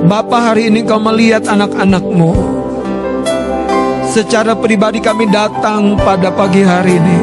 Bapak 0.06 0.54
hari 0.54 0.70
ini 0.70 0.86
kau 0.86 1.02
melihat 1.02 1.42
anak-anakmu. 1.50 2.30
Secara 4.06 4.54
pribadi 4.54 5.02
kami 5.02 5.26
datang 5.26 5.98
pada 5.98 6.30
pagi 6.30 6.62
hari 6.62 6.94
ini. 6.94 7.18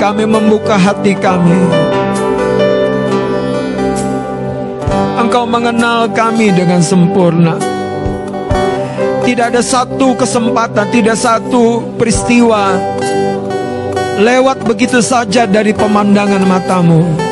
Kami 0.00 0.24
membuka 0.24 0.80
hati 0.80 1.12
kami. 1.12 1.60
Engkau 5.20 5.44
mengenal 5.44 6.08
kami 6.08 6.56
dengan 6.56 6.80
sempurna. 6.80 7.60
Tidak 9.28 9.52
ada 9.52 9.60
satu 9.60 10.16
kesempatan, 10.16 10.88
tidak 10.88 11.20
satu 11.20 11.84
peristiwa 12.00 12.80
Lewat 14.24 14.64
begitu 14.64 15.04
saja 15.04 15.44
dari 15.44 15.76
pemandangan 15.76 16.48
matamu 16.48 17.27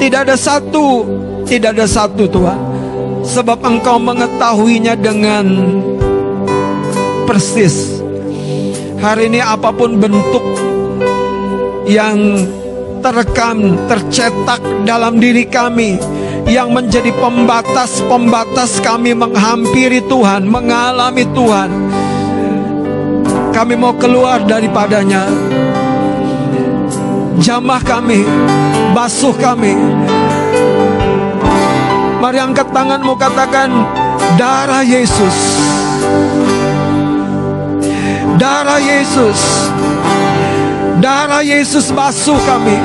Tidak 0.00 0.20
ada 0.24 0.32
satu, 0.32 1.04
tidak 1.44 1.76
ada 1.76 1.84
satu 1.84 2.24
Tuhan. 2.24 2.60
Sebab 3.20 3.60
engkau 3.60 4.00
mengetahuinya 4.00 4.96
dengan 4.96 5.44
persis. 7.28 8.00
Hari 8.96 9.28
ini 9.28 9.44
apa 9.44 9.68
pun 9.76 10.00
bentuk 10.00 10.40
yang 11.84 12.16
terekam, 13.04 13.76
tercetak 13.88 14.60
dalam 14.88 15.20
diri 15.20 15.44
kami 15.44 16.00
yang 16.48 16.72
menjadi 16.72 17.12
pembatas-pembatas 17.20 18.80
kami 18.80 19.12
menghampiri 19.12 20.00
Tuhan, 20.08 20.48
mengalami 20.48 21.24
Tuhan. 21.30 21.70
Kami 23.52 23.74
mau 23.76 23.92
keluar 24.00 24.42
daripadanya. 24.48 25.28
Jamah 27.40 27.80
kami, 27.80 28.20
basuh 28.92 29.32
kami. 29.32 29.72
Mari 32.20 32.36
angkat 32.36 32.68
tanganmu 32.68 33.16
katakan 33.16 33.72
darah 34.36 34.84
Yesus. 34.84 35.36
Darah 38.36 38.76
Yesus. 38.76 39.40
Darah 41.00 41.40
Yesus 41.40 41.88
basuh 41.96 42.36
kami. 42.44 42.76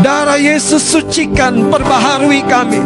Darah 0.00 0.40
Yesus 0.40 0.80
sucikan, 0.80 1.68
perbaharui 1.68 2.40
kami. 2.48 2.80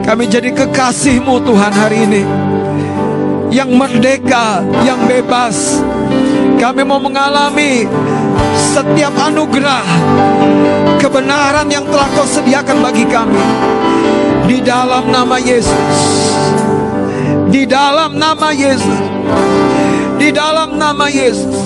Kami 0.00 0.24
jadi 0.32 0.48
kekasihmu 0.56 1.44
Tuhan 1.44 1.72
hari 1.76 2.08
ini. 2.08 2.22
Yang 3.52 3.70
merdeka, 3.76 4.64
yang 4.80 5.04
bebas. 5.04 5.76
Kami 6.56 6.88
mau 6.88 6.96
mengalami 6.96 7.84
setiap 8.68 9.14
anugerah 9.16 9.80
kebenaran 11.00 11.72
yang 11.72 11.88
telah 11.88 12.08
kau 12.12 12.28
sediakan 12.28 12.84
bagi 12.84 13.08
kami. 13.08 13.40
Di 14.44 14.60
dalam 14.60 15.08
nama 15.08 15.40
Yesus. 15.40 15.96
Di 17.48 17.64
dalam 17.64 18.20
nama 18.20 18.52
Yesus. 18.52 19.00
Di 20.20 20.28
dalam 20.28 20.76
nama 20.76 21.08
Yesus. 21.08 21.56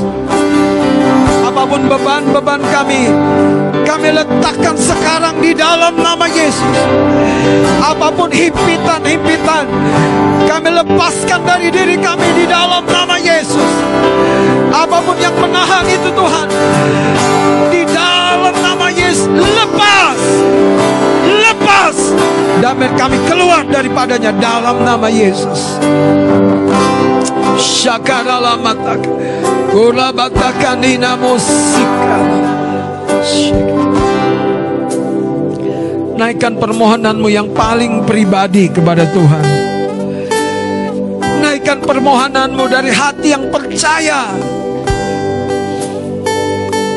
Apa 1.43 1.67
pun 1.67 1.91
beban-beban 1.91 2.63
kami 2.71 3.11
kami 3.83 4.09
letakkan 4.15 4.79
sekarang 4.79 5.37
di 5.43 5.53
dalam 5.53 5.99
nama 5.99 6.31
Yesus. 6.31 6.79
Apa 7.83 8.15
pun 8.15 8.31
himpitan-himpitan 8.31 9.67
kami 10.47 10.71
lepaskan 10.71 11.41
dari 11.43 11.69
diri 11.75 11.99
kami 11.99 12.29
di 12.39 12.45
dalam 12.47 12.87
nama 12.87 13.19
Yesus 13.19 13.73
apa 14.73 14.99
pun 15.05 15.17
yang 15.21 15.37
menahan 15.37 15.85
itu 15.85 16.09
Tuhan. 16.09 16.49
Di 17.69 17.83
dalam 17.93 18.57
nama 18.57 18.89
Yesus 18.89 19.29
lepas. 19.29 20.19
Lepas. 21.29 21.97
Dan 22.65 22.81
kami 22.97 23.19
keluar 23.29 23.63
daripadanya 23.69 24.33
dalam 24.33 24.81
nama 24.81 25.13
Yesus. 25.13 25.77
Syakarala 27.63 28.57
matak 28.57 29.05
Kula 29.73 30.09
batakanina 30.13 31.17
musika 31.21 32.17
Naikkan 36.17 36.57
permohonanmu 36.57 37.29
yang 37.29 37.51
paling 37.53 38.05
pribadi 38.09 38.73
kepada 38.73 39.05
Tuhan 39.11 39.62
permohonanmu 41.93 42.65
dari 42.73 42.89
hati 42.89 43.37
yang 43.37 43.53
percaya 43.53 44.33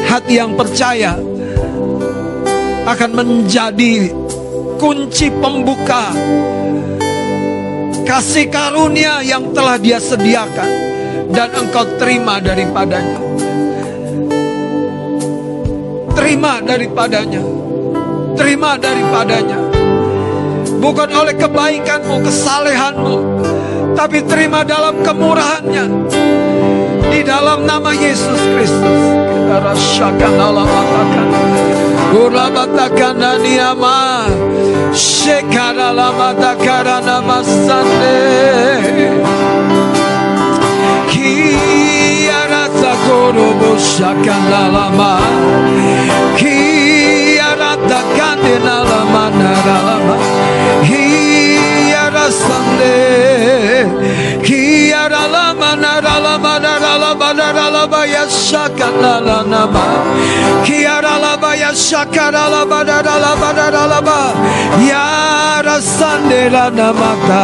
Hati 0.08 0.34
yang 0.40 0.56
percaya 0.56 1.20
Akan 2.88 3.12
menjadi 3.12 4.08
kunci 4.80 5.28
pembuka 5.36 6.16
kasih 8.06 8.54
karunia 8.54 9.26
yang 9.26 9.50
telah 9.50 9.82
dia 9.82 9.98
sediakan 9.98 10.70
dan 11.34 11.50
engkau 11.58 11.90
terima 11.98 12.38
daripadanya. 12.38 13.18
terima 16.14 16.62
daripadanya. 16.62 17.42
Terima 18.38 18.78
daripadanya. 18.78 19.60
Bukan 20.78 21.10
oleh 21.18 21.34
kebaikanmu, 21.34 22.16
kesalehanmu, 22.30 23.16
tapi 23.96 24.22
terima 24.28 24.62
dalam 24.68 25.00
kemurahannya. 25.02 25.86
Di 27.10 27.24
dalam 27.24 27.64
nama 27.64 27.96
Yesus 27.96 28.38
Kristus 28.54 29.02
kita 29.32 29.58
rasakan 29.64 30.36
Allah 30.36 30.68
matakan. 30.68 31.28
Urabatakan 32.12 33.16
niyama. 33.40 34.28
Shekara 34.92 35.96
lama 35.96 36.36
takara 36.36 37.00
nama 37.00 37.40
sande. 37.44 38.20
Kiara 41.08 42.68
takoro 42.76 43.76
shakan 43.80 44.44
lama. 44.52 45.14
Kiara 46.36 46.75
shakan 59.02 59.50
nama. 59.50 59.86
Kiara 60.66 61.20
lama 61.22 61.56
ya 61.56 61.72
shakara 61.74 62.50
lama 62.50 62.84
naralama 62.84 63.54
naralama. 63.54 64.20
Yara 64.90 65.82
sandera 65.82 66.70
namata. 66.72 67.44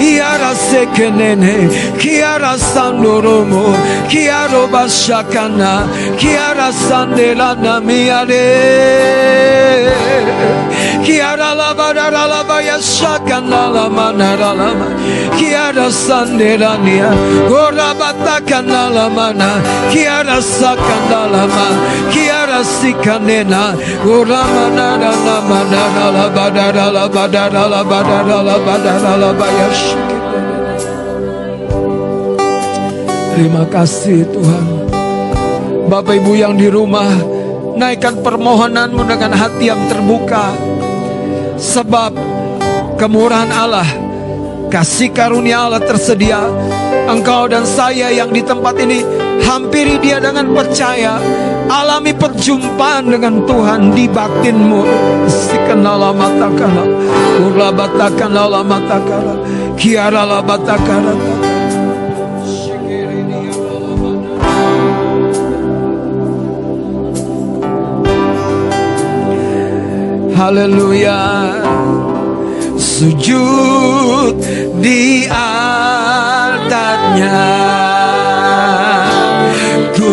Yara 0.00 0.54
sekenene. 0.54 1.68
Kiara 1.98 2.58
sandoromo. 2.58 3.74
Kiaro 4.08 4.68
bashakana. 4.68 5.88
Kiara 6.18 6.72
sandera 6.72 7.54
namiare. 7.54 8.48
Kiara 11.02 11.50
lava 11.58 11.92
rara 11.92 12.24
lava 12.32 12.62
ya 12.62 12.78
shakana 12.78 13.62
lama 13.74 14.12
nara 14.14 14.50
lama. 14.54 14.86
Kiara 15.36 15.90
sandera 15.90 16.78
nia. 16.84 17.10
Gora 17.50 17.90
batakana 18.00 18.82
lama 18.96 19.34
na. 19.34 19.50
Kiara 19.90 20.38
sakana 20.38 21.20
lama. 21.34 21.66
Kiara 22.14 22.62
sikanena. 22.62 23.74
Gora 24.06 24.42
manara 24.54 25.12
nama 25.26 25.60
nara 25.72 26.06
lava 26.16 26.46
dara 26.56 26.86
lava 26.96 27.24
dara 27.28 27.64
lava 27.68 27.98
dara 28.08 28.38
lava 28.48 28.74
dara 28.84 29.12
lava 29.22 29.48
ya 29.58 29.68
shikene. 29.74 30.22
Terima 33.32 33.64
kasih 33.66 34.28
Tuhan. 34.28 34.66
Bapak 35.88 36.14
Ibu 36.20 36.32
yang 36.36 36.54
di 36.56 36.72
rumah, 36.72 37.10
naikkan 37.76 38.20
permohonanmu 38.24 39.02
dengan 39.08 39.32
hati 39.36 39.68
yang 39.68 39.82
terbuka. 39.88 40.71
Sebab 41.62 42.10
kemurahan 42.98 43.46
Allah, 43.54 43.86
kasih 44.66 45.14
karunia 45.14 45.70
Allah 45.70 45.78
tersedia. 45.78 46.42
Engkau 47.06 47.46
dan 47.46 47.62
saya 47.62 48.10
yang 48.10 48.34
di 48.34 48.42
tempat 48.42 48.74
ini 48.82 49.06
hampiri 49.46 50.02
dia 50.02 50.18
dengan 50.18 50.50
percaya. 50.50 51.22
Alami 51.70 52.12
perjumpaan 52.18 53.14
dengan 53.14 53.46
Tuhan 53.46 53.94
di 53.94 54.10
batinmu. 54.10 54.82
Sikenala 55.30 56.10
matakala, 56.10 56.84
urabatakala 57.46 58.60
matakala, 58.66 59.34
kiarala 59.78 60.42
batakala. 60.42 61.41
Haleluya. 70.32 71.52
Sujud 72.76 74.40
di 74.80 75.28
altarnya. 75.28 76.72
Ku 79.92 80.12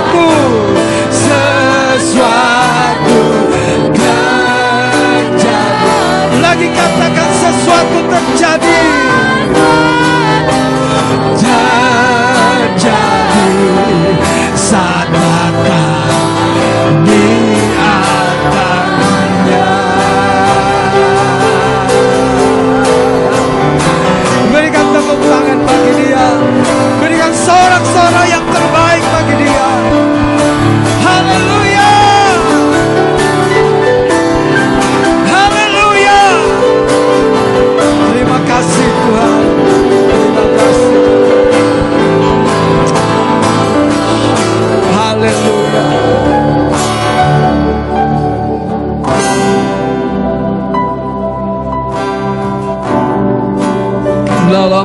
Sesuatu 0.00 0.49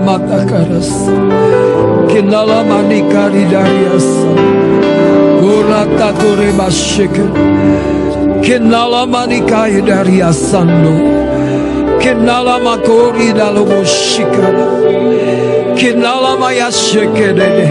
Kinala 0.05 0.19
mata 0.19 0.45
karas. 0.45 0.89
Kinala 2.09 2.61
manikari 2.69 3.43
darias. 3.49 4.07
Gurata 5.41 6.13
kure 6.19 6.51
bashikin. 6.57 7.31
Kinala 8.43 9.07
manikai 9.07 9.81
dariasando. 9.81 10.93
Kinala 11.99 12.59
makori 12.61 13.33
dalomo 13.33 13.81
shikara. 13.83 15.04
Kinala 15.75 16.39
maya 16.39 16.71
shekedede. 16.71 17.67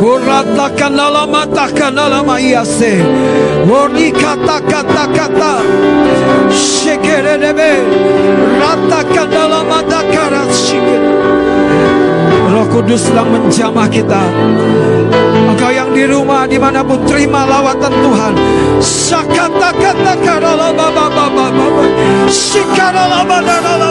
Kurata 0.00 0.66
kanala 0.74 1.26
mata 1.26 1.66
kanala 1.70 2.22
mayase. 2.26 2.98
Wori 3.70 4.10
kata 4.10 4.58
kata 4.66 5.04
kata. 5.14 5.52
Rata 8.60 9.00
mata 9.64 10.00
karas 10.12 10.52
shiked. 10.66 11.02
Roh 12.50 12.66
Kudus 12.66 13.06
sedang 13.06 13.30
menjamah 13.30 13.86
kita. 13.86 14.22
Engkau 15.54 15.70
yang 15.70 15.94
di 15.94 16.02
rumah 16.02 16.50
di 16.50 16.58
mana 16.58 16.82
pun 16.82 16.98
terima 17.06 17.46
lawatan 17.46 17.94
Tuhan. 17.94 18.34
Sakata 18.82 19.70
kata 19.70 20.12
karala 20.18 20.74
baba 20.74 21.06
baba 21.14 21.46
baba. 21.46 21.84
Shikarala 22.26 23.22
banana 23.22 23.90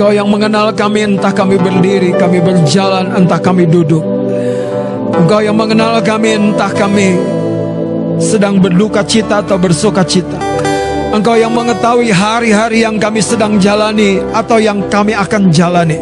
Engkau 0.00 0.16
yang 0.16 0.32
mengenal 0.32 0.72
kami 0.72 1.12
entah 1.12 1.28
kami 1.28 1.60
berdiri, 1.60 2.16
kami 2.16 2.40
berjalan, 2.40 3.20
entah 3.20 3.36
kami 3.36 3.68
duduk. 3.68 4.00
Engkau 5.12 5.44
yang 5.44 5.52
mengenal 5.52 6.00
kami 6.00 6.40
entah 6.40 6.72
kami 6.72 7.20
sedang 8.16 8.56
berduka 8.64 9.04
cita 9.04 9.44
atau 9.44 9.60
bersuka 9.60 10.00
cita. 10.00 10.40
Engkau 11.12 11.36
yang 11.36 11.52
mengetahui 11.52 12.08
hari-hari 12.16 12.80
yang 12.80 12.96
kami 12.96 13.20
sedang 13.20 13.60
jalani 13.60 14.24
atau 14.32 14.56
yang 14.56 14.80
kami 14.88 15.12
akan 15.12 15.52
jalani. 15.52 16.00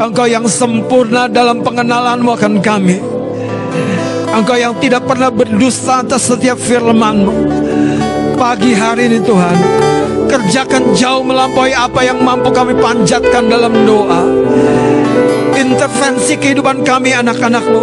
Engkau 0.00 0.24
yang 0.24 0.48
sempurna 0.48 1.28
dalam 1.28 1.60
pengenalanmu 1.60 2.32
akan 2.32 2.64
kami. 2.64 2.96
Engkau 4.32 4.56
yang 4.56 4.72
tidak 4.80 5.04
pernah 5.04 5.28
berdusta 5.28 6.00
atas 6.00 6.32
setiap 6.32 6.56
firman-Mu. 6.56 7.44
Pagi 8.40 8.72
hari 8.72 9.12
ini 9.12 9.20
Tuhan, 9.20 9.56
kerjakan 10.26 10.92
jauh 10.92 11.22
melampaui 11.22 11.72
apa 11.72 12.02
yang 12.02 12.20
mampu 12.20 12.50
kami 12.50 12.74
panjatkan 12.76 13.46
dalam 13.46 13.72
doa. 13.86 14.22
Intervensi 15.56 16.36
kehidupan 16.36 16.84
kami 16.84 17.16
anak-anakmu. 17.16 17.82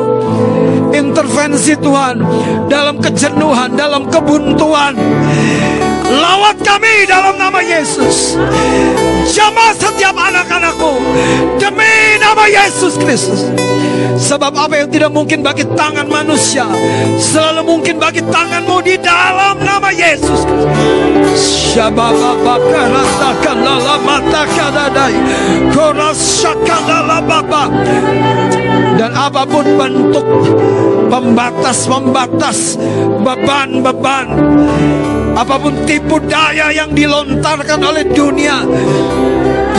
Intervensi 0.93 1.73
Tuhan 1.79 2.21
dalam 2.69 3.01
kejenuhan, 3.01 3.73
dalam 3.73 4.05
kebuntuan. 4.07 4.93
Lawat 6.13 6.61
kami 6.61 7.09
dalam 7.09 7.35
nama 7.41 7.57
Yesus. 7.57 8.37
Jamah 9.33 9.73
setiap 9.73 10.13
anak-anakmu 10.13 10.93
demi 11.57 12.21
nama 12.21 12.45
Yesus 12.45 13.01
Kristus. 13.01 13.49
Sebab 14.13 14.53
apa 14.53 14.73
yang 14.77 14.89
tidak 14.93 15.09
mungkin 15.09 15.41
bagi 15.41 15.65
tangan 15.73 16.05
manusia 16.05 16.69
selalu 17.17 17.65
mungkin 17.65 17.97
bagi 17.97 18.21
tanganmu 18.21 18.77
di 18.85 18.95
dalam 19.01 19.57
nama 19.57 19.89
Yesus. 19.89 20.45
Dan 28.93 29.11
apa 29.17 29.41
pun 29.49 29.65
bentuk 29.73 30.25
pembatas-pembatas 31.09 32.77
beban-beban 33.25 34.27
apa 35.33 35.55
pun 35.57 35.73
tipu 35.89 36.21
daya 36.29 36.69
yang 36.69 36.93
dilontarkan 36.93 37.81
oleh 37.81 38.05
dunia 38.13 38.61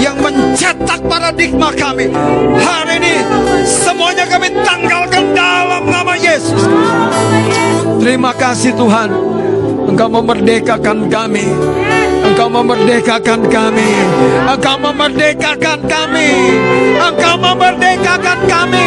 yang 0.02 0.18
mencetak 0.18 0.98
paradigma 1.06 1.70
kami 1.70 2.10
hari 2.58 2.98
ini 2.98 3.14
semuanya 3.62 4.26
kami 4.26 4.50
tanggalkan 4.66 5.24
dalam 5.32 5.86
nama 5.86 6.14
Yesus. 6.18 6.62
Terima 8.02 8.32
kasih 8.34 8.74
Tuhan. 8.76 9.10
Engkau 9.88 10.08
memerdekakan 10.10 11.06
kami. 11.08 11.46
Engkau 12.24 12.48
memerdekakan 12.48 13.40
kami. 13.46 13.90
Engkau 14.48 14.76
memerdekakan 14.80 15.78
kami. 15.86 16.28
Engkau 16.98 17.34
memerdekakan 17.36 18.38
kami. 18.48 18.86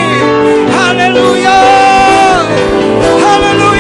Haleluya. 0.74 1.60
Haleluya 3.24 3.77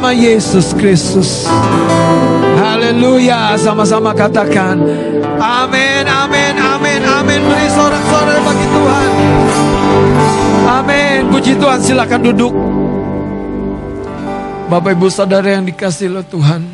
nama 0.00 0.16
Yesus 0.16 0.72
Kristus. 0.72 1.44
Haleluya 2.56 3.52
Sama-sama 3.60 4.16
katakan 4.16 4.80
Amin, 5.36 6.08
amin, 6.08 6.56
amin, 6.56 7.04
amin. 7.04 7.40
Beri 7.44 7.68
sorak-sorai 7.68 8.40
bagi 8.40 8.66
Tuhan. 8.72 9.10
Amin. 10.72 11.20
Puji 11.28 11.52
Tuhan 11.60 11.78
silakan 11.84 12.20
duduk. 12.32 12.54
Bapak 14.72 14.96
ibu 14.96 15.12
saudara 15.12 15.60
yang 15.60 15.68
dikasih 15.68 16.16
oleh 16.16 16.24
Tuhan 16.24 16.64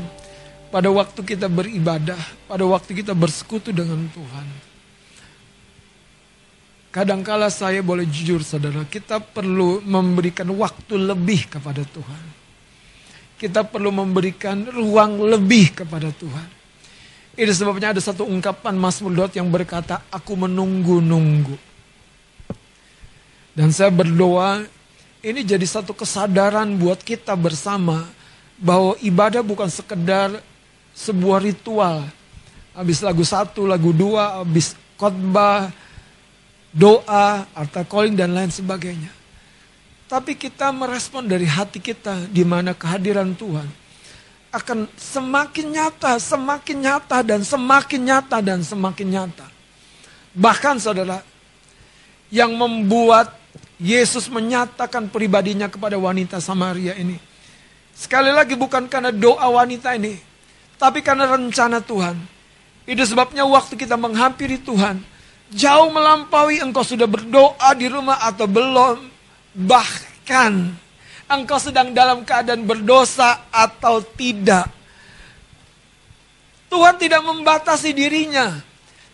Pada 0.68 0.92
waktu 0.92 1.16
kita 1.24 1.48
beribadah 1.48 2.20
Pada 2.44 2.60
waktu 2.68 2.92
kita 2.92 3.16
bersekutu 3.16 3.72
dengan 3.72 4.04
Tuhan 4.12 4.46
Kadangkala 6.92 7.48
saya 7.48 7.80
boleh 7.80 8.04
jujur 8.04 8.44
saudara 8.44 8.84
Kita 8.84 9.16
perlu 9.16 9.80
memberikan 9.80 10.44
waktu 10.52 10.92
lebih 11.08 11.56
kepada 11.56 11.88
Tuhan 11.88 12.35
Kita 13.36 13.64
perlu 13.68 13.92
memberikan 13.92 14.64
ruang 14.64 15.20
lebih 15.28 15.76
kepada 15.84 16.08
Tuhan. 16.08 16.48
Ini 17.36 17.52
sebabnya 17.52 17.92
ada 17.92 18.00
satu 18.00 18.24
ungkapan 18.24 18.72
Mas 18.80 18.96
Muldot 19.04 19.28
yang 19.36 19.52
berkata 19.52 20.00
Aku 20.08 20.32
menunggu-nunggu. 20.40 21.56
Dan 23.52 23.72
saya 23.72 23.92
berdoa 23.92 24.64
Ini 25.20 25.44
jadi 25.44 25.64
satu 25.64 25.92
kesadaran 25.92 26.76
buat 26.80 27.04
kita 27.04 27.36
bersama 27.36 28.08
Bahwa 28.56 28.96
ibadah 29.04 29.44
bukan 29.44 29.68
sekedar 29.68 30.40
sebuah 30.96 31.44
ritual. 31.44 32.08
Habis 32.72 33.04
lagu 33.04 33.20
satu, 33.20 33.68
lagu 33.68 33.92
dua, 33.92 34.40
habis 34.40 34.72
khotbah, 34.96 35.68
doa, 36.72 37.44
altar 37.52 37.84
calling 37.84 38.16
dan 38.16 38.32
lain 38.32 38.48
sebagainya. 38.48 39.12
Tapi 40.06 40.38
kita 40.38 40.70
merespon 40.70 41.26
dari 41.26 41.50
hati 41.50 41.82
kita 41.82 42.30
di 42.30 42.46
mana 42.46 42.74
kehadiran 42.78 43.34
Tuhan 43.34 43.66
akan 44.54 44.88
semakin 44.94 45.66
nyata, 45.74 46.16
semakin 46.16 46.76
nyata 46.80 47.18
dan 47.26 47.40
semakin 47.42 48.00
nyata 48.06 48.38
dan 48.40 48.60
semakin 48.62 49.08
nyata. 49.10 49.46
Bahkan 50.32 50.80
saudara, 50.80 51.20
yang 52.32 52.54
membuat 52.56 53.34
Yesus 53.76 54.32
menyatakan 54.32 55.12
pribadinya 55.12 55.68
kepada 55.68 56.00
wanita 56.00 56.40
Samaria 56.40 56.96
ini. 56.96 57.20
Sekali 57.92 58.32
lagi 58.32 58.56
bukan 58.56 58.88
karena 58.88 59.12
doa 59.12 59.48
wanita 59.48 59.92
ini, 59.96 60.16
tapi 60.80 61.00
karena 61.00 61.28
rencana 61.28 61.80
Tuhan. 61.80 62.16
Itu 62.86 63.02
sebabnya 63.02 63.42
waktu 63.44 63.74
kita 63.74 63.98
menghampiri 63.98 64.62
Tuhan, 64.62 65.00
jauh 65.52 65.88
melampaui 65.90 66.62
engkau 66.62 66.86
sudah 66.86 67.08
berdoa 67.08 67.70
di 67.76 67.90
rumah 67.90 68.20
atau 68.22 68.46
belum. 68.46 69.15
Bahkan 69.56 70.52
engkau 71.32 71.56
sedang 71.56 71.96
dalam 71.96 72.22
keadaan 72.28 72.68
berdosa 72.68 73.48
atau 73.48 74.04
tidak. 74.04 74.68
Tuhan 76.68 77.00
tidak 77.00 77.24
membatasi 77.24 77.96
dirinya. 77.96 78.52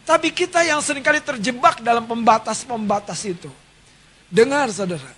Tapi 0.03 0.35
kita 0.35 0.67
yang 0.67 0.83
sering 0.83 1.07
kali 1.07 1.23
terjebak 1.23 1.79
dalam 1.79 2.03
pembatas-pembatas 2.11 3.23
itu. 3.23 3.47
Dengar 4.27 4.67
saudara, 4.75 5.15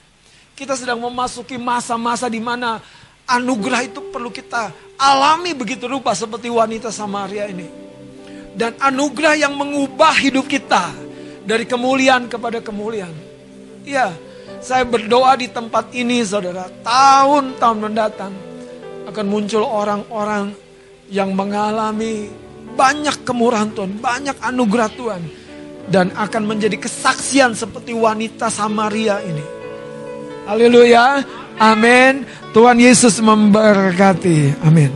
kita 0.52 0.76
sedang 0.76 1.00
memasuki 1.00 1.56
masa-masa 1.56 2.28
di 2.28 2.42
mana 2.42 2.84
anugerah 3.24 3.88
itu 3.88 4.04
perlu 4.12 4.28
kita 4.28 4.68
alami 5.00 5.56
begitu 5.56 5.88
rupa 5.88 6.12
seperti 6.12 6.52
wanita 6.52 6.92
Samaria 6.92 7.48
ini 7.48 7.84
dan 8.54 8.76
anugerah 8.78 9.34
yang 9.34 9.54
mengubah 9.58 10.14
hidup 10.14 10.46
kita 10.46 10.94
dari 11.42 11.66
kemuliaan 11.66 12.30
kepada 12.30 12.62
kemuliaan. 12.62 13.12
Ya, 13.84 14.14
saya 14.64 14.88
berdoa 14.88 15.36
di 15.36 15.52
tempat 15.52 15.92
ini 15.92 16.24
saudara, 16.24 16.72
tahun-tahun 16.80 17.78
mendatang 17.84 18.32
akan 19.04 19.26
muncul 19.28 19.60
orang-orang 19.60 20.56
yang 21.12 21.36
mengalami 21.36 22.32
banyak 22.72 23.28
kemurahan 23.28 23.68
Tuhan, 23.76 24.00
banyak 24.00 24.40
anugerah 24.40 24.90
Tuhan 24.96 25.22
dan 25.92 26.16
akan 26.16 26.42
menjadi 26.48 26.80
kesaksian 26.80 27.52
seperti 27.52 27.92
wanita 27.92 28.48
Samaria 28.48 29.20
ini. 29.20 29.44
Haleluya. 30.48 31.20
Amin. 31.60 32.24
Tuhan 32.56 32.80
Yesus 32.80 33.20
memberkati. 33.20 34.64
Amin. 34.64 34.90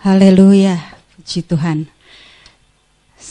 Haleluya, 0.00 0.80
puji 1.12 1.44
Tuhan. 1.44 1.99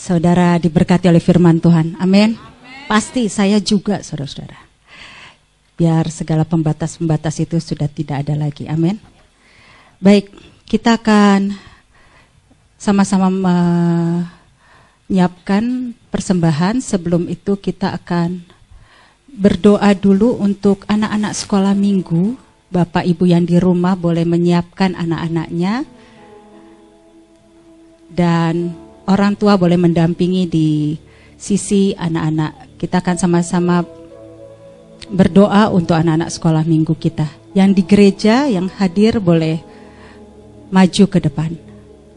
Saudara 0.00 0.56
diberkati 0.56 1.12
oleh 1.12 1.20
firman 1.20 1.60
Tuhan. 1.60 2.00
Amin. 2.00 2.40
Pasti 2.88 3.28
saya 3.28 3.60
juga, 3.60 4.00
saudara-saudara. 4.00 4.56
Biar 5.76 6.08
segala 6.08 6.48
pembatas-pembatas 6.48 7.36
itu 7.36 7.60
sudah 7.60 7.84
tidak 7.84 8.24
ada 8.24 8.32
lagi. 8.32 8.64
Amin. 8.64 8.96
Baik, 10.00 10.32
kita 10.64 10.96
akan 10.96 11.52
sama-sama 12.80 13.28
menyiapkan 15.04 15.92
persembahan. 16.08 16.80
Sebelum 16.80 17.28
itu 17.28 17.60
kita 17.60 17.92
akan 17.92 18.40
berdoa 19.28 19.92
dulu 19.92 20.40
untuk 20.40 20.88
anak-anak 20.88 21.36
sekolah 21.36 21.76
minggu. 21.76 22.40
Bapak 22.72 23.04
Ibu 23.04 23.28
yang 23.28 23.44
di 23.44 23.60
rumah 23.60 24.00
boleh 24.00 24.24
menyiapkan 24.24 24.96
anak-anaknya 24.96 25.84
dan 28.08 28.79
orang 29.10 29.34
tua 29.34 29.58
boleh 29.58 29.74
mendampingi 29.74 30.46
di 30.46 30.94
sisi 31.34 31.90
anak-anak. 31.98 32.78
Kita 32.78 33.02
akan 33.02 33.16
sama-sama 33.18 33.82
berdoa 35.10 35.74
untuk 35.74 35.98
anak-anak 35.98 36.30
sekolah 36.30 36.62
minggu 36.62 36.94
kita. 36.94 37.26
Yang 37.50 37.70
di 37.74 37.82
gereja, 37.82 38.46
yang 38.46 38.70
hadir 38.78 39.18
boleh 39.18 39.58
maju 40.70 41.04
ke 41.10 41.18
depan. 41.18 41.50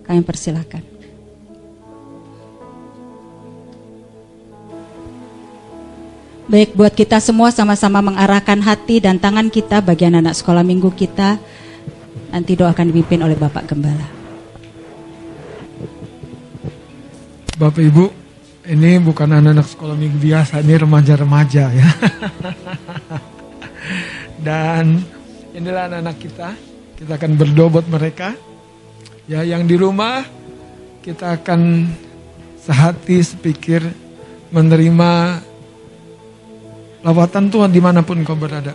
Kami 0.06 0.22
persilakan. 0.22 0.94
Baik 6.44 6.76
buat 6.78 6.94
kita 6.94 7.18
semua 7.24 7.50
sama-sama 7.50 8.04
mengarahkan 8.04 8.62
hati 8.62 9.02
dan 9.02 9.18
tangan 9.18 9.50
kita 9.50 9.82
bagian 9.82 10.14
anak 10.14 10.38
sekolah 10.38 10.62
minggu 10.62 10.94
kita. 10.94 11.42
Nanti 12.30 12.54
doakan 12.54 12.94
dipimpin 12.94 13.26
oleh 13.26 13.34
Bapak 13.34 13.74
Gembala. 13.74 14.23
Bapak 17.54 17.86
Ibu, 17.86 18.10
ini 18.66 18.98
bukan 18.98 19.30
anak-anak 19.30 19.70
sekolah 19.70 19.94
minggu 19.94 20.18
biasa, 20.18 20.66
ini 20.66 20.74
remaja-remaja 20.74 21.70
ya. 21.70 21.86
Dan 24.48 24.98
inilah 25.54 25.86
anak-anak 25.86 26.18
kita. 26.18 26.50
Kita 26.98 27.14
akan 27.14 27.38
berdoa 27.38 27.70
buat 27.70 27.86
mereka. 27.86 28.34
Ya, 29.30 29.46
yang 29.46 29.70
di 29.70 29.78
rumah 29.78 30.26
kita 31.06 31.38
akan 31.38 31.94
sehati 32.58 33.22
sepikir 33.22 33.86
menerima 34.50 35.38
lawatan 37.06 37.54
Tuhan 37.54 37.70
di 37.70 37.82
mana 37.86 38.02
pun 38.02 38.18
kau 38.26 38.34
berada. 38.34 38.74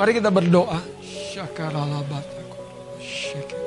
Mari 0.00 0.16
kita 0.16 0.32
berdoa. 0.32 0.80
Syakaralabataku. 1.04 2.56
Syekete. 3.04 3.65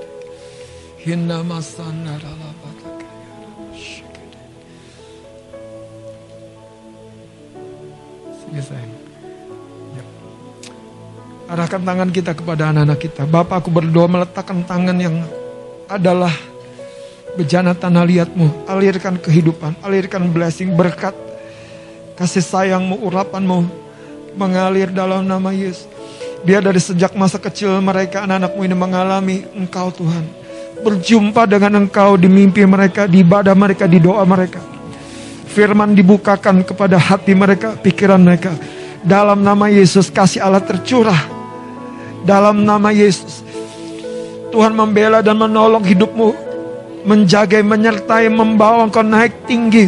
Ya. 9.96 10.04
Arahkan 11.56 11.82
tangan 11.88 12.12
kita 12.12 12.36
kepada 12.36 12.76
anak-anak 12.76 13.00
kita. 13.00 13.24
Bapak 13.24 13.64
aku 13.64 13.72
berdoa 13.72 14.12
meletakkan 14.12 14.60
tangan 14.68 15.00
yang 15.00 15.24
adalah 15.88 16.36
bejana 17.40 17.72
tanah 17.72 18.04
liatmu. 18.04 18.68
Alirkan 18.68 19.16
kehidupan, 19.24 19.80
alirkan 19.80 20.28
blessing, 20.28 20.76
berkat. 20.76 21.16
Kasih 22.20 22.44
sayangmu, 22.44 23.00
urapanmu 23.08 23.72
mengalir 24.36 24.92
dalam 24.92 25.24
nama 25.24 25.56
Yesus. 25.56 25.88
Biar 26.44 26.60
dari 26.60 26.84
sejak 26.84 27.16
masa 27.16 27.40
kecil 27.40 27.80
mereka 27.80 28.28
anak-anakmu 28.28 28.62
ini 28.68 28.76
mengalami 28.76 29.38
engkau 29.56 29.92
Tuhan. 29.96 30.39
Berjumpa 30.80 31.44
dengan 31.44 31.84
engkau 31.84 32.16
di 32.16 32.32
mimpi 32.32 32.64
mereka, 32.64 33.04
di 33.04 33.20
ibadah 33.20 33.52
mereka, 33.52 33.84
di 33.84 34.00
doa 34.00 34.24
mereka. 34.24 34.64
Firman 35.50 35.92
dibukakan 35.92 36.64
kepada 36.64 36.96
hati 36.96 37.36
mereka, 37.36 37.76
pikiran 37.76 38.22
mereka. 38.22 38.56
Dalam 39.04 39.44
nama 39.44 39.68
Yesus 39.68 40.08
kasih 40.08 40.44
Allah 40.44 40.64
tercurah. 40.64 41.20
Dalam 42.24 42.64
nama 42.64 42.92
Yesus. 42.92 43.44
Tuhan 44.50 44.74
membela 44.74 45.20
dan 45.20 45.38
menolong 45.40 45.84
hidupmu. 45.84 46.48
Menjaga, 47.08 47.64
menyertai, 47.64 48.28
membawa 48.28 48.84
engkau 48.84 49.04
naik 49.04 49.48
tinggi. 49.48 49.88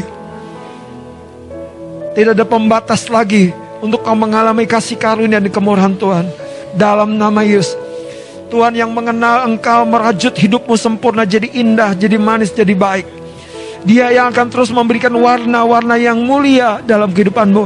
Tidak 2.11 2.35
ada 2.35 2.43
pembatas 2.43 3.07
lagi 3.07 3.55
untuk 3.79 4.03
kau 4.03 4.15
mengalami 4.15 4.67
kasih 4.67 4.95
karunia 4.99 5.39
di 5.39 5.47
kemurahan 5.47 5.95
Tuhan. 5.95 6.27
Dalam 6.75 7.15
nama 7.15 7.43
Yesus. 7.43 7.80
Tuhan 8.51 8.75
yang 8.75 8.91
mengenal 8.91 9.47
engkau 9.47 9.87
merajut 9.87 10.35
hidupmu 10.35 10.75
sempurna 10.75 11.23
jadi 11.23 11.47
indah, 11.55 11.95
jadi 11.95 12.19
manis, 12.19 12.51
jadi 12.51 12.75
baik. 12.75 13.07
Dia 13.87 14.11
yang 14.11 14.27
akan 14.27 14.51
terus 14.51 14.69
memberikan 14.75 15.15
warna-warna 15.15 15.95
yang 15.95 16.19
mulia 16.19 16.83
dalam 16.83 17.15
kehidupanmu. 17.15 17.63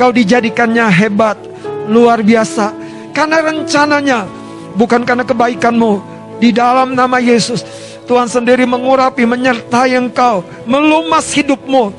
Kau 0.00 0.08
dijadikannya 0.08 0.88
hebat, 0.88 1.36
luar 1.84 2.24
biasa. 2.24 2.72
Karena 3.12 3.44
rencananya, 3.44 4.24
bukan 4.72 5.04
karena 5.04 5.22
kebaikanmu. 5.28 6.00
Di 6.40 6.48
dalam 6.50 6.96
nama 6.96 7.20
Yesus, 7.20 7.60
Tuhan 8.08 8.26
sendiri 8.26 8.64
mengurapi, 8.64 9.28
menyertai 9.28 9.94
engkau, 10.00 10.42
melumas 10.64 11.28
hidupmu, 11.36 11.92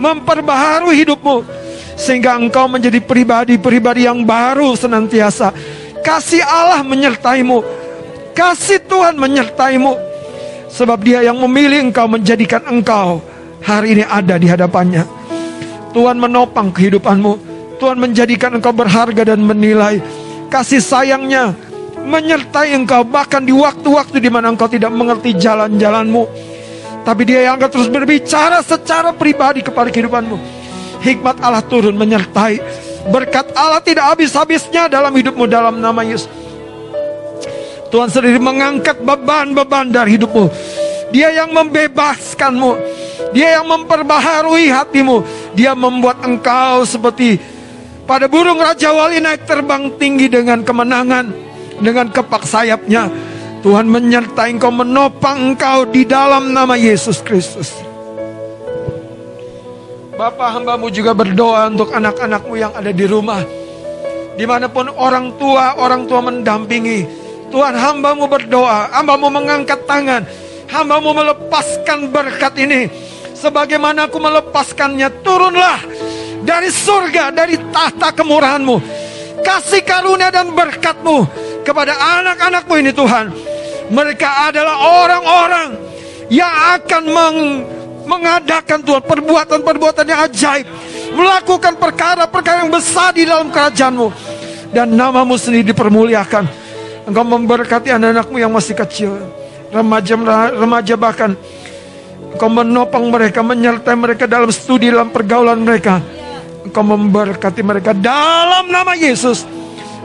memperbaharui 0.00 1.04
hidupmu. 1.04 1.44
Sehingga 1.94 2.34
engkau 2.34 2.66
menjadi 2.66 2.98
pribadi-pribadi 2.98 4.08
yang 4.08 4.24
baru 4.26 4.72
senantiasa. 4.74 5.54
Kasih 6.04 6.44
Allah 6.44 6.84
menyertaimu. 6.84 7.64
Kasih 8.36 8.78
Tuhan 8.84 9.16
menyertaimu. 9.16 9.96
Sebab 10.68 11.00
dia 11.00 11.24
yang 11.24 11.40
memilih 11.40 11.88
engkau 11.88 12.04
menjadikan 12.04 12.60
engkau 12.68 13.24
hari 13.64 13.96
ini 13.96 14.04
ada 14.04 14.36
di 14.36 14.44
hadapannya. 14.44 15.08
Tuhan 15.96 16.20
menopang 16.20 16.68
kehidupanmu. 16.68 17.56
Tuhan 17.80 17.96
menjadikan 17.96 18.52
engkau 18.52 18.76
berharga 18.76 19.24
dan 19.24 19.40
menilai. 19.40 20.04
Kasih 20.52 20.84
sayangnya 20.84 21.56
menyertai 22.04 22.76
engkau 22.76 23.00
bahkan 23.02 23.40
di 23.40 23.56
waktu-waktu 23.56 24.20
di 24.20 24.28
mana 24.28 24.52
engkau 24.52 24.68
tidak 24.68 24.92
mengerti 24.92 25.32
jalan-jalanmu. 25.40 26.28
Tapi 27.04 27.22
dia 27.24 27.48
yang 27.48 27.56
akan 27.56 27.70
terus 27.72 27.88
berbicara 27.88 28.60
secara 28.60 29.16
pribadi 29.16 29.64
kepada 29.64 29.88
kehidupanmu. 29.88 30.36
Hikmat 31.00 31.40
Allah 31.40 31.64
turun 31.64 31.96
menyertai. 31.96 32.83
Berkat 33.04 33.52
Allah 33.52 33.84
tidak 33.84 34.16
habis-habisnya 34.16 34.88
dalam 34.88 35.12
hidupmu 35.12 35.44
dalam 35.44 35.76
nama 35.76 36.00
Yesus. 36.00 36.30
Tuhan 37.92 38.10
sendiri 38.10 38.40
mengangkat 38.40 38.98
beban-beban 39.04 39.92
dari 39.92 40.16
hidupmu. 40.16 40.48
Dia 41.14 41.30
yang 41.30 41.52
membebaskanmu. 41.52 42.72
Dia 43.36 43.60
yang 43.60 43.70
memperbaharui 43.70 44.66
hatimu. 44.72 45.22
Dia 45.54 45.76
membuat 45.76 46.24
engkau 46.24 46.82
seperti 46.82 47.38
pada 48.08 48.26
burung 48.26 48.58
Raja 48.58 48.90
Wali 48.90 49.22
naik 49.22 49.46
terbang 49.46 49.94
tinggi 50.00 50.26
dengan 50.26 50.64
kemenangan. 50.64 51.30
Dengan 51.78 52.08
kepak 52.10 52.48
sayapnya. 52.48 53.12
Tuhan 53.62 53.86
menyertai 53.86 54.58
engkau, 54.58 54.74
menopang 54.74 55.54
engkau 55.54 55.86
di 55.86 56.02
dalam 56.02 56.50
nama 56.50 56.74
Yesus 56.74 57.22
Kristus. 57.22 57.83
Bapak 60.14 60.54
hambamu 60.54 60.94
juga 60.94 61.10
berdoa 61.10 61.66
untuk 61.66 61.90
anak-anakmu 61.90 62.54
yang 62.54 62.70
ada 62.70 62.94
di 62.94 63.02
rumah. 63.02 63.42
Di 64.38 64.46
mana 64.46 64.70
pun 64.70 64.86
orang 64.94 65.34
tua, 65.34 65.74
orang 65.74 66.06
tua 66.06 66.22
mendampingi. 66.22 67.02
Tuhan 67.50 67.74
hambamu 67.74 68.30
berdoa, 68.30 68.94
hambamu 68.94 69.26
mengangkat 69.26 69.82
tangan. 69.90 70.22
Hambamu 70.70 71.18
melepaskan 71.18 72.14
berkat 72.14 72.54
ini. 72.62 72.86
Sebagaimana 73.34 74.06
aku 74.06 74.22
melepaskannya, 74.22 75.10
turunlah 75.26 75.82
dari 76.46 76.70
surga, 76.70 77.34
dari 77.34 77.58
tahta 77.74 78.14
kemurahanmu. 78.14 78.76
Kasih 79.42 79.82
karunia 79.82 80.30
dan 80.30 80.54
berkatmu 80.54 81.26
kepada 81.66 81.90
anak-anakmu 82.22 82.74
ini 82.78 82.90
Tuhan. 82.94 83.34
Mereka 83.90 84.28
adalah 84.48 84.78
orang-orang 84.78 85.68
yang 86.30 86.54
akan 86.78 87.02
meng, 87.04 87.38
mengadakan 88.04 88.80
Tuhan 88.84 89.02
perbuatan-perbuatan 89.04 90.04
yang 90.06 90.20
ajaib. 90.28 90.66
Melakukan 91.14 91.74
perkara-perkara 91.78 92.64
yang 92.64 92.72
besar 92.72 93.12
di 93.12 93.24
dalam 93.26 93.48
kerajaanmu. 93.50 94.08
Dan 94.74 94.94
namamu 94.94 95.38
sendiri 95.38 95.70
dipermuliakan. 95.70 96.44
Engkau 97.04 97.24
memberkati 97.24 97.92
anak-anakmu 97.92 98.36
yang 98.40 98.50
masih 98.50 98.74
kecil. 98.74 99.12
Remaja, 99.70 100.14
remaja 100.56 100.94
bahkan. 100.96 101.36
Engkau 102.34 102.50
menopang 102.50 103.06
mereka, 103.12 103.44
menyertai 103.46 103.94
mereka 103.94 104.24
dalam 104.26 104.50
studi, 104.50 104.90
dalam 104.90 105.12
pergaulan 105.12 105.60
mereka. 105.62 106.02
Engkau 106.64 106.82
memberkati 106.82 107.62
mereka 107.62 107.92
dalam 107.92 108.66
nama 108.72 108.96
Yesus. 108.96 109.46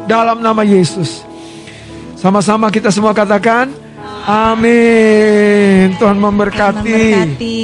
Dalam 0.05 0.43
nama 0.43 0.61
Yesus. 0.61 1.25
Sama-sama 2.19 2.67
kita 2.67 2.91
semua 2.91 3.15
katakan, 3.15 3.71
Amin. 4.27 5.95
Tuhan 5.95 5.99
Tuhan 5.99 6.17
memberkati. 6.19 6.83
memberkati. 6.83 7.61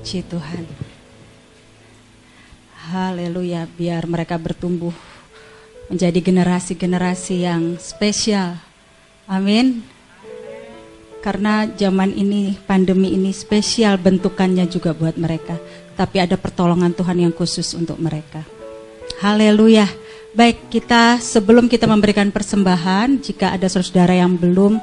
Puji 0.00 0.26
Tuhan. 0.26 0.64
Haleluya, 2.90 3.70
biar 3.70 4.10
mereka 4.10 4.34
bertumbuh 4.34 4.90
menjadi 5.86 6.18
generasi-generasi 6.18 7.36
yang 7.46 7.78
spesial. 7.78 8.58
Amin. 9.30 9.86
Karena 11.22 11.68
zaman 11.68 12.10
ini, 12.16 12.58
pandemi 12.66 13.14
ini 13.14 13.30
spesial 13.30 14.00
bentukannya 14.00 14.66
juga 14.66 14.90
buat 14.96 15.14
mereka. 15.20 15.60
Tapi 15.94 16.16
ada 16.18 16.34
pertolongan 16.40 16.90
Tuhan 16.96 17.22
yang 17.22 17.34
khusus 17.36 17.76
untuk 17.76 18.00
mereka. 18.02 18.42
Haleluya. 19.20 19.86
Baik, 20.30 20.70
kita 20.70 21.18
sebelum 21.18 21.66
kita 21.66 21.90
memberikan 21.90 22.30
persembahan, 22.30 23.18
jika 23.18 23.50
ada 23.50 23.66
saudara 23.66 24.14
yang 24.14 24.38
belum 24.38 24.78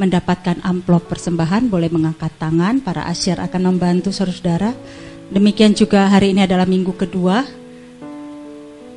mendapatkan 0.00 0.56
amplop 0.64 1.04
persembahan, 1.12 1.68
boleh 1.68 1.92
mengangkat 1.92 2.32
tangan. 2.40 2.80
Para 2.80 3.04
asyir 3.04 3.36
akan 3.36 3.76
membantu 3.76 4.08
saudara. 4.08 4.72
Demikian 5.28 5.76
juga 5.76 6.08
hari 6.08 6.32
ini 6.32 6.48
adalah 6.48 6.64
minggu 6.64 6.96
kedua. 6.96 7.44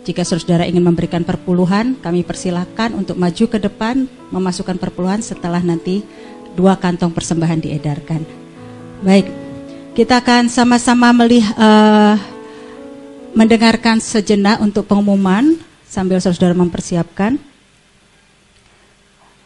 Jika 0.07 0.23
saudara 0.23 0.63
ingin 0.63 0.87
memberikan 0.87 1.27
perpuluhan, 1.27 1.99
kami 1.99 2.23
persilahkan 2.23 2.95
untuk 2.95 3.19
maju 3.19 3.45
ke 3.51 3.59
depan, 3.59 4.07
memasukkan 4.31 4.79
perpuluhan 4.79 5.19
setelah 5.19 5.59
nanti 5.59 5.99
dua 6.55 6.79
kantong 6.79 7.11
persembahan 7.11 7.59
diedarkan. 7.59 8.23
Baik, 9.03 9.27
kita 9.99 10.23
akan 10.23 10.47
sama-sama 10.47 11.11
melihat, 11.11 11.59
eh, 11.59 12.15
mendengarkan 13.35 13.99
sejenak 13.99 14.63
untuk 14.63 14.87
pengumuman 14.87 15.67
sambil 15.89 16.21
saudara 16.21 16.53
mempersiapkan. 16.53 17.41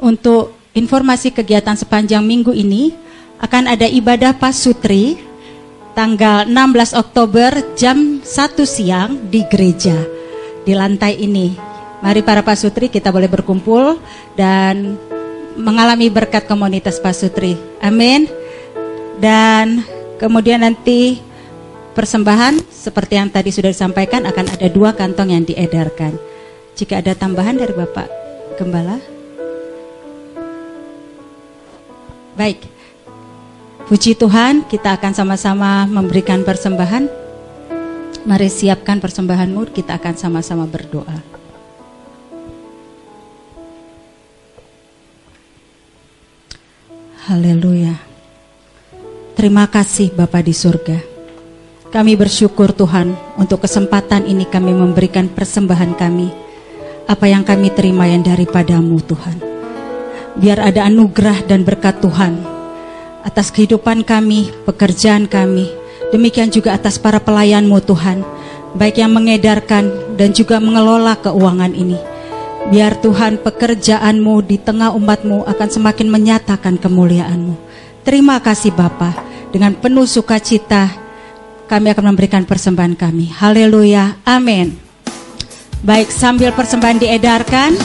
Untuk 0.04 0.52
informasi 0.76 1.32
kegiatan 1.32 1.80
sepanjang 1.80 2.20
minggu 2.20 2.52
ini 2.52 2.92
akan 3.40 3.72
ada 3.72 3.88
ibadah 3.88 4.36
pasutri 4.36 5.16
tanggal 5.96 6.44
16 6.44 7.00
Oktober 7.00 7.56
jam 7.80 8.20
1 8.20 8.28
siang 8.68 9.32
di 9.32 9.48
gereja 9.48 9.96
di 10.68 10.76
lantai 10.76 11.24
ini. 11.24 11.56
Mari 12.04 12.20
para 12.20 12.44
pasutri 12.44 12.92
kita 12.92 13.16
boleh 13.16 13.32
berkumpul 13.32 13.96
dan 14.36 15.00
mengalami 15.56 16.12
berkat 16.12 16.44
komunitas 16.44 17.00
pasutri. 17.00 17.56
Amin. 17.80 18.28
Dan 19.24 19.88
kemudian 20.20 20.68
nanti 20.68 21.24
persembahan 21.96 22.60
seperti 22.68 23.14
yang 23.16 23.32
tadi 23.32 23.56
sudah 23.56 23.72
disampaikan 23.72 24.28
akan 24.28 24.52
ada 24.52 24.68
dua 24.68 24.92
kantong 24.92 25.32
yang 25.32 25.48
diedarkan. 25.48 26.33
Jika 26.74 27.06
ada 27.06 27.14
tambahan 27.14 27.54
dari 27.54 27.74
Bapak 27.74 28.10
Gembala. 28.58 28.98
Baik. 32.34 32.66
Puji 33.86 34.18
Tuhan, 34.18 34.66
kita 34.66 34.98
akan 34.98 35.14
sama-sama 35.14 35.86
memberikan 35.86 36.42
persembahan. 36.42 37.06
Mari 38.26 38.50
siapkan 38.50 38.98
persembahanmu, 38.98 39.70
kita 39.70 40.02
akan 40.02 40.16
sama-sama 40.18 40.66
berdoa. 40.66 41.22
Haleluya. 47.30 47.96
Terima 49.38 49.70
kasih 49.70 50.12
Bapa 50.12 50.42
di 50.42 50.52
surga. 50.52 51.00
Kami 51.94 52.18
bersyukur 52.18 52.74
Tuhan 52.74 53.14
untuk 53.38 53.62
kesempatan 53.62 54.26
ini 54.26 54.50
kami 54.50 54.74
memberikan 54.74 55.30
persembahan 55.30 55.94
kami. 55.94 56.43
Apa 57.04 57.28
yang 57.28 57.44
kami 57.44 57.68
terima 57.72 58.08
yang 58.08 58.24
daripadamu 58.24 59.00
Tuhan. 59.04 59.38
Biar 60.40 60.64
ada 60.64 60.88
anugerah 60.88 61.46
dan 61.46 61.68
berkat 61.68 62.00
Tuhan 62.00 62.54
atas 63.24 63.52
kehidupan 63.52 64.04
kami, 64.04 64.52
pekerjaan 64.68 65.28
kami. 65.28 65.72
Demikian 66.12 66.52
juga 66.52 66.76
atas 66.76 67.00
para 67.00 67.18
pelayanmu 67.18 67.80
Tuhan. 67.84 68.22
Baik 68.74 69.02
yang 69.02 69.14
mengedarkan 69.14 70.16
dan 70.18 70.34
juga 70.34 70.58
mengelola 70.58 71.18
keuangan 71.18 71.74
ini. 71.74 71.98
Biar 72.70 72.96
Tuhan 73.00 73.44
pekerjaanmu 73.44 74.40
di 74.48 74.58
tengah 74.58 74.96
umatmu 74.96 75.44
akan 75.46 75.70
semakin 75.70 76.08
menyatakan 76.08 76.80
kemuliaanmu. 76.80 77.56
Terima 78.08 78.40
kasih 78.40 78.72
Bapa. 78.72 79.12
Dengan 79.52 79.76
penuh 79.78 80.08
sukacita 80.08 80.90
kami 81.68 81.92
akan 81.92 82.16
memberikan 82.16 82.44
persembahan 82.48 82.96
kami. 82.96 83.32
Haleluya. 83.36 84.22
Amin. 84.26 84.83
Baik, 85.84 86.16
sambil 86.16 86.56
persembahan 86.56 86.96
diedarkan, 86.96 87.76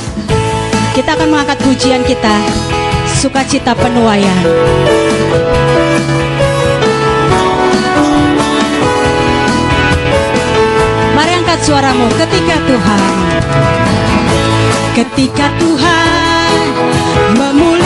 kita 0.95 1.19
akan 1.19 1.35
mengangkat 1.35 1.59
pujian 1.67 2.07
kita. 2.07 2.31
Sukacita 3.19 3.75
penuaian. 3.75 4.39
Mari 11.11 11.33
angkat 11.43 11.59
suaramu 11.67 12.07
ketika 12.15 12.57
Tuhan 12.71 13.11
Ketika 14.95 15.47
Tuhan 15.59 16.55
memulihkan 17.35 17.78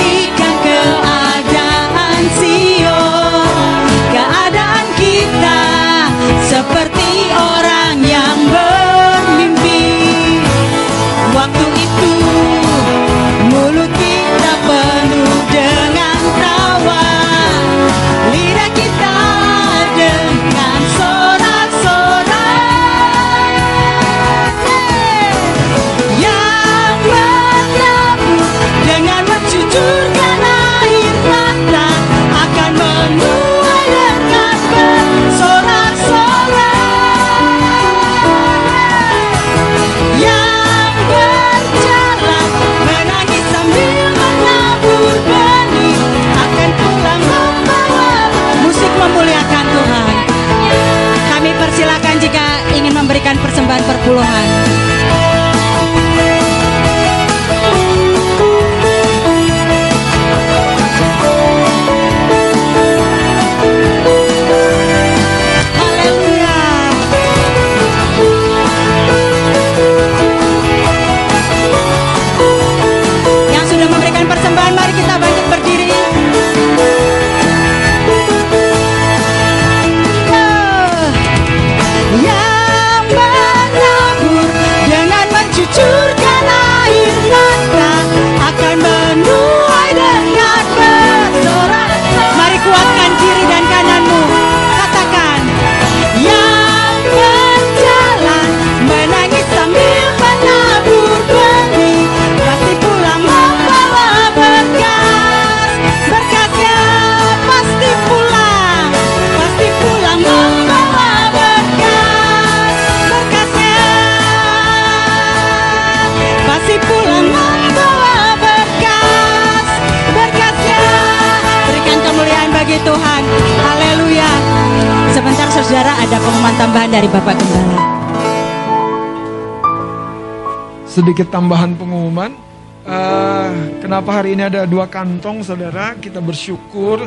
tambahan 131.33 131.73
pengumuman. 131.75 132.37
Eh, 132.85 133.51
kenapa 133.81 134.21
hari 134.21 134.37
ini 134.37 134.45
ada 134.45 134.69
dua 134.69 134.85
kantong, 134.85 135.41
saudara? 135.41 135.97
Kita 135.97 136.21
bersyukur 136.21 137.01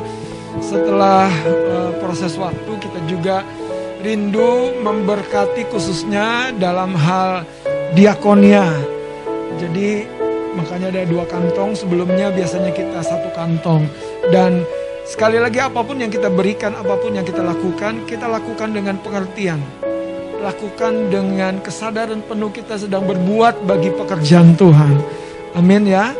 setelah 0.57 1.29
eh, 1.29 1.91
proses 2.01 2.33
waktu 2.41 2.71
kita 2.81 2.99
juga 3.05 3.45
rindu 4.01 4.81
memberkati 4.81 5.69
khususnya 5.69 6.49
dalam 6.57 6.97
hal 6.97 7.45
diakonia. 7.93 8.65
Jadi 9.61 10.09
makanya 10.57 10.89
ada 10.89 11.05
dua 11.05 11.29
kantong. 11.29 11.77
Sebelumnya 11.77 12.33
biasanya 12.33 12.73
kita 12.73 13.05
satu 13.05 13.29
kantong 13.37 13.85
dan 14.33 14.65
sekali 15.05 15.37
lagi 15.37 15.61
apa 15.61 15.85
pun 15.85 16.01
yang 16.01 16.09
kita 16.09 16.33
berikan, 16.33 16.73
apa 16.73 16.97
pun 16.97 17.13
yang 17.13 17.27
kita 17.27 17.45
lakukan, 17.45 18.09
kita 18.09 18.25
lakukan 18.25 18.73
dengan 18.73 18.97
pengertian 19.03 19.84
lakukan 20.45 21.09
dengan 21.09 21.57
kesadaran 21.57 22.21
penuh 22.21 22.53
kita 22.53 22.77
sedang 22.77 23.01
berbuat 23.09 23.65
bagi 23.65 23.89
pekerjaan 23.89 24.53
Tuhan. 24.53 25.01
Amin 25.57 25.89
ya. 25.89 26.13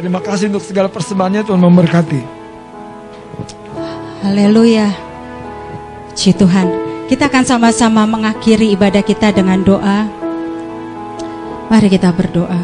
Terima 0.00 0.24
kasih 0.24 0.48
untuk 0.48 0.64
segala 0.64 0.88
persembahannya 0.88 1.44
Tuhan 1.44 1.60
memberkati. 1.60 2.22
Haleluya. 4.24 4.88
Puji 6.16 6.32
Tuhan. 6.32 6.66
Kita 7.06 7.28
akan 7.28 7.44
sama-sama 7.44 8.08
mengakhiri 8.08 8.72
ibadah 8.72 9.04
kita 9.04 9.30
dengan 9.36 9.60
doa. 9.60 10.08
Mari 11.68 11.92
kita 11.92 12.08
berdoa. 12.16 12.62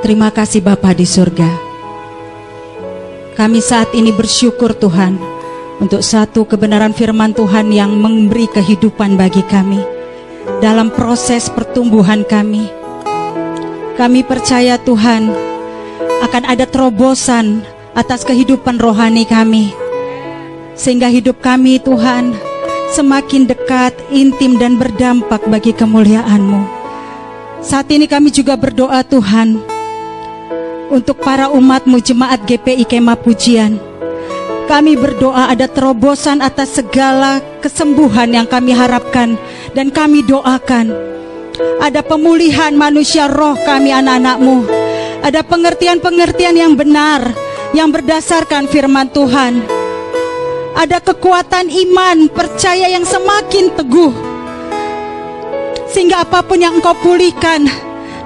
Terima 0.00 0.32
kasih 0.32 0.64
Bapa 0.64 0.96
di 0.96 1.04
surga. 1.04 1.50
Kami 3.36 3.60
saat 3.60 3.92
ini 3.92 4.10
bersyukur 4.10 4.72
Tuhan 4.74 5.29
untuk 5.80 6.04
satu 6.04 6.44
kebenaran 6.44 6.92
firman 6.92 7.32
Tuhan 7.32 7.72
yang 7.72 7.96
memberi 7.96 8.44
kehidupan 8.52 9.16
bagi 9.16 9.40
kami 9.48 9.80
dalam 10.60 10.92
proses 10.92 11.48
pertumbuhan 11.48 12.22
kami. 12.22 12.68
Kami 13.96 14.20
percaya 14.24 14.76
Tuhan 14.76 15.32
akan 16.20 16.44
ada 16.44 16.68
terobosan 16.68 17.64
atas 17.96 18.22
kehidupan 18.28 18.76
rohani 18.76 19.24
kami. 19.24 19.72
Sehingga 20.76 21.08
hidup 21.12 21.40
kami 21.44 21.80
Tuhan 21.80 22.32
semakin 22.92 23.48
dekat, 23.48 23.92
intim 24.08 24.56
dan 24.56 24.80
berdampak 24.80 25.44
bagi 25.48 25.76
kemuliaan-Mu. 25.76 26.80
Saat 27.60 27.92
ini 27.92 28.08
kami 28.08 28.32
juga 28.32 28.56
berdoa 28.56 29.04
Tuhan 29.04 29.60
untuk 30.88 31.20
para 31.20 31.52
umat-Mu 31.52 32.00
jemaat 32.00 32.40
GPI 32.48 32.88
Kemah 32.88 33.20
Pujian. 33.20 33.89
Kami 34.70 34.94
berdoa 34.94 35.50
ada 35.50 35.66
terobosan 35.66 36.38
atas 36.38 36.78
segala 36.78 37.42
kesembuhan 37.58 38.30
yang 38.30 38.46
kami 38.46 38.70
harapkan 38.70 39.34
dan 39.74 39.90
kami 39.90 40.22
doakan. 40.22 40.94
Ada 41.82 42.06
pemulihan 42.06 42.70
manusia 42.78 43.26
roh 43.26 43.58
kami 43.66 43.90
anak-anakmu. 43.90 44.62
Ada 45.26 45.42
pengertian-pengertian 45.42 46.54
yang 46.54 46.78
benar 46.78 47.34
yang 47.74 47.90
berdasarkan 47.90 48.70
firman 48.70 49.10
Tuhan. 49.10 49.58
Ada 50.78 51.02
kekuatan 51.02 51.66
iman, 51.66 52.30
percaya 52.30 52.94
yang 52.94 53.02
semakin 53.02 53.74
teguh. 53.74 54.14
Sehingga 55.90 56.22
apa 56.22 56.46
pun 56.46 56.62
yang 56.62 56.78
engkau 56.78 56.94
pulihkan 57.02 57.66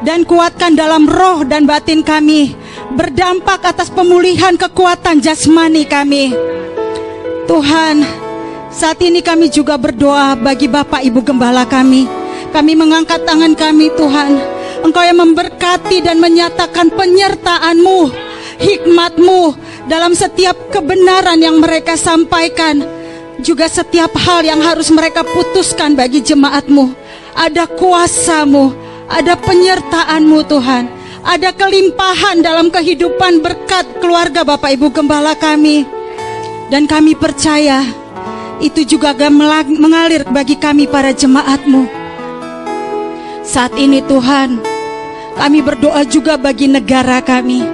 dan 0.04 0.28
kuatkan 0.28 0.76
dalam 0.76 1.08
roh 1.08 1.40
dan 1.48 1.64
batin 1.64 2.04
kami 2.04 2.52
berdampak 2.92 3.64
atas 3.64 3.88
pemulihan 3.88 4.52
kekuatan 4.60 5.24
jasmani 5.24 5.88
kami. 5.88 6.36
Tuhan, 7.48 8.04
saat 8.68 9.00
ini 9.00 9.24
kami 9.24 9.48
juga 9.48 9.80
berdoa 9.80 10.36
bagi 10.36 10.68
Bapak 10.68 11.00
Ibu 11.04 11.20
Gembala 11.24 11.64
kami. 11.64 12.04
Kami 12.52 12.72
mengangkat 12.78 13.24
tangan 13.26 13.52
kami 13.56 13.90
Tuhan. 13.98 14.32
Engkau 14.84 15.02
yang 15.02 15.18
memberkati 15.18 16.04
dan 16.04 16.20
menyatakan 16.20 16.92
penyertaan-Mu, 16.92 18.00
hikmat-Mu 18.60 19.42
dalam 19.90 20.14
setiap 20.14 20.54
kebenaran 20.70 21.40
yang 21.40 21.58
mereka 21.58 21.98
sampaikan. 21.98 22.84
Juga 23.42 23.66
setiap 23.66 24.14
hal 24.14 24.46
yang 24.46 24.62
harus 24.62 24.94
mereka 24.94 25.26
putuskan 25.26 25.98
bagi 25.98 26.22
jemaat-Mu. 26.22 26.94
Ada 27.34 27.66
kuasa-Mu, 27.66 28.70
ada 29.10 29.34
penyertaan-Mu 29.34 30.38
Tuhan. 30.46 30.84
Ada 31.24 31.56
kelimpahan 31.56 32.44
dalam 32.44 32.68
kehidupan 32.68 33.40
berkat 33.40 33.88
keluarga 33.96 34.44
Bapak 34.44 34.76
Ibu 34.76 34.92
Gembala 34.92 35.32
kami. 35.32 35.88
Dan 36.68 36.84
kami 36.84 37.16
percaya 37.16 37.80
itu 38.60 38.84
juga 38.84 39.16
akan 39.16 39.32
mengalir 39.80 40.28
bagi 40.28 40.60
kami 40.60 40.84
para 40.84 41.16
jemaat-Mu. 41.16 41.88
Saat 43.40 43.72
ini 43.80 44.04
Tuhan, 44.04 44.60
kami 45.40 45.64
berdoa 45.64 46.04
juga 46.04 46.36
bagi 46.36 46.68
negara 46.68 47.24
kami. 47.24 47.64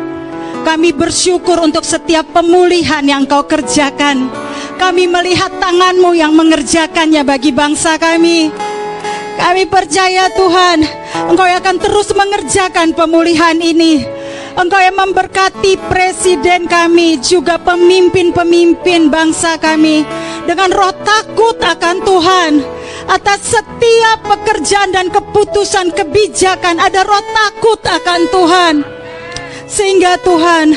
Kami 0.62 0.94
bersyukur 0.94 1.58
untuk 1.58 1.82
setiap 1.82 2.30
pemulihan 2.30 3.02
yang 3.02 3.26
kau 3.26 3.42
kerjakan. 3.50 4.30
Kami 4.78 5.10
melihat 5.10 5.50
tangan-Mu 5.58 6.14
yang 6.14 6.38
mengerjakannya 6.38 7.26
bagi 7.26 7.50
bangsa 7.50 7.98
kami. 7.98 8.54
Kami 9.34 9.66
percaya 9.66 10.30
Tuhan, 10.38 10.99
Engkau 11.10 11.46
yang 11.46 11.58
akan 11.58 11.78
terus 11.82 12.14
mengerjakan 12.14 12.94
pemulihan 12.94 13.58
ini. 13.58 14.06
Engkau 14.54 14.78
yang 14.78 14.98
memberkati 14.98 15.78
presiden 15.90 16.66
kami, 16.70 17.18
juga 17.22 17.58
pemimpin-pemimpin 17.58 19.10
bangsa 19.10 19.58
kami 19.58 20.06
dengan 20.46 20.70
roh 20.74 20.94
takut 21.02 21.58
akan 21.58 21.96
Tuhan. 22.02 22.52
Atas 23.10 23.58
setiap 23.58 24.22
pekerjaan 24.22 24.94
dan 24.94 25.10
keputusan 25.10 25.90
kebijakan 25.94 26.78
ada 26.78 27.02
roh 27.02 27.24
takut 27.34 27.80
akan 27.82 28.20
Tuhan. 28.30 28.74
Sehingga 29.66 30.18
Tuhan, 30.22 30.74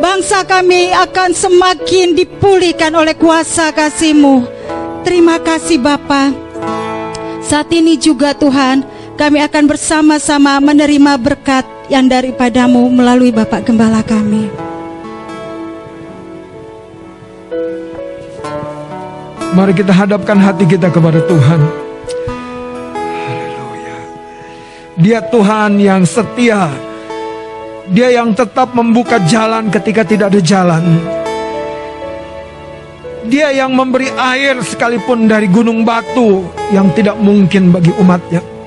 bangsa 0.00 0.44
kami 0.44 0.92
akan 0.92 1.32
semakin 1.32 2.16
dipulihkan 2.16 2.92
oleh 2.92 3.16
kuasa 3.16 3.72
kasih-Mu. 3.72 4.44
Terima 5.04 5.40
kasih 5.40 5.80
Bapak. 5.80 6.36
Saat 7.40 7.72
ini 7.72 7.96
juga 7.96 8.36
Tuhan, 8.36 8.84
kami 9.18 9.42
akan 9.42 9.64
bersama-sama 9.66 10.62
menerima 10.62 11.18
berkat 11.18 11.66
yang 11.90 12.06
daripadamu 12.06 12.86
melalui 12.86 13.34
Bapak 13.34 13.66
Gembala 13.66 14.06
kami. 14.06 14.46
Mari 19.58 19.74
kita 19.74 19.90
hadapkan 19.90 20.38
hati 20.38 20.70
kita 20.70 20.86
kepada 20.94 21.18
Tuhan. 21.26 21.60
Haleluya. 23.26 23.98
Dia 25.02 25.18
Tuhan 25.26 25.82
yang 25.82 26.06
setia. 26.06 26.70
Dia 27.90 28.22
yang 28.22 28.38
tetap 28.38 28.70
membuka 28.70 29.18
jalan 29.26 29.66
ketika 29.66 30.06
tidak 30.06 30.30
ada 30.30 30.38
jalan. 30.38 30.84
Dia 33.26 33.50
yang 33.50 33.74
memberi 33.74 34.14
air 34.14 34.62
sekalipun 34.62 35.26
dari 35.26 35.50
gunung 35.50 35.82
batu 35.82 36.46
yang 36.70 36.94
tidak 36.94 37.18
mungkin 37.18 37.74
bagi 37.74 37.90
umatnya. 37.98 38.57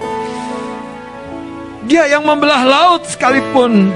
Dia 1.91 2.07
yang 2.07 2.23
membelah 2.23 2.63
laut 2.63 3.03
sekalipun 3.03 3.91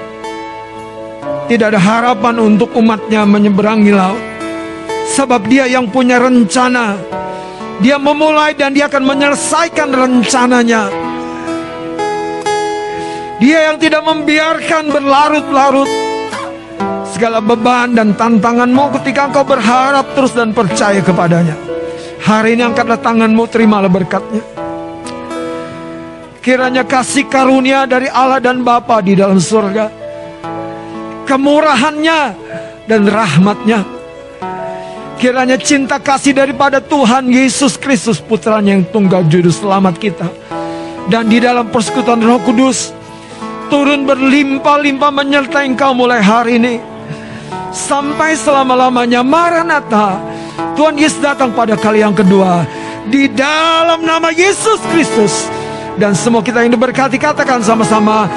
tidak 1.48 1.72
ada 1.72 1.80
harapan 1.80 2.44
untuk 2.44 2.76
umatnya 2.76 3.24
menyeberangi 3.24 3.96
laut. 3.96 4.20
Sebab 5.16 5.48
dia 5.48 5.64
yang 5.64 5.88
punya 5.88 6.20
rencana. 6.20 7.00
Dia 7.80 7.96
memulai 7.96 8.52
dan 8.52 8.76
dia 8.76 8.92
akan 8.92 9.00
menyelesaikan 9.00 9.96
rencananya. 9.96 10.92
Dia 13.40 13.72
yang 13.72 13.80
tidak 13.80 14.04
membiarkan 14.04 14.92
berlarut-larut 14.92 15.88
segala 17.16 17.40
beban 17.40 17.96
dan 17.96 18.12
tantanganmu 18.12 18.92
ketika 19.00 19.32
engkau 19.32 19.48
berharap 19.48 20.04
terus 20.20 20.36
dan 20.36 20.52
percaya 20.52 21.00
kepadanya. 21.00 21.56
Hari 22.28 22.60
ini 22.60 22.64
angkatlah 22.68 23.00
tanganmu, 23.00 23.48
terimalah 23.48 23.88
berkatnya. 23.88 24.65
Kiranya 26.46 26.86
kasih 26.86 27.26
karunia 27.26 27.90
dari 27.90 28.06
Allah 28.06 28.38
dan 28.38 28.62
Bapa 28.62 29.02
di 29.02 29.18
dalam 29.18 29.42
surga. 29.42 29.90
Kemurahannya 31.26 32.22
dan 32.86 33.02
rahmatnya. 33.10 33.82
Kiranya 35.18 35.58
cinta 35.58 35.98
kasih 35.98 36.38
daripada 36.38 36.78
Tuhan 36.78 37.34
Yesus 37.34 37.82
Kristus 37.82 38.22
putranya 38.22 38.78
yang 38.78 38.86
tunggal 38.86 39.26
juru 39.26 39.50
selamat 39.50 39.98
kita. 39.98 40.30
Dan 41.10 41.34
di 41.34 41.42
dalam 41.42 41.74
persekutuan 41.74 42.22
roh 42.22 42.38
kudus. 42.46 42.94
Turun 43.74 44.06
berlimpah-limpah 44.06 45.10
menyertai 45.18 45.66
engkau 45.66 45.98
mulai 45.98 46.22
hari 46.22 46.62
ini. 46.62 46.78
Sampai 47.74 48.38
selama-lamanya 48.38 49.26
Maranatha. 49.26 50.22
Tuhan 50.78 50.94
Yesus 50.94 51.26
datang 51.26 51.58
pada 51.58 51.74
kali 51.74 52.06
yang 52.06 52.14
kedua. 52.14 52.70
Di 53.10 53.34
dalam 53.34 54.06
nama 54.06 54.30
Yesus 54.30 54.78
Kristus. 54.94 55.55
Dan 55.96 56.12
semua 56.12 56.44
kita 56.44 56.64
yang 56.64 56.76
diberkati 56.76 57.16
katakan 57.16 57.64
sama-sama. 57.64 58.28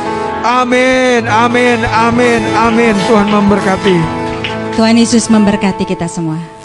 Amin, 0.46 1.26
amin, 1.26 1.82
amin, 1.82 2.40
amin. 2.54 2.94
Tuhan 3.10 3.26
memberkati. 3.26 3.98
Tuhan 4.78 4.94
Yesus 4.94 5.26
memberkati 5.26 5.82
kita 5.82 6.06
semua. 6.06 6.57